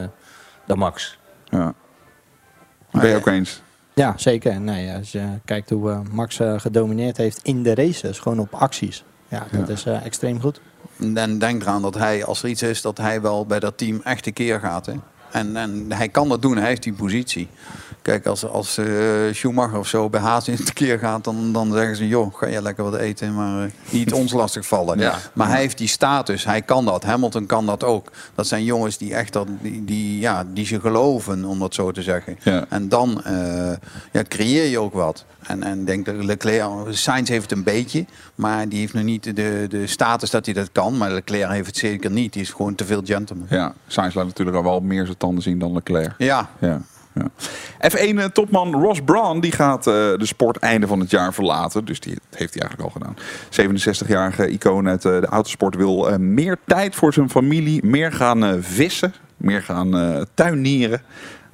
dan 0.66 0.78
Max. 0.78 1.18
Ja. 1.50 1.74
Ben 2.92 3.10
je 3.10 3.16
ook 3.16 3.28
eens? 3.28 3.62
Ja, 4.00 4.14
zeker. 4.18 4.62
Nee, 4.62 4.94
als 4.94 5.12
je 5.12 5.26
kijkt 5.46 5.70
hoe 5.70 5.92
eh, 5.92 6.00
Max 6.12 6.40
eh, 6.40 6.60
gedomineerd 6.60 7.18
heeft 7.18 7.40
in 7.44 7.64
de 7.64 7.76
races, 7.76 8.20
gewoon 8.20 8.40
op 8.40 8.54
acties. 8.54 9.04
Ja, 9.28 9.48
dat 9.52 9.68
Ja. 9.68 9.74
is 9.74 9.86
eh, 9.86 10.06
extreem 10.06 10.42
goed. 10.42 10.62
En 11.14 11.40
denk 11.40 11.62
eraan 11.62 11.82
dat 11.82 11.96
hij, 11.98 12.26
als 12.26 12.44
er 12.44 12.50
iets 12.50 12.62
is, 12.62 12.82
dat 12.82 12.98
hij 12.98 13.22
wel 13.22 13.46
bij 13.46 13.60
dat 13.60 13.78
team 13.78 14.02
echt 14.04 14.26
een 14.28 14.34
keer 14.34 14.60
gaat. 14.60 14.86
Hè? 14.86 14.94
En, 15.32 15.56
en 15.56 15.86
hij 15.92 16.10
kan 16.10 16.30
dat 16.30 16.42
doen, 16.42 16.58
hij 16.58 16.68
heeft 16.68 16.84
die 16.84 16.94
positie. 16.94 17.48
Kijk, 18.02 18.26
als, 18.26 18.46
als 18.46 18.78
eh, 18.78 18.86
Schumacher 19.32 19.80
of 19.80 19.88
zo 19.88 20.10
bij 20.10 20.22
Haas 20.22 20.48
in 20.48 20.54
het 20.54 20.74
keer 20.74 21.00
gaat, 21.00 21.24
dan, 21.24 21.54
dan 21.54 21.72
zeggen 21.72 21.96
ze: 21.96 22.08
joh, 22.08 22.36
ga 22.36 22.48
je 22.48 22.62
lekker 22.62 22.84
wat 22.84 22.96
eten, 22.96 23.34
maar 23.34 23.66
eh, 23.66 23.72
niet 23.90 24.14
ons 24.14 24.32
lastig 24.42 24.68
vallen. 24.68 25.00
Ja. 25.00 25.18
Maar 25.34 25.48
hij 25.48 25.60
heeft 25.60 25.78
die 25.78 25.88
status, 25.88 26.46
hij 26.46 26.62
kan 26.62 26.86
dat. 26.86 27.04
Hamilton 27.04 27.46
kan 27.46 27.66
dat 27.66 27.84
ook. 27.84 28.12
Dat 28.36 28.48
zijn 28.48 28.64
jongens 28.64 28.98
die 28.98 29.14
echt 29.14 29.34
dat, 29.34 29.48
die, 29.62 29.86
die, 29.86 30.20
ja, 30.20 30.44
die 30.54 30.66
ze 30.66 30.80
geloven, 30.80 31.46
om 31.46 31.60
dat 31.60 31.74
zo 31.74 31.92
te 31.92 32.02
zeggen. 32.02 32.38
Ja. 32.44 32.66
En 32.70 32.90
dan 32.90 33.24
eh, 33.24 33.72
ja, 34.12 34.24
creëer 34.28 34.70
je 34.70 34.80
ook 34.80 34.94
wat. 34.94 35.26
En, 35.40 35.64
en 35.64 35.86
denk 35.86 36.06
dat 36.06 36.16
Leclerc, 36.16 36.70
Sainz 36.90 37.30
heeft 37.30 37.50
het 37.50 37.58
een 37.58 37.64
beetje, 37.64 38.06
maar 38.36 38.70
die 38.70 38.80
heeft 38.80 38.94
nog 38.94 39.04
niet 39.04 39.36
de, 39.36 39.66
de 39.70 39.88
status 39.88 40.30
dat 40.30 40.46
hij 40.46 40.54
dat 40.54 40.72
kan. 40.72 40.98
Maar 40.98 41.12
Leclerc 41.12 41.52
heeft 41.52 41.68
het 41.68 41.78
zeker 41.78 42.12
niet. 42.12 42.34
Die 42.34 42.42
is 42.42 42.50
gewoon 42.50 42.76
te 42.76 42.86
veel 42.86 43.02
gentleman. 43.04 43.48
Ja, 43.50 43.74
Sainz 43.88 44.16
laat 44.16 44.26
natuurlijk 44.26 44.58
al 44.58 44.64
wel 44.64 44.80
meer 44.80 45.06
zijn 45.06 45.18
tanden 45.18 45.44
zien 45.44 45.60
dan 45.60 45.74
Leclerc. 45.74 46.14
Ja. 46.18 46.50
Ja. 46.60 46.82
Ja. 47.20 47.90
F1-topman 47.90 48.74
Ross 48.74 49.02
Brawn 49.06 49.40
die 49.40 49.52
gaat 49.52 49.88
eh, 49.88 49.94
de 49.94 50.26
sport 50.26 50.58
einde 50.58 50.88
van 50.88 51.00
het 51.00 51.10
jaar 51.10 51.34
verlaten. 51.34 51.86
Dus 51.86 52.00
die 52.00 52.18
heeft 52.36 52.54
hij 52.54 52.64
eigenlijk 52.64 52.94
al 52.94 53.02
gedaan. 53.02 53.18
67-jarige 53.50 54.50
icoon 54.50 54.88
uit 54.88 55.06
eh, 55.06 55.20
de 55.20 55.28
autosport 55.28 55.76
wil 55.76 56.10
eh, 56.10 56.18
meer 56.18 56.58
tijd 56.66 56.96
voor 56.96 57.14
zijn 57.14 57.30
familie. 57.30 57.86
Meer 57.86 58.12
gaan 58.12 58.46
eh, 58.46 58.54
vissen. 58.60 59.14
Meer 59.38 59.62
gaan 59.62 59.98
eh, 59.98 60.22
tuinieren. 60.34 61.02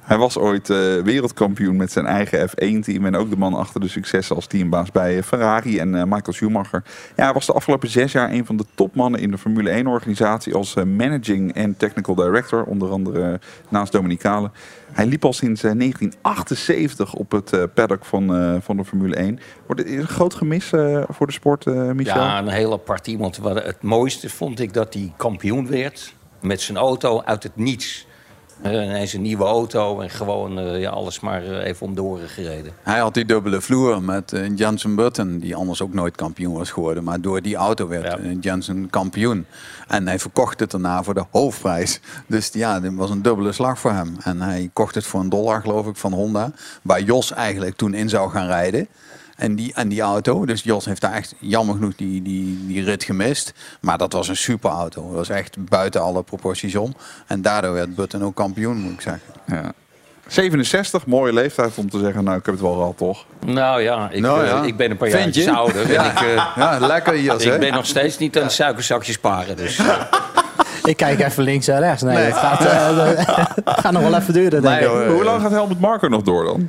Hij 0.06 0.18
was 0.18 0.38
ooit 0.38 0.70
eh, 0.70 0.76
wereldkampioen 1.02 1.76
met 1.76 1.92
zijn 1.92 2.06
eigen 2.06 2.48
F1-team. 2.48 3.06
En 3.06 3.16
ook 3.16 3.30
de 3.30 3.36
man 3.36 3.54
achter 3.54 3.80
de 3.80 3.88
successen 3.88 4.36
als 4.36 4.46
teambaas 4.46 4.90
bij 4.90 5.16
eh, 5.16 5.22
Ferrari 5.22 5.78
en 5.78 5.94
eh, 5.94 6.02
Michael 6.02 6.32
Schumacher. 6.32 6.82
Ja, 7.16 7.24
hij 7.24 7.32
was 7.32 7.46
de 7.46 7.52
afgelopen 7.52 7.88
zes 7.88 8.12
jaar 8.12 8.32
een 8.32 8.46
van 8.46 8.56
de 8.56 8.64
topmannen 8.74 9.20
in 9.20 9.30
de 9.30 9.38
Formule 9.38 9.82
1-organisatie. 9.82 10.54
Als 10.54 10.74
eh, 10.76 10.84
managing 10.84 11.54
en 11.54 11.76
technical 11.76 12.14
director. 12.14 12.64
Onder 12.64 12.90
andere 12.90 13.22
eh, 13.22 13.38
naast 13.68 13.92
Dominicale. 13.92 14.50
Hij 14.96 15.06
liep 15.06 15.24
al 15.24 15.32
sinds 15.32 15.62
eh, 15.62 15.72
1978 15.72 17.14
op 17.14 17.30
het 17.30 17.52
eh, 17.52 17.62
paddock 17.74 18.04
van, 18.04 18.36
eh, 18.36 18.56
van 18.60 18.76
de 18.76 18.84
Formule 18.84 19.16
1. 19.16 19.38
Wordt 19.66 19.82
het 19.82 19.90
een 19.90 20.06
groot 20.06 20.34
gemis 20.34 20.72
eh, 20.72 21.02
voor 21.08 21.26
de 21.26 21.32
sport, 21.32 21.66
eh, 21.66 21.90
Michel? 21.90 22.16
Ja, 22.16 22.38
een 22.38 22.48
heel 22.48 22.72
apart 22.72 23.06
iemand. 23.06 23.36
Het 23.42 23.82
mooiste 23.82 24.30
vond 24.30 24.60
ik 24.60 24.72
dat 24.72 24.94
hij 24.94 25.12
kampioen 25.16 25.68
werd 25.68 26.14
met 26.40 26.60
zijn 26.60 26.78
auto 26.78 27.22
uit 27.22 27.42
het 27.42 27.56
niets. 27.56 28.06
Eh, 28.62 28.72
ineens 28.72 29.12
een 29.12 29.22
nieuwe 29.22 29.44
auto 29.44 30.00
en 30.00 30.10
gewoon 30.10 30.58
eh, 30.58 30.80
ja, 30.80 30.90
alles 30.90 31.20
maar 31.20 31.44
eh, 31.44 31.66
even 31.66 31.86
om 31.86 31.94
de 31.94 32.02
oren 32.02 32.28
gereden. 32.28 32.72
Hij 32.82 32.98
had 32.98 33.14
die 33.14 33.24
dubbele 33.24 33.60
vloer 33.60 34.02
met 34.02 34.32
eh, 34.32 34.56
Jensen 34.56 34.94
Button, 34.94 35.38
die 35.38 35.54
anders 35.54 35.82
ook 35.82 35.94
nooit 35.94 36.16
kampioen 36.16 36.54
was 36.54 36.70
geworden. 36.70 37.04
Maar 37.04 37.20
door 37.20 37.42
die 37.42 37.56
auto 37.56 37.88
werd 37.88 38.04
Ja. 38.22 38.30
Jensen 38.40 38.90
kampioen. 38.90 39.46
En 39.88 40.06
hij 40.06 40.18
verkocht 40.18 40.60
het 40.60 40.70
daarna 40.70 41.02
voor 41.02 41.14
de 41.14 41.24
hoofdprijs. 41.30 42.00
Dus 42.26 42.50
ja, 42.52 42.80
dit 42.80 42.94
was 42.94 43.10
een 43.10 43.22
dubbele 43.22 43.52
slag 43.52 43.78
voor 43.78 43.92
hem. 43.92 44.16
En 44.22 44.40
hij 44.40 44.70
kocht 44.72 44.94
het 44.94 45.06
voor 45.06 45.20
een 45.20 45.28
dollar, 45.28 45.60
geloof 45.60 45.86
ik, 45.86 45.96
van 45.96 46.12
Honda. 46.12 46.52
Waar 46.82 47.02
Jos 47.02 47.32
eigenlijk 47.32 47.76
toen 47.76 47.94
in 47.94 48.08
zou 48.08 48.30
gaan 48.30 48.46
rijden. 48.46 48.88
En 49.36 49.54
die, 49.54 49.72
en 49.74 49.88
die 49.88 50.00
auto, 50.00 50.46
dus 50.46 50.62
Jos 50.62 50.84
heeft 50.84 51.00
daar 51.00 51.12
echt 51.12 51.34
jammer 51.38 51.74
genoeg 51.74 51.94
die, 51.96 52.22
die, 52.22 52.66
die 52.66 52.84
rit 52.84 53.04
gemist. 53.04 53.52
Maar 53.80 53.98
dat 53.98 54.12
was 54.12 54.28
een 54.28 54.36
super 54.36 54.70
auto. 54.70 55.02
Dat 55.02 55.14
was 55.14 55.28
echt 55.28 55.56
buiten 55.58 56.00
alle 56.02 56.22
proporties 56.22 56.76
om. 56.76 56.94
En 57.26 57.42
daardoor 57.42 57.72
werd 57.72 57.94
Button 57.94 58.24
ook 58.24 58.34
kampioen, 58.34 58.76
moet 58.76 58.92
ik 58.92 59.00
zeggen. 59.00 59.22
Ja. 59.46 59.72
67, 60.26 61.06
mooie 61.06 61.32
leeftijd 61.32 61.72
om 61.74 61.90
te 61.90 61.98
zeggen, 61.98 62.24
nou, 62.24 62.38
ik 62.38 62.44
heb 62.44 62.54
het 62.54 62.62
wel 62.62 62.74
gehad, 62.74 62.96
toch? 62.96 63.24
Nou 63.44 63.82
ja, 63.82 64.08
ik, 64.10 64.20
Nou 64.20 64.44
eh, 64.46 64.62
ik 64.64 64.76
ben 64.76 64.90
een 64.90 64.96
paar 64.96 65.08
jaar 65.08 65.56
ouder. 65.56 65.92
Ja. 65.92 66.10
ik, 66.10 66.20
eh, 66.20 66.46
Ja, 66.56 66.78
lekker 66.78 67.20
Jos, 67.20 67.44
hè? 67.44 67.54
ik 67.54 67.60
ben 67.60 67.72
nog 67.72 67.86
steeds 67.86 68.18
niet 68.18 68.36
aan 68.36 68.42
het 68.42 68.52
suikerzakje 68.52 69.12
sparen. 69.12 69.56
Dus, 69.56 69.78
eh, 69.78 70.00
Ik 70.84 70.96
kijk 70.96 71.20
even 71.20 71.42
links 71.42 71.68
en 71.68 71.78
rechts. 71.80 72.02
Nee, 72.02 72.14
Nee. 72.14 72.24
Het 72.24 72.36
gaat, 72.36 72.58
het 73.64 73.80
gaat 73.80 73.92
nog 73.92 74.02
wel 74.02 74.14
even 74.14 74.32
duren, 74.32 74.62
denk 74.62 74.80
ik. 74.80 74.86
Hoe 74.86 75.24
lang 75.24 75.42
gaat 75.42 75.50
Helmut 75.50 75.80
Marko 75.80 76.08
nog 76.08 76.22
door 76.22 76.44
dan? 76.44 76.68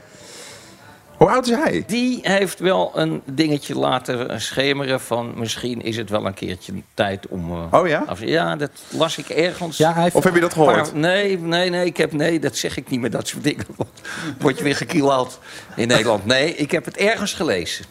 Hoe 1.18 1.30
oud 1.30 1.48
is 1.48 1.56
hij? 1.56 1.84
Die 1.88 2.20
heeft 2.22 2.60
wel 2.60 2.92
een 2.96 3.22
dingetje 3.26 3.76
laten 3.78 4.42
schemeren 4.42 5.00
van 5.02 5.34
misschien 5.36 5.82
is 5.82 5.98
het 5.98 6.10
wel 6.10 6.26
een 6.26 6.34
keertje 6.34 6.74
tijd 6.94 7.28
om... 7.28 7.52
eh, 7.52 7.80
Oh 7.80 7.88
ja? 7.88 8.04
af- 8.08 8.24
ja, 8.24 8.56
dat 8.56 8.72
las 8.90 9.18
ik 9.18 9.30
ergens. 9.30 9.78
Ja, 9.78 9.94
hij 9.94 10.04
heeft- 10.04 10.16
Of 10.16 10.24
heb 10.24 10.34
je 10.36 10.40
dat 10.42 10.54
gehoord? 10.54 10.94
Nee, 10.94 11.40
nee, 11.40 11.70
nee, 11.70 11.86
ik 11.86 11.98
heb, 11.98 12.12
nee, 12.12 12.40
dat 12.40 12.56
zeg 12.58 12.78
ik 12.78 12.90
niet 12.90 13.00
meer, 13.00 13.10
dat 13.12 13.28
soort 13.28 13.44
dingen. 13.44 13.66
Word 14.40 14.58
je 14.58 14.64
weer 14.64 14.76
gekielhaald 14.76 15.40
in 15.76 15.88
Nederland. 15.88 16.26
Nee, 16.26 16.56
ik 16.56 16.72
heb 16.72 16.86
het 16.86 16.98
ergens 16.98 17.34
gelezen. 17.34 17.86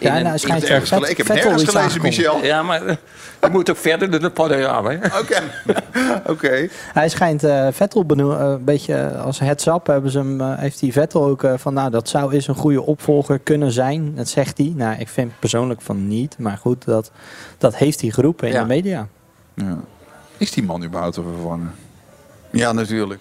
Ja, 0.00 0.18
nou, 0.18 0.32
in- 0.32 0.38
schijnt 0.38 0.64
ergens 0.64 0.88
Vet- 0.88 0.98
gele- 0.98 1.10
ik 1.10 1.16
heb 1.16 1.26
gelezen. 1.26 2.02
Michel. 2.02 2.44
Ja, 2.44 2.62
maar 2.62 2.86
eh, 2.86 2.96
je 3.40 3.48
moet 3.50 3.70
ook 3.70 3.76
verder 3.76 4.10
dan 4.10 4.20
de 4.20 4.30
panorama. 4.30 4.90
hè? 4.90 4.96
Oké. 5.20 5.42
Oké. 6.32 6.68
Hij 6.92 7.08
schijnt 7.08 7.44
eh, 7.44 7.66
Vettel 7.70 8.04
beno- 8.04 8.36
eh, 8.36 8.50
een 8.50 8.64
beetje 8.64 9.10
als 9.16 9.38
heads 9.38 9.66
up 9.66 9.86
hebben 9.86 10.10
ze 10.10 10.18
hem, 10.18 10.40
eh, 10.40 10.52
heeft 10.58 10.80
hij 10.80 10.92
Vettel 10.92 11.24
ook 11.24 11.42
eh, 11.44 11.52
van 11.56 11.74
nou 11.74 11.90
dat 11.90 12.08
zou 12.08 12.32
eens 12.32 12.48
een 12.48 12.54
goede 12.54 12.82
opvolger 12.82 13.38
kunnen 13.38 13.72
zijn. 13.72 14.14
Dat 14.14 14.28
zegt 14.28 14.58
hij. 14.58 14.72
Nou, 14.76 14.98
ik 14.98 15.08
vind 15.08 15.32
persoonlijk 15.38 15.80
van 15.80 16.08
niet, 16.08 16.38
maar 16.38 16.56
goed, 16.56 16.84
dat, 16.84 17.10
dat 17.58 17.76
heeft 17.76 18.00
hij 18.00 18.10
geroepen 18.10 18.48
in 18.48 18.54
Ja. 18.54 18.60
de 18.60 18.66
media. 18.66 19.06
Ja. 19.54 19.78
Is 20.36 20.50
die 20.50 20.62
man 20.64 20.84
überhaupt 20.84 21.14
te 21.14 21.22
vervangen? 21.22 21.72
Ja, 22.50 22.72
natuurlijk. 22.72 23.20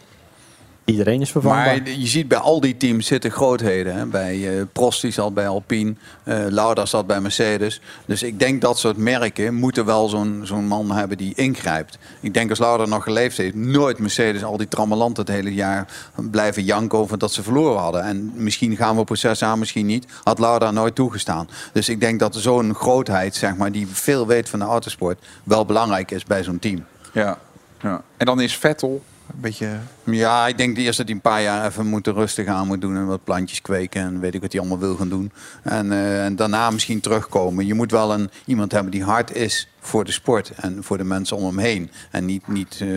Iedereen 0.92 1.22
is 1.22 1.32
vervangbaar. 1.32 1.66
Maar 1.66 1.90
je 1.90 2.08
ziet 2.08 2.28
bij 2.28 2.38
al 2.38 2.60
die 2.60 2.78
teams 2.78 3.08
zitten 3.08 3.32
grootheden. 3.32 3.96
Hè? 3.96 4.06
Bij 4.06 4.58
eh, 4.58 4.64
Prost 4.74 5.02
die 5.02 5.12
zat 5.12 5.34
bij 5.34 5.48
Alpine, 5.48 5.94
eh 6.24 6.46
Lauda 6.50 6.86
zat 6.86 7.08
bij 7.08 7.22
Mercedes. 7.22 7.82
Dus 8.06 8.24
ik 8.24 8.40
denk 8.40 8.62
dat 8.62 8.80
soort 8.80 8.98
merken 8.98 9.54
moeten 9.54 9.86
wel 9.86 10.10
zo'n 10.10 10.42
zo'n 10.44 10.66
man 10.66 10.92
hebben 10.92 11.18
die 11.18 11.34
ingrijpt. 11.36 11.98
Ik 12.20 12.34
denk 12.34 12.50
als 12.50 12.60
Lauda 12.60 12.86
nog 12.86 13.04
geleefd 13.04 13.38
heeft, 13.38 13.56
nooit 13.56 14.00
Mercedes 14.00 14.44
al 14.44 14.58
die 14.58 14.68
trammelanten 14.68 15.26
het 15.26 15.34
hele 15.34 15.54
jaar 15.54 15.88
blijven 16.32 16.64
janken 16.64 16.98
over 16.98 17.18
dat 17.18 17.34
ze 17.34 17.44
verloren 17.44 17.82
hadden. 17.82 18.04
En 18.04 18.32
misschien 18.36 18.76
gaan 18.76 18.96
we 18.96 19.04
proces 19.04 19.44
aan, 19.44 19.60
misschien 19.60 19.86
niet. 19.86 20.06
Had 20.24 20.40
Lauda 20.40 20.72
nooit 20.72 20.96
toegestaan. 20.96 21.50
Dus 21.74 21.90
ik 21.90 22.00
denk 22.00 22.20
dat 22.20 22.36
zo'n 22.36 22.76
grootheid, 22.76 23.36
zeg 23.36 23.56
maar, 23.56 23.72
die 23.72 23.88
veel 23.88 24.28
weet 24.28 24.50
van 24.50 24.60
de 24.60 24.66
autosport, 24.66 25.20
wel 25.44 25.66
belangrijk 25.66 26.12
is 26.12 26.24
bij 26.24 26.44
zo'n 26.44 26.60
team. 26.60 26.86
Ja. 27.14 27.38
ja. 27.82 28.02
En 28.18 28.26
dan 28.26 28.42
is 28.42 28.58
Vettel 28.58 29.04
een 29.34 29.42
beetje... 29.42 29.78
Ja, 30.04 30.48
ik 30.48 30.58
denk 30.58 30.78
eerst 30.78 30.98
dat 30.98 31.06
hij 31.06 31.16
een 31.16 31.22
paar 31.22 31.42
jaar 31.42 31.66
even 31.66 31.88
moet 31.88 32.08
rustig 32.08 32.48
aan 32.48 32.68
moet 32.68 32.82
doen 32.82 32.96
en 32.96 33.08
wat 33.08 33.24
plantjes 33.24 33.62
kweken 33.62 34.02
en 34.02 34.20
weet 34.20 34.34
ik 34.34 34.42
wat 34.42 34.52
hij 34.52 34.62
allemaal 34.62 34.80
wil 34.80 34.96
gaan 34.96 35.10
doen. 35.10 35.32
En, 35.64 35.92
eh, 35.92 36.26
en 36.26 36.36
daarna 36.36 36.70
misschien 36.70 37.00
terugkomen. 37.00 37.66
Je 37.66 37.74
moet 37.74 37.92
wel 37.92 38.14
een, 38.14 38.30
iemand 38.46 38.72
hebben 38.72 38.92
die 38.92 39.04
hard 39.04 39.36
is 39.36 39.68
voor 39.80 40.06
de 40.06 40.12
sport 40.12 40.52
en 40.56 40.84
voor 40.84 40.98
de 40.98 41.04
mensen 41.04 41.38
om 41.38 41.46
hem 41.46 41.58
heen. 41.58 41.92
En 42.12 42.26
niet, 42.26 42.48
niet 42.48 42.72
eh, 42.72 42.88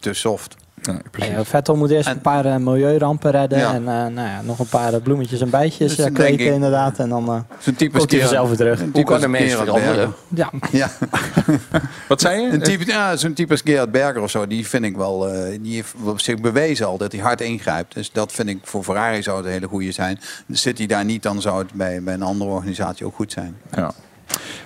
te 0.00 0.12
soft. 0.12 0.56
Nee, 0.82 0.96
precies. 1.10 1.30
Ja, 1.32 1.44
Vettel 1.44 1.76
moet 1.76 1.90
eerst 1.90 2.08
En- 2.08 2.14
een 2.14 2.20
paar 2.20 2.44
eh, 2.44 2.56
milieurampen 2.56 3.30
redden. 3.30 3.58
Ja. 3.58 3.72
En 3.74 3.80
eh, 3.88 3.94
nou 3.94 4.14
ja, 4.28 4.40
nog 4.42 4.58
een 4.58 4.66
paar 4.66 4.94
eh, 4.94 5.02
bloemetjes 5.02 5.40
en 5.40 5.50
bijtjes 5.50 5.96
Dus 5.96 6.12
kweken 6.12 6.46
ik- 6.46 6.52
inderdaad. 6.54 6.98
En 6.98 7.08
dan 7.08 7.28
eh, 7.28 7.40
Zo'n 7.58 7.74
type 7.74 7.98
komt 7.98 8.10
hij 8.10 8.20
vanzelf 8.20 8.48
weer 8.48 8.56
terug. 8.56 8.82
Hoe 8.92 9.04
kan 9.04 9.22
een 9.22 9.30
mens 9.30 9.52
veranderen? 9.54 10.12
Ja. 10.28 10.50
Ja, 10.72 10.90
Wat 12.08 12.20
zei 12.20 12.40
je? 12.40 12.48
een 12.52 12.62
type, 12.62 12.86
ja, 12.86 13.16
zo'n 13.16 13.32
type 13.32 13.50
als 13.52 13.60
Gerard 13.64 13.90
Berger 13.90 14.22
of 14.22 14.30
zo, 14.30 14.46
die 14.46 14.66
vind 14.66 14.84
ik 14.84 14.96
wel, 14.96 15.28
eh, 15.28 15.58
die 15.62 15.74
heeft 15.74 15.94
op 16.04 16.20
zich 16.20 16.40
bewezen 16.40 16.86
al 16.86 16.98
dat 16.98 17.12
hij 17.12 17.20
hard 17.20 17.40
ingrijpt. 17.40 17.94
Dus 17.94 18.12
dat 18.12 18.32
vind 18.32 18.48
ik 18.48 18.58
voor 18.62 18.84
Ferrari 18.84 19.22
zou 19.22 19.36
het 19.36 19.46
een 19.46 19.52
hele 19.52 19.66
goede 19.68 19.92
zijn. 19.92 20.20
Zit 20.48 20.78
hij 20.78 20.86
daar 20.86 21.04
niet, 21.04 21.22
dan 21.22 21.40
zou 21.40 21.58
het 21.58 21.72
bij, 21.72 22.02
bij 22.02 22.14
een 22.14 22.22
andere 22.22 22.50
organisatie 22.50 23.06
ook 23.06 23.14
goed 23.14 23.32
zijn. 23.32 23.56
Ja. 23.76 23.92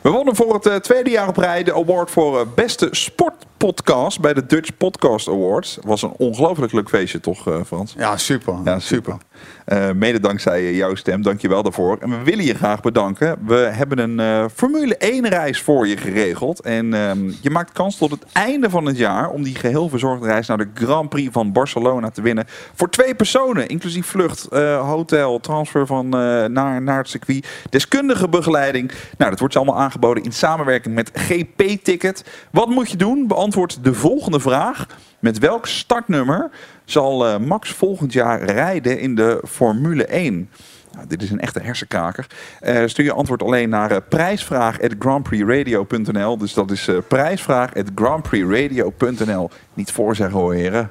We 0.03 0.11
wonnen 0.11 0.37
voor 0.37 0.55
het 0.55 0.67
eh, 0.67 0.75
tweede 0.75 1.11
jaar 1.11 1.29
op 1.29 1.37
rij 1.37 1.63
de 1.63 1.75
award 1.75 2.11
voor 2.11 2.41
eh, 2.41 2.47
beste 2.55 2.89
sportpodcast 2.91 4.21
bij 4.21 4.35
de 4.35 4.47
Dutch 4.47 4.77
Podcast 4.77 5.29
Awards. 5.29 5.79
Was 5.83 6.03
een 6.03 6.15
ongelooflijk 6.17 6.73
leuk 6.73 6.89
feestje, 6.89 7.21
toch, 7.21 7.49
eh, 7.49 7.61
Frans? 7.67 7.95
Ja, 7.99 8.17
super. 8.17 8.55
Ja, 8.65 8.79
super. 8.79 9.17
Eh, 9.65 9.91
mede 9.91 10.21
dankzij 10.21 10.75
jouw 10.75 10.95
stem, 10.95 11.23
dank 11.23 11.41
je 11.41 11.49
wel 11.49 11.63
daarvoor. 11.63 11.99
En 12.01 12.11
we 12.11 12.23
willen 12.25 12.45
je 12.45 12.55
graag 12.55 12.81
bedanken. 12.81 13.37
We 13.47 13.55
hebben 13.55 13.99
een 13.99 14.21
eh, 14.21 14.45
Formule 14.55 14.97
1 14.97 15.29
reis 15.29 15.61
voor 15.61 15.87
je 15.87 15.97
geregeld. 15.97 16.61
En 16.61 16.95
ehm, 16.95 17.31
je 17.41 17.51
maakt 17.51 17.73
kans 17.73 17.97
tot 17.97 18.11
het 18.11 18.25
einde 18.33 18.71
van 18.71 18.87
het 18.87 18.97
jaar 18.97 19.31
om 19.31 19.43
die 19.43 19.55
geheel 19.55 19.89
verzorgde 19.89 20.27
reis 20.27 20.47
naar 20.47 20.59
de 20.59 20.69
Grand 20.75 21.09
Prix 21.09 21.33
van 21.33 21.53
Barcelona 21.53 22.11
te 22.11 22.23
winnen. 22.23 22.45
Voor 22.75 22.91
twee 22.91 23.15
personen, 23.15 23.69
inclusief 23.69 24.07
vlucht, 24.07 24.49
eh, 24.49 24.89
hotel, 24.89 25.41
transfer 25.41 25.87
van, 25.87 26.09
naar, 26.09 26.83
naar 26.83 26.99
het 26.99 27.09
circuit, 27.09 27.47
deskundige 27.71 28.29
begeleiding. 28.29 28.93
Nou, 29.19 29.31
dat 29.31 29.41
wordt 29.41 29.57
allemaal 29.57 29.79
aangeboden 29.79 30.25
in 30.25 30.33
samenwerking 30.33 30.95
met 30.95 31.11
GP 31.15 31.63
Ticket. 31.83 32.25
Wat 32.51 32.69
moet 32.69 32.91
je 32.91 32.97
doen? 32.97 33.27
Beantwoord 33.27 33.85
de 33.85 33.95
volgende 33.95 34.41
vraag. 34.41 34.87
Met 35.25 35.39
welk 35.39 35.67
startnummer 35.67 36.51
zal 36.85 37.27
eh, 37.27 37.39
Max 37.39 37.71
volgend 37.71 38.13
jaar 38.13 38.43
rijden 38.43 38.99
in 38.99 39.15
de 39.15 39.43
Formule 39.49 40.07
1? 40.07 40.49
Nou, 40.95 41.07
dit 41.07 41.23
is 41.23 41.31
een 41.31 41.41
echte 41.41 41.61
hersenkraker. 41.61 42.27
Eh, 42.61 42.83
stuur 42.87 43.05
je 43.05 43.13
antwoord 43.13 43.43
alleen 43.43 43.69
naar 43.69 43.93
uh, 43.93 43.99
prijsvraag.grandprixradio.nl. 44.09 46.39
Dus 46.39 46.55
dat 46.55 46.71
is 46.71 46.89
uh, 46.89 46.99
prijsvraag.grandprixradio.nl. 47.09 49.51
Niet 49.75 49.93
voorzeggen 49.93 50.39
hoor 50.39 50.55
heren. 50.55 50.91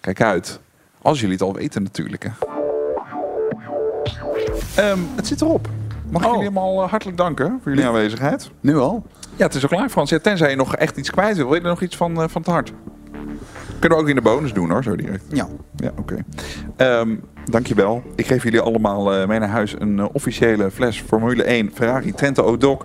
Kijk 0.00 0.20
uit. 0.20 0.60
Als 1.02 1.20
jullie 1.20 1.34
het 1.34 1.44
al 1.44 1.54
weten 1.54 1.82
natuurlijk. 1.82 2.22
Hè. 2.22 2.30
Ehm, 4.74 4.98
het 5.16 5.26
zit 5.26 5.40
erop. 5.40 5.68
Mag 6.10 6.22
ik 6.22 6.28
jullie 6.28 6.44
allemaal 6.44 6.88
hartelijk 6.88 7.16
danken 7.16 7.58
voor 7.62 7.72
jullie 7.72 7.86
aanwezigheid. 7.86 8.50
Nu 8.60 8.76
al? 8.76 9.06
Ja, 9.36 9.46
het 9.46 9.54
is 9.54 9.64
ook 9.64 9.70
klaar 9.70 9.88
Frans. 9.88 10.10
Ja, 10.10 10.18
tenzij 10.18 10.50
je 10.50 10.56
nog 10.56 10.76
echt 10.76 10.96
iets 10.96 11.10
kwijt 11.10 11.36
wil. 11.36 11.46
Wil 11.46 11.54
je 11.54 11.60
er 11.60 11.68
nog 11.68 11.82
iets 11.82 11.96
van, 11.96 12.30
van 12.30 12.42
het 12.42 12.50
hart? 12.50 12.72
Kunnen 13.82 13.98
we 13.98 14.04
ook 14.04 14.10
in 14.10 14.22
de 14.22 14.30
bonus 14.30 14.52
doen 14.52 14.70
hoor, 14.70 14.82
zo 14.82 14.96
direct. 14.96 15.24
Ja. 15.28 15.48
Ja, 15.76 15.92
oké. 15.96 16.22
Okay. 16.76 17.00
Um, 17.00 17.20
dankjewel. 17.44 18.02
Ik 18.16 18.26
geef 18.26 18.42
jullie 18.42 18.60
allemaal 18.60 19.20
uh, 19.20 19.26
mee 19.26 19.38
naar 19.38 19.48
huis 19.48 19.74
een 19.78 19.98
uh, 19.98 20.06
officiële 20.12 20.70
fles 20.70 21.00
Formule 21.00 21.42
1 21.42 21.70
Ferrari 21.74 22.12
Trento 22.12 22.42
Odoc. 22.42 22.84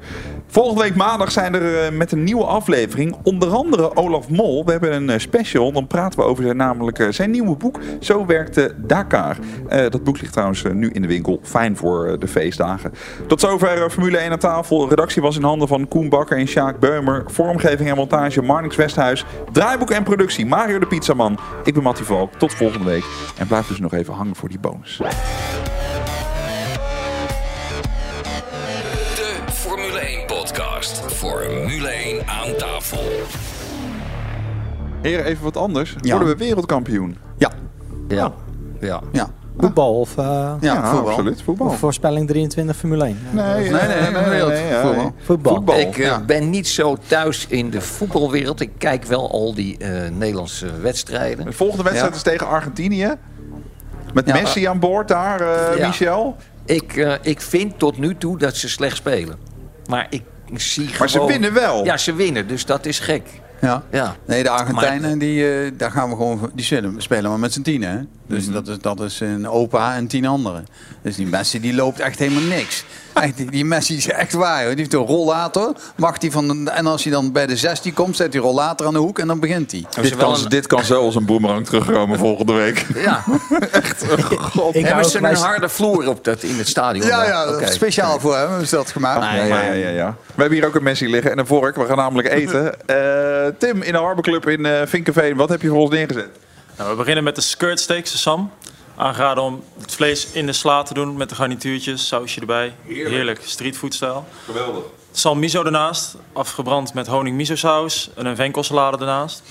Volgende 0.49 0.81
week 0.81 0.95
maandag 0.95 1.31
zijn 1.31 1.53
er 1.53 1.91
uh, 1.91 1.97
met 1.97 2.11
een 2.11 2.23
nieuwe 2.23 2.43
aflevering 2.43 3.15
onder 3.23 3.49
andere 3.49 3.95
Olaf 3.95 4.29
Mol. 4.29 4.65
We 4.65 4.71
hebben 4.71 4.93
een 4.93 5.09
uh, 5.09 5.17
special, 5.17 5.71
dan 5.71 5.87
praten 5.87 6.19
we 6.19 6.25
over 6.25 6.43
zijn, 6.43 6.57
namelijk 6.57 6.99
uh, 6.99 7.07
zijn 7.09 7.31
nieuwe 7.31 7.55
boek. 7.55 7.79
Zo 7.99 8.25
werkte 8.25 8.73
Dakar. 8.77 9.37
Dat 9.67 10.03
boek 10.03 10.19
ligt 10.19 10.31
trouwens 10.31 10.63
nu 10.73 10.89
in 10.89 11.01
de 11.01 11.07
winkel. 11.07 11.39
Fijn 11.43 11.77
voor 11.77 12.19
de 12.19 12.27
feestdagen. 12.27 12.93
Tot 13.27 13.39
zover 13.39 13.89
Formule 13.89 14.17
1 14.17 14.31
aan 14.31 14.37
tafel. 14.37 14.89
Redactie 14.89 15.21
was 15.21 15.35
in 15.35 15.43
handen 15.43 15.67
van 15.67 15.87
Koen 15.87 16.09
Bakker 16.09 16.37
en 16.37 16.47
Sjaak 16.47 16.79
Beumer. 16.79 17.23
Vormgeving 17.27 17.89
en 17.89 17.95
montage 17.95 18.41
Marnix 18.41 18.75
Westhuis. 18.75 19.25
Draaiboek 19.51 19.91
en 19.91 20.03
productie 20.03 20.45
Mario 20.45 20.79
de 20.79 20.87
Pizzaman. 20.87 21.39
Ik 21.63 21.73
ben 21.73 21.83
Mattie 21.83 22.05
Valk. 22.05 22.33
Tot 22.33 22.53
volgende 22.53 22.85
week. 22.85 23.05
En 23.37 23.47
blijf 23.47 23.67
dus 23.67 23.79
nog 23.79 23.93
even 23.93 24.13
hangen 24.13 24.35
voor 24.35 24.49
die 24.49 24.59
bonus. 24.59 25.01
Podcast. 30.95 31.13
Formule 31.15 31.87
1 31.89 32.27
aan 32.27 32.55
tafel. 32.57 32.99
Heren, 35.01 35.25
even 35.25 35.43
wat 35.43 35.57
anders. 35.57 35.95
Ja. 36.01 36.09
Worden 36.17 36.27
we 36.37 36.43
wereldkampioen? 36.45 37.17
Ja. 37.37 37.51
Ja. 38.07 38.33
Ja. 38.79 39.01
Ja. 39.11 39.29
Voetbal 39.57 39.99
of, 39.99 40.17
uh, 40.17 40.25
Ja, 40.25 40.57
Ja, 40.59 40.89
voetbal. 40.91 41.09
absoluut. 41.09 41.41
Voetbal. 41.41 41.67
of 41.67 41.77
voorspelling 41.79 42.27
23 42.27 42.75
Formule 42.75 43.03
1? 43.05 43.17
Nee, 43.31 43.43
nee, 43.43 43.71
nee, 43.71 44.11
nee, 44.11 44.73
voetbal. 44.81 45.13
Voetbal. 45.23 45.53
Voetbal. 45.55 45.79
Ik 45.79 45.97
uh, 45.97 46.05
ja. 46.05 46.21
ben 46.21 46.49
niet 46.49 46.67
zo 46.67 46.97
thuis 47.07 47.45
in 47.47 47.69
de 47.69 47.81
voetbalwereld. 47.81 48.59
Ik 48.61 48.71
kijk 48.77 49.03
wel 49.03 49.31
al 49.31 49.53
die 49.53 49.77
uh, 49.79 50.09
Nederlandse 50.09 50.79
wedstrijden. 50.81 51.45
De 51.45 51.51
volgende 51.51 51.83
wedstrijd 51.83 52.11
Ja. 52.11 52.17
is 52.17 52.23
tegen 52.23 52.47
Argentinië. 52.47 53.13
Met 54.13 54.27
Ja. 54.27 54.33
Messi 54.33 54.65
aan 54.65 54.79
boord 54.79 55.07
daar, 55.07 55.41
uh, 55.41 55.77
Ja. 55.77 55.87
Michel. 55.87 56.35
Ik, 56.65 56.95
uh, 56.95 57.13
ik 57.21 57.41
vind 57.41 57.79
tot 57.79 57.97
nu 57.97 58.15
toe 58.17 58.37
dat 58.37 58.55
ze 58.55 58.69
slecht 58.69 58.95
spelen. 58.95 59.37
Maar 59.89 60.07
ik 60.09 60.23
zie 60.55 60.89
Maar 60.99 61.09
ze 61.09 61.13
gewoon- 61.13 61.31
winnen 61.31 61.53
wel. 61.53 61.85
Ja, 61.85 61.97
ze 61.97 62.13
winnen, 62.13 62.47
dus 62.47 62.65
dat 62.65 62.85
is 62.85 62.99
gek. 62.99 63.23
Ja. 63.61 63.83
Ja. 63.91 64.15
Nee, 64.25 64.43
de 64.43 64.49
Argentijnen, 64.49 65.19
die, 65.19 65.49
eh, 65.51 65.71
daar 65.77 65.91
gaan 65.91 66.09
we 66.09 66.15
gewoon, 66.15 66.51
die 66.53 66.65
spelen, 66.65 67.01
spelen 67.01 67.29
maar 67.29 67.39
met 67.39 67.53
z'n 67.53 67.61
tienen. 67.61 68.09
Dus 68.27 68.43
Mhm. 68.45 68.53
dat, 68.53 68.67
is, 68.67 68.77
dat 68.79 68.99
is 69.01 69.19
een 69.19 69.49
opa 69.49 69.95
en 69.95 70.07
tien 70.07 70.25
anderen. 70.25 70.67
Dus 71.01 71.15
die 71.15 71.25
Messi, 71.27 71.59
die 71.59 71.73
loopt 71.73 71.99
echt 71.99 72.19
helemaal 72.19 72.43
niks. 72.43 72.83
Echt, 73.13 73.37
die, 73.37 73.51
die 73.51 73.65
Messi 73.65 73.95
is 73.97 74.07
echt 74.09 74.33
waar. 74.33 74.59
Hoor. 74.61 74.69
Die 74.69 74.79
heeft 74.79 74.93
een 74.93 74.99
rollator. 74.99 75.73
Mag 75.95 76.17
die 76.17 76.31
van 76.31 76.65
de- 76.65 76.71
en 76.71 76.85
als 76.87 77.03
hij 77.03 77.11
dan 77.13 77.31
bij 77.31 77.45
de 77.47 77.57
16 77.57 77.93
komt, 77.93 78.15
zet 78.15 78.31
die 78.31 78.41
rollator 78.41 78.87
aan 78.87 78.93
de 78.93 78.99
hoek 78.99 79.19
en 79.19 79.27
dan 79.27 79.39
begint 79.39 79.71
hij. 79.71 79.85
Dit 80.01 80.15
kan, 80.15 80.37
dit 80.47 80.67
kan 80.67 80.83
zo 80.85 81.01
als 81.01 81.15
een 81.15 81.25
boemerang 81.25 81.65
terugkomen 81.65 82.17
volgende 82.19 82.53
week. 82.53 82.85
Ja. 82.95 83.23
God. 84.51 84.73
Hebben 84.73 85.05
ze 85.05 85.17
een 85.17 85.35
harde 85.35 85.69
vloer 85.69 86.07
op 86.09 86.23
dat, 86.23 86.43
in 86.43 86.57
het 86.57 86.67
stadion? 86.67 87.07
Ja, 87.07 87.25
ja, 87.25 87.65
speciaal 87.71 88.19
voor 88.19 88.35
hem 88.37 88.59
is 88.59 88.69
dat 88.69 88.91
gemaakt. 88.91 89.23
Ja, 89.23 89.33
ja, 89.45 89.61
ja, 89.63 89.71
ja, 89.73 89.89
ja. 89.89 90.15
We 90.25 90.41
hebben 90.41 90.57
hier 90.57 90.67
ook 90.67 90.75
een 90.75 90.83
Messi 90.83 91.09
liggen 91.09 91.31
en 91.31 91.37
een 91.39 91.47
vork. 91.47 91.75
We 91.75 91.85
gaan 91.85 91.97
namelijk 91.97 92.27
eten. 92.29 92.73
Eh, 92.85 93.53
Tim, 93.57 93.81
in 93.81 93.91
de 93.91 93.97
Harbor 93.97 94.23
Club 94.23 94.47
in 94.49 94.65
eh 94.65 94.81
Vinkenveen, 94.85 95.35
wat 95.35 95.49
heb 95.49 95.61
je 95.61 95.67
voor 95.67 95.77
ons 95.77 95.89
neergezet? 95.89 96.29
Nou, 96.77 96.89
we 96.89 96.95
beginnen 96.95 97.23
met 97.23 97.35
de 97.35 97.41
skirt 97.41 97.79
steaks, 97.79 98.21
Sam. 98.21 98.51
Aangeraden 98.95 99.43
om 99.43 99.63
het 99.79 99.95
vlees 99.95 100.27
in 100.31 100.45
de 100.45 100.53
sla 100.53 100.83
te 100.83 100.93
doen 100.93 101.17
met 101.17 101.29
de 101.29 101.35
garnituurtjes, 101.35 102.07
sausje 102.07 102.39
erbij. 102.39 102.75
Heerlijk, 102.85 103.41
streetfood-stijl. 103.43 104.25
Geweldig. 104.45 104.83
Sam 105.11 105.39
miso 105.39 105.63
ernaast, 105.63 106.15
afgebrand 106.33 106.93
met 106.93 107.07
honing 107.07 107.35
miso 107.35 107.55
saus 107.55 108.09
en 108.15 108.25
een 108.25 108.35
venkelsalade 108.35 108.97
ernaast. 108.97 109.43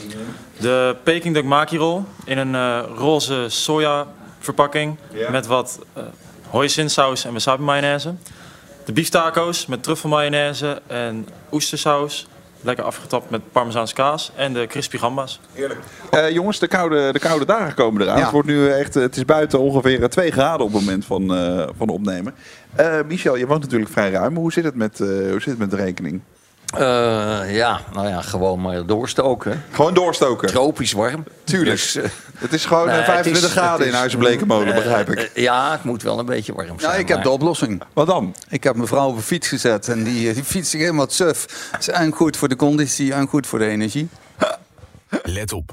De 0.60 0.96
Peking 1.02 1.34
duck 1.34 1.44
maki 1.44 1.76
roll 1.76 2.02
in 2.24 2.38
een 2.38 2.54
eh, 2.54 2.82
roze 2.96 3.46
soja 3.48 4.06
verpakking 4.38 4.96
met 5.30 5.46
wat 5.46 5.78
uh, 5.96 6.02
hoisinsaus 6.48 7.24
en 7.24 7.32
wasabi 7.32 7.62
mayonaise. 7.62 8.14
De 8.84 8.92
beeftaco's 8.92 9.66
met 9.66 9.82
truffelmayonaise 9.82 10.82
en 10.86 11.28
oestersaus. 11.52 12.26
Lekker 12.66 12.84
afgetapt 12.84 13.30
met 13.30 13.52
parmezaanse 13.52 13.94
kaas. 13.94 14.32
En 14.34 14.52
de 14.52 14.66
crispy 14.66 14.96
gambas. 14.96 15.40
Heerlijk. 15.52 15.80
Eh, 16.10 16.30
jongens, 16.30 16.58
de 16.58 16.68
koude, 16.68 17.12
de 17.12 17.18
koude 17.18 17.44
dagen 17.44 17.74
komen 17.74 18.02
eraan. 18.02 18.16
Ja. 18.16 18.22
Het, 18.22 18.32
wordt 18.32 18.48
nu 18.48 18.68
echt, 18.68 18.96
eh, 18.96 19.02
het 19.02 19.16
is 19.16 19.24
buiten 19.24 19.58
ongeveer 19.60 20.02
eh, 20.02 20.08
2 20.08 20.30
graden 20.30 20.66
op 20.66 20.72
het 20.72 20.80
moment 20.80 21.04
van, 21.04 21.34
eh, 21.34 21.66
van 21.76 21.88
opnemen. 21.88 22.34
Eh, 22.76 22.98
Michel, 23.06 23.36
je 23.36 23.46
woont 23.46 23.62
natuurlijk 23.62 23.90
vrij 23.90 24.10
ruim. 24.10 24.36
Hoe 24.36 24.52
zit 24.52 24.64
het 24.64 24.74
met, 24.74 25.00
eh, 25.00 25.06
hoe 25.08 25.40
zit 25.40 25.44
het 25.44 25.58
met 25.58 25.70
de 25.70 25.76
rekening? 25.76 26.20
Eh, 26.74 27.54
ja, 27.54 27.80
nou 27.92 28.08
ja, 28.08 28.20
gewoon 28.22 28.60
maar 28.60 28.86
doorstoken. 28.86 29.64
Gewoon 29.70 29.94
doorstoken? 29.94 30.48
Tropisch 30.48 30.92
warm. 30.92 31.24
Tuurlijk. 31.44 31.70
Dus, 31.70 31.94
eh, 31.96 32.04
het 32.38 32.52
is 32.52 32.64
gewoon 32.64 32.88
eh, 32.88 32.94
nee, 32.94 33.04
25 33.04 33.42
het 33.42 33.50
is- 33.50 33.56
graden 33.56 33.72
het 33.78 33.86
in 33.86 33.92
is- 33.92 33.98
Huizen 33.98 34.18
Blekenmolen, 34.18 34.68
eh, 34.68 34.74
begrijp 34.74 35.10
ik. 35.10 35.18
eh, 35.18 35.42
ja, 35.42 35.70
het 35.72 35.84
moet 35.84 36.02
wel 36.02 36.18
een 36.18 36.26
beetje 36.26 36.54
warm 36.54 36.80
zijn. 36.80 36.92
Ja, 36.92 36.98
ik 36.98 37.08
heb 37.08 37.22
de 37.22 37.30
oplossing. 37.30 37.82
Wat 37.92 38.06
dan? 38.06 38.34
Ik 38.48 38.64
heb 38.64 38.74
mijn 38.76 38.88
vrouw 38.88 39.08
op 39.08 39.16
een 39.16 39.22
fiets 39.22 39.48
gezet 39.48 39.88
en 39.88 40.04
die, 40.04 40.32
die 40.34 40.44
fiets 40.44 40.70
zich 40.70 40.80
helemaal 40.80 41.06
suf. 41.10 41.46
is 41.78 41.88
en 41.88 42.12
goed 42.12 42.36
voor 42.36 42.48
de 42.48 42.56
conditie 42.56 43.12
en 43.12 43.26
goed 43.28 43.46
voor 43.46 43.58
de 43.58 43.66
energie. 43.68 44.08
Let 45.22 45.52
op. 45.52 45.72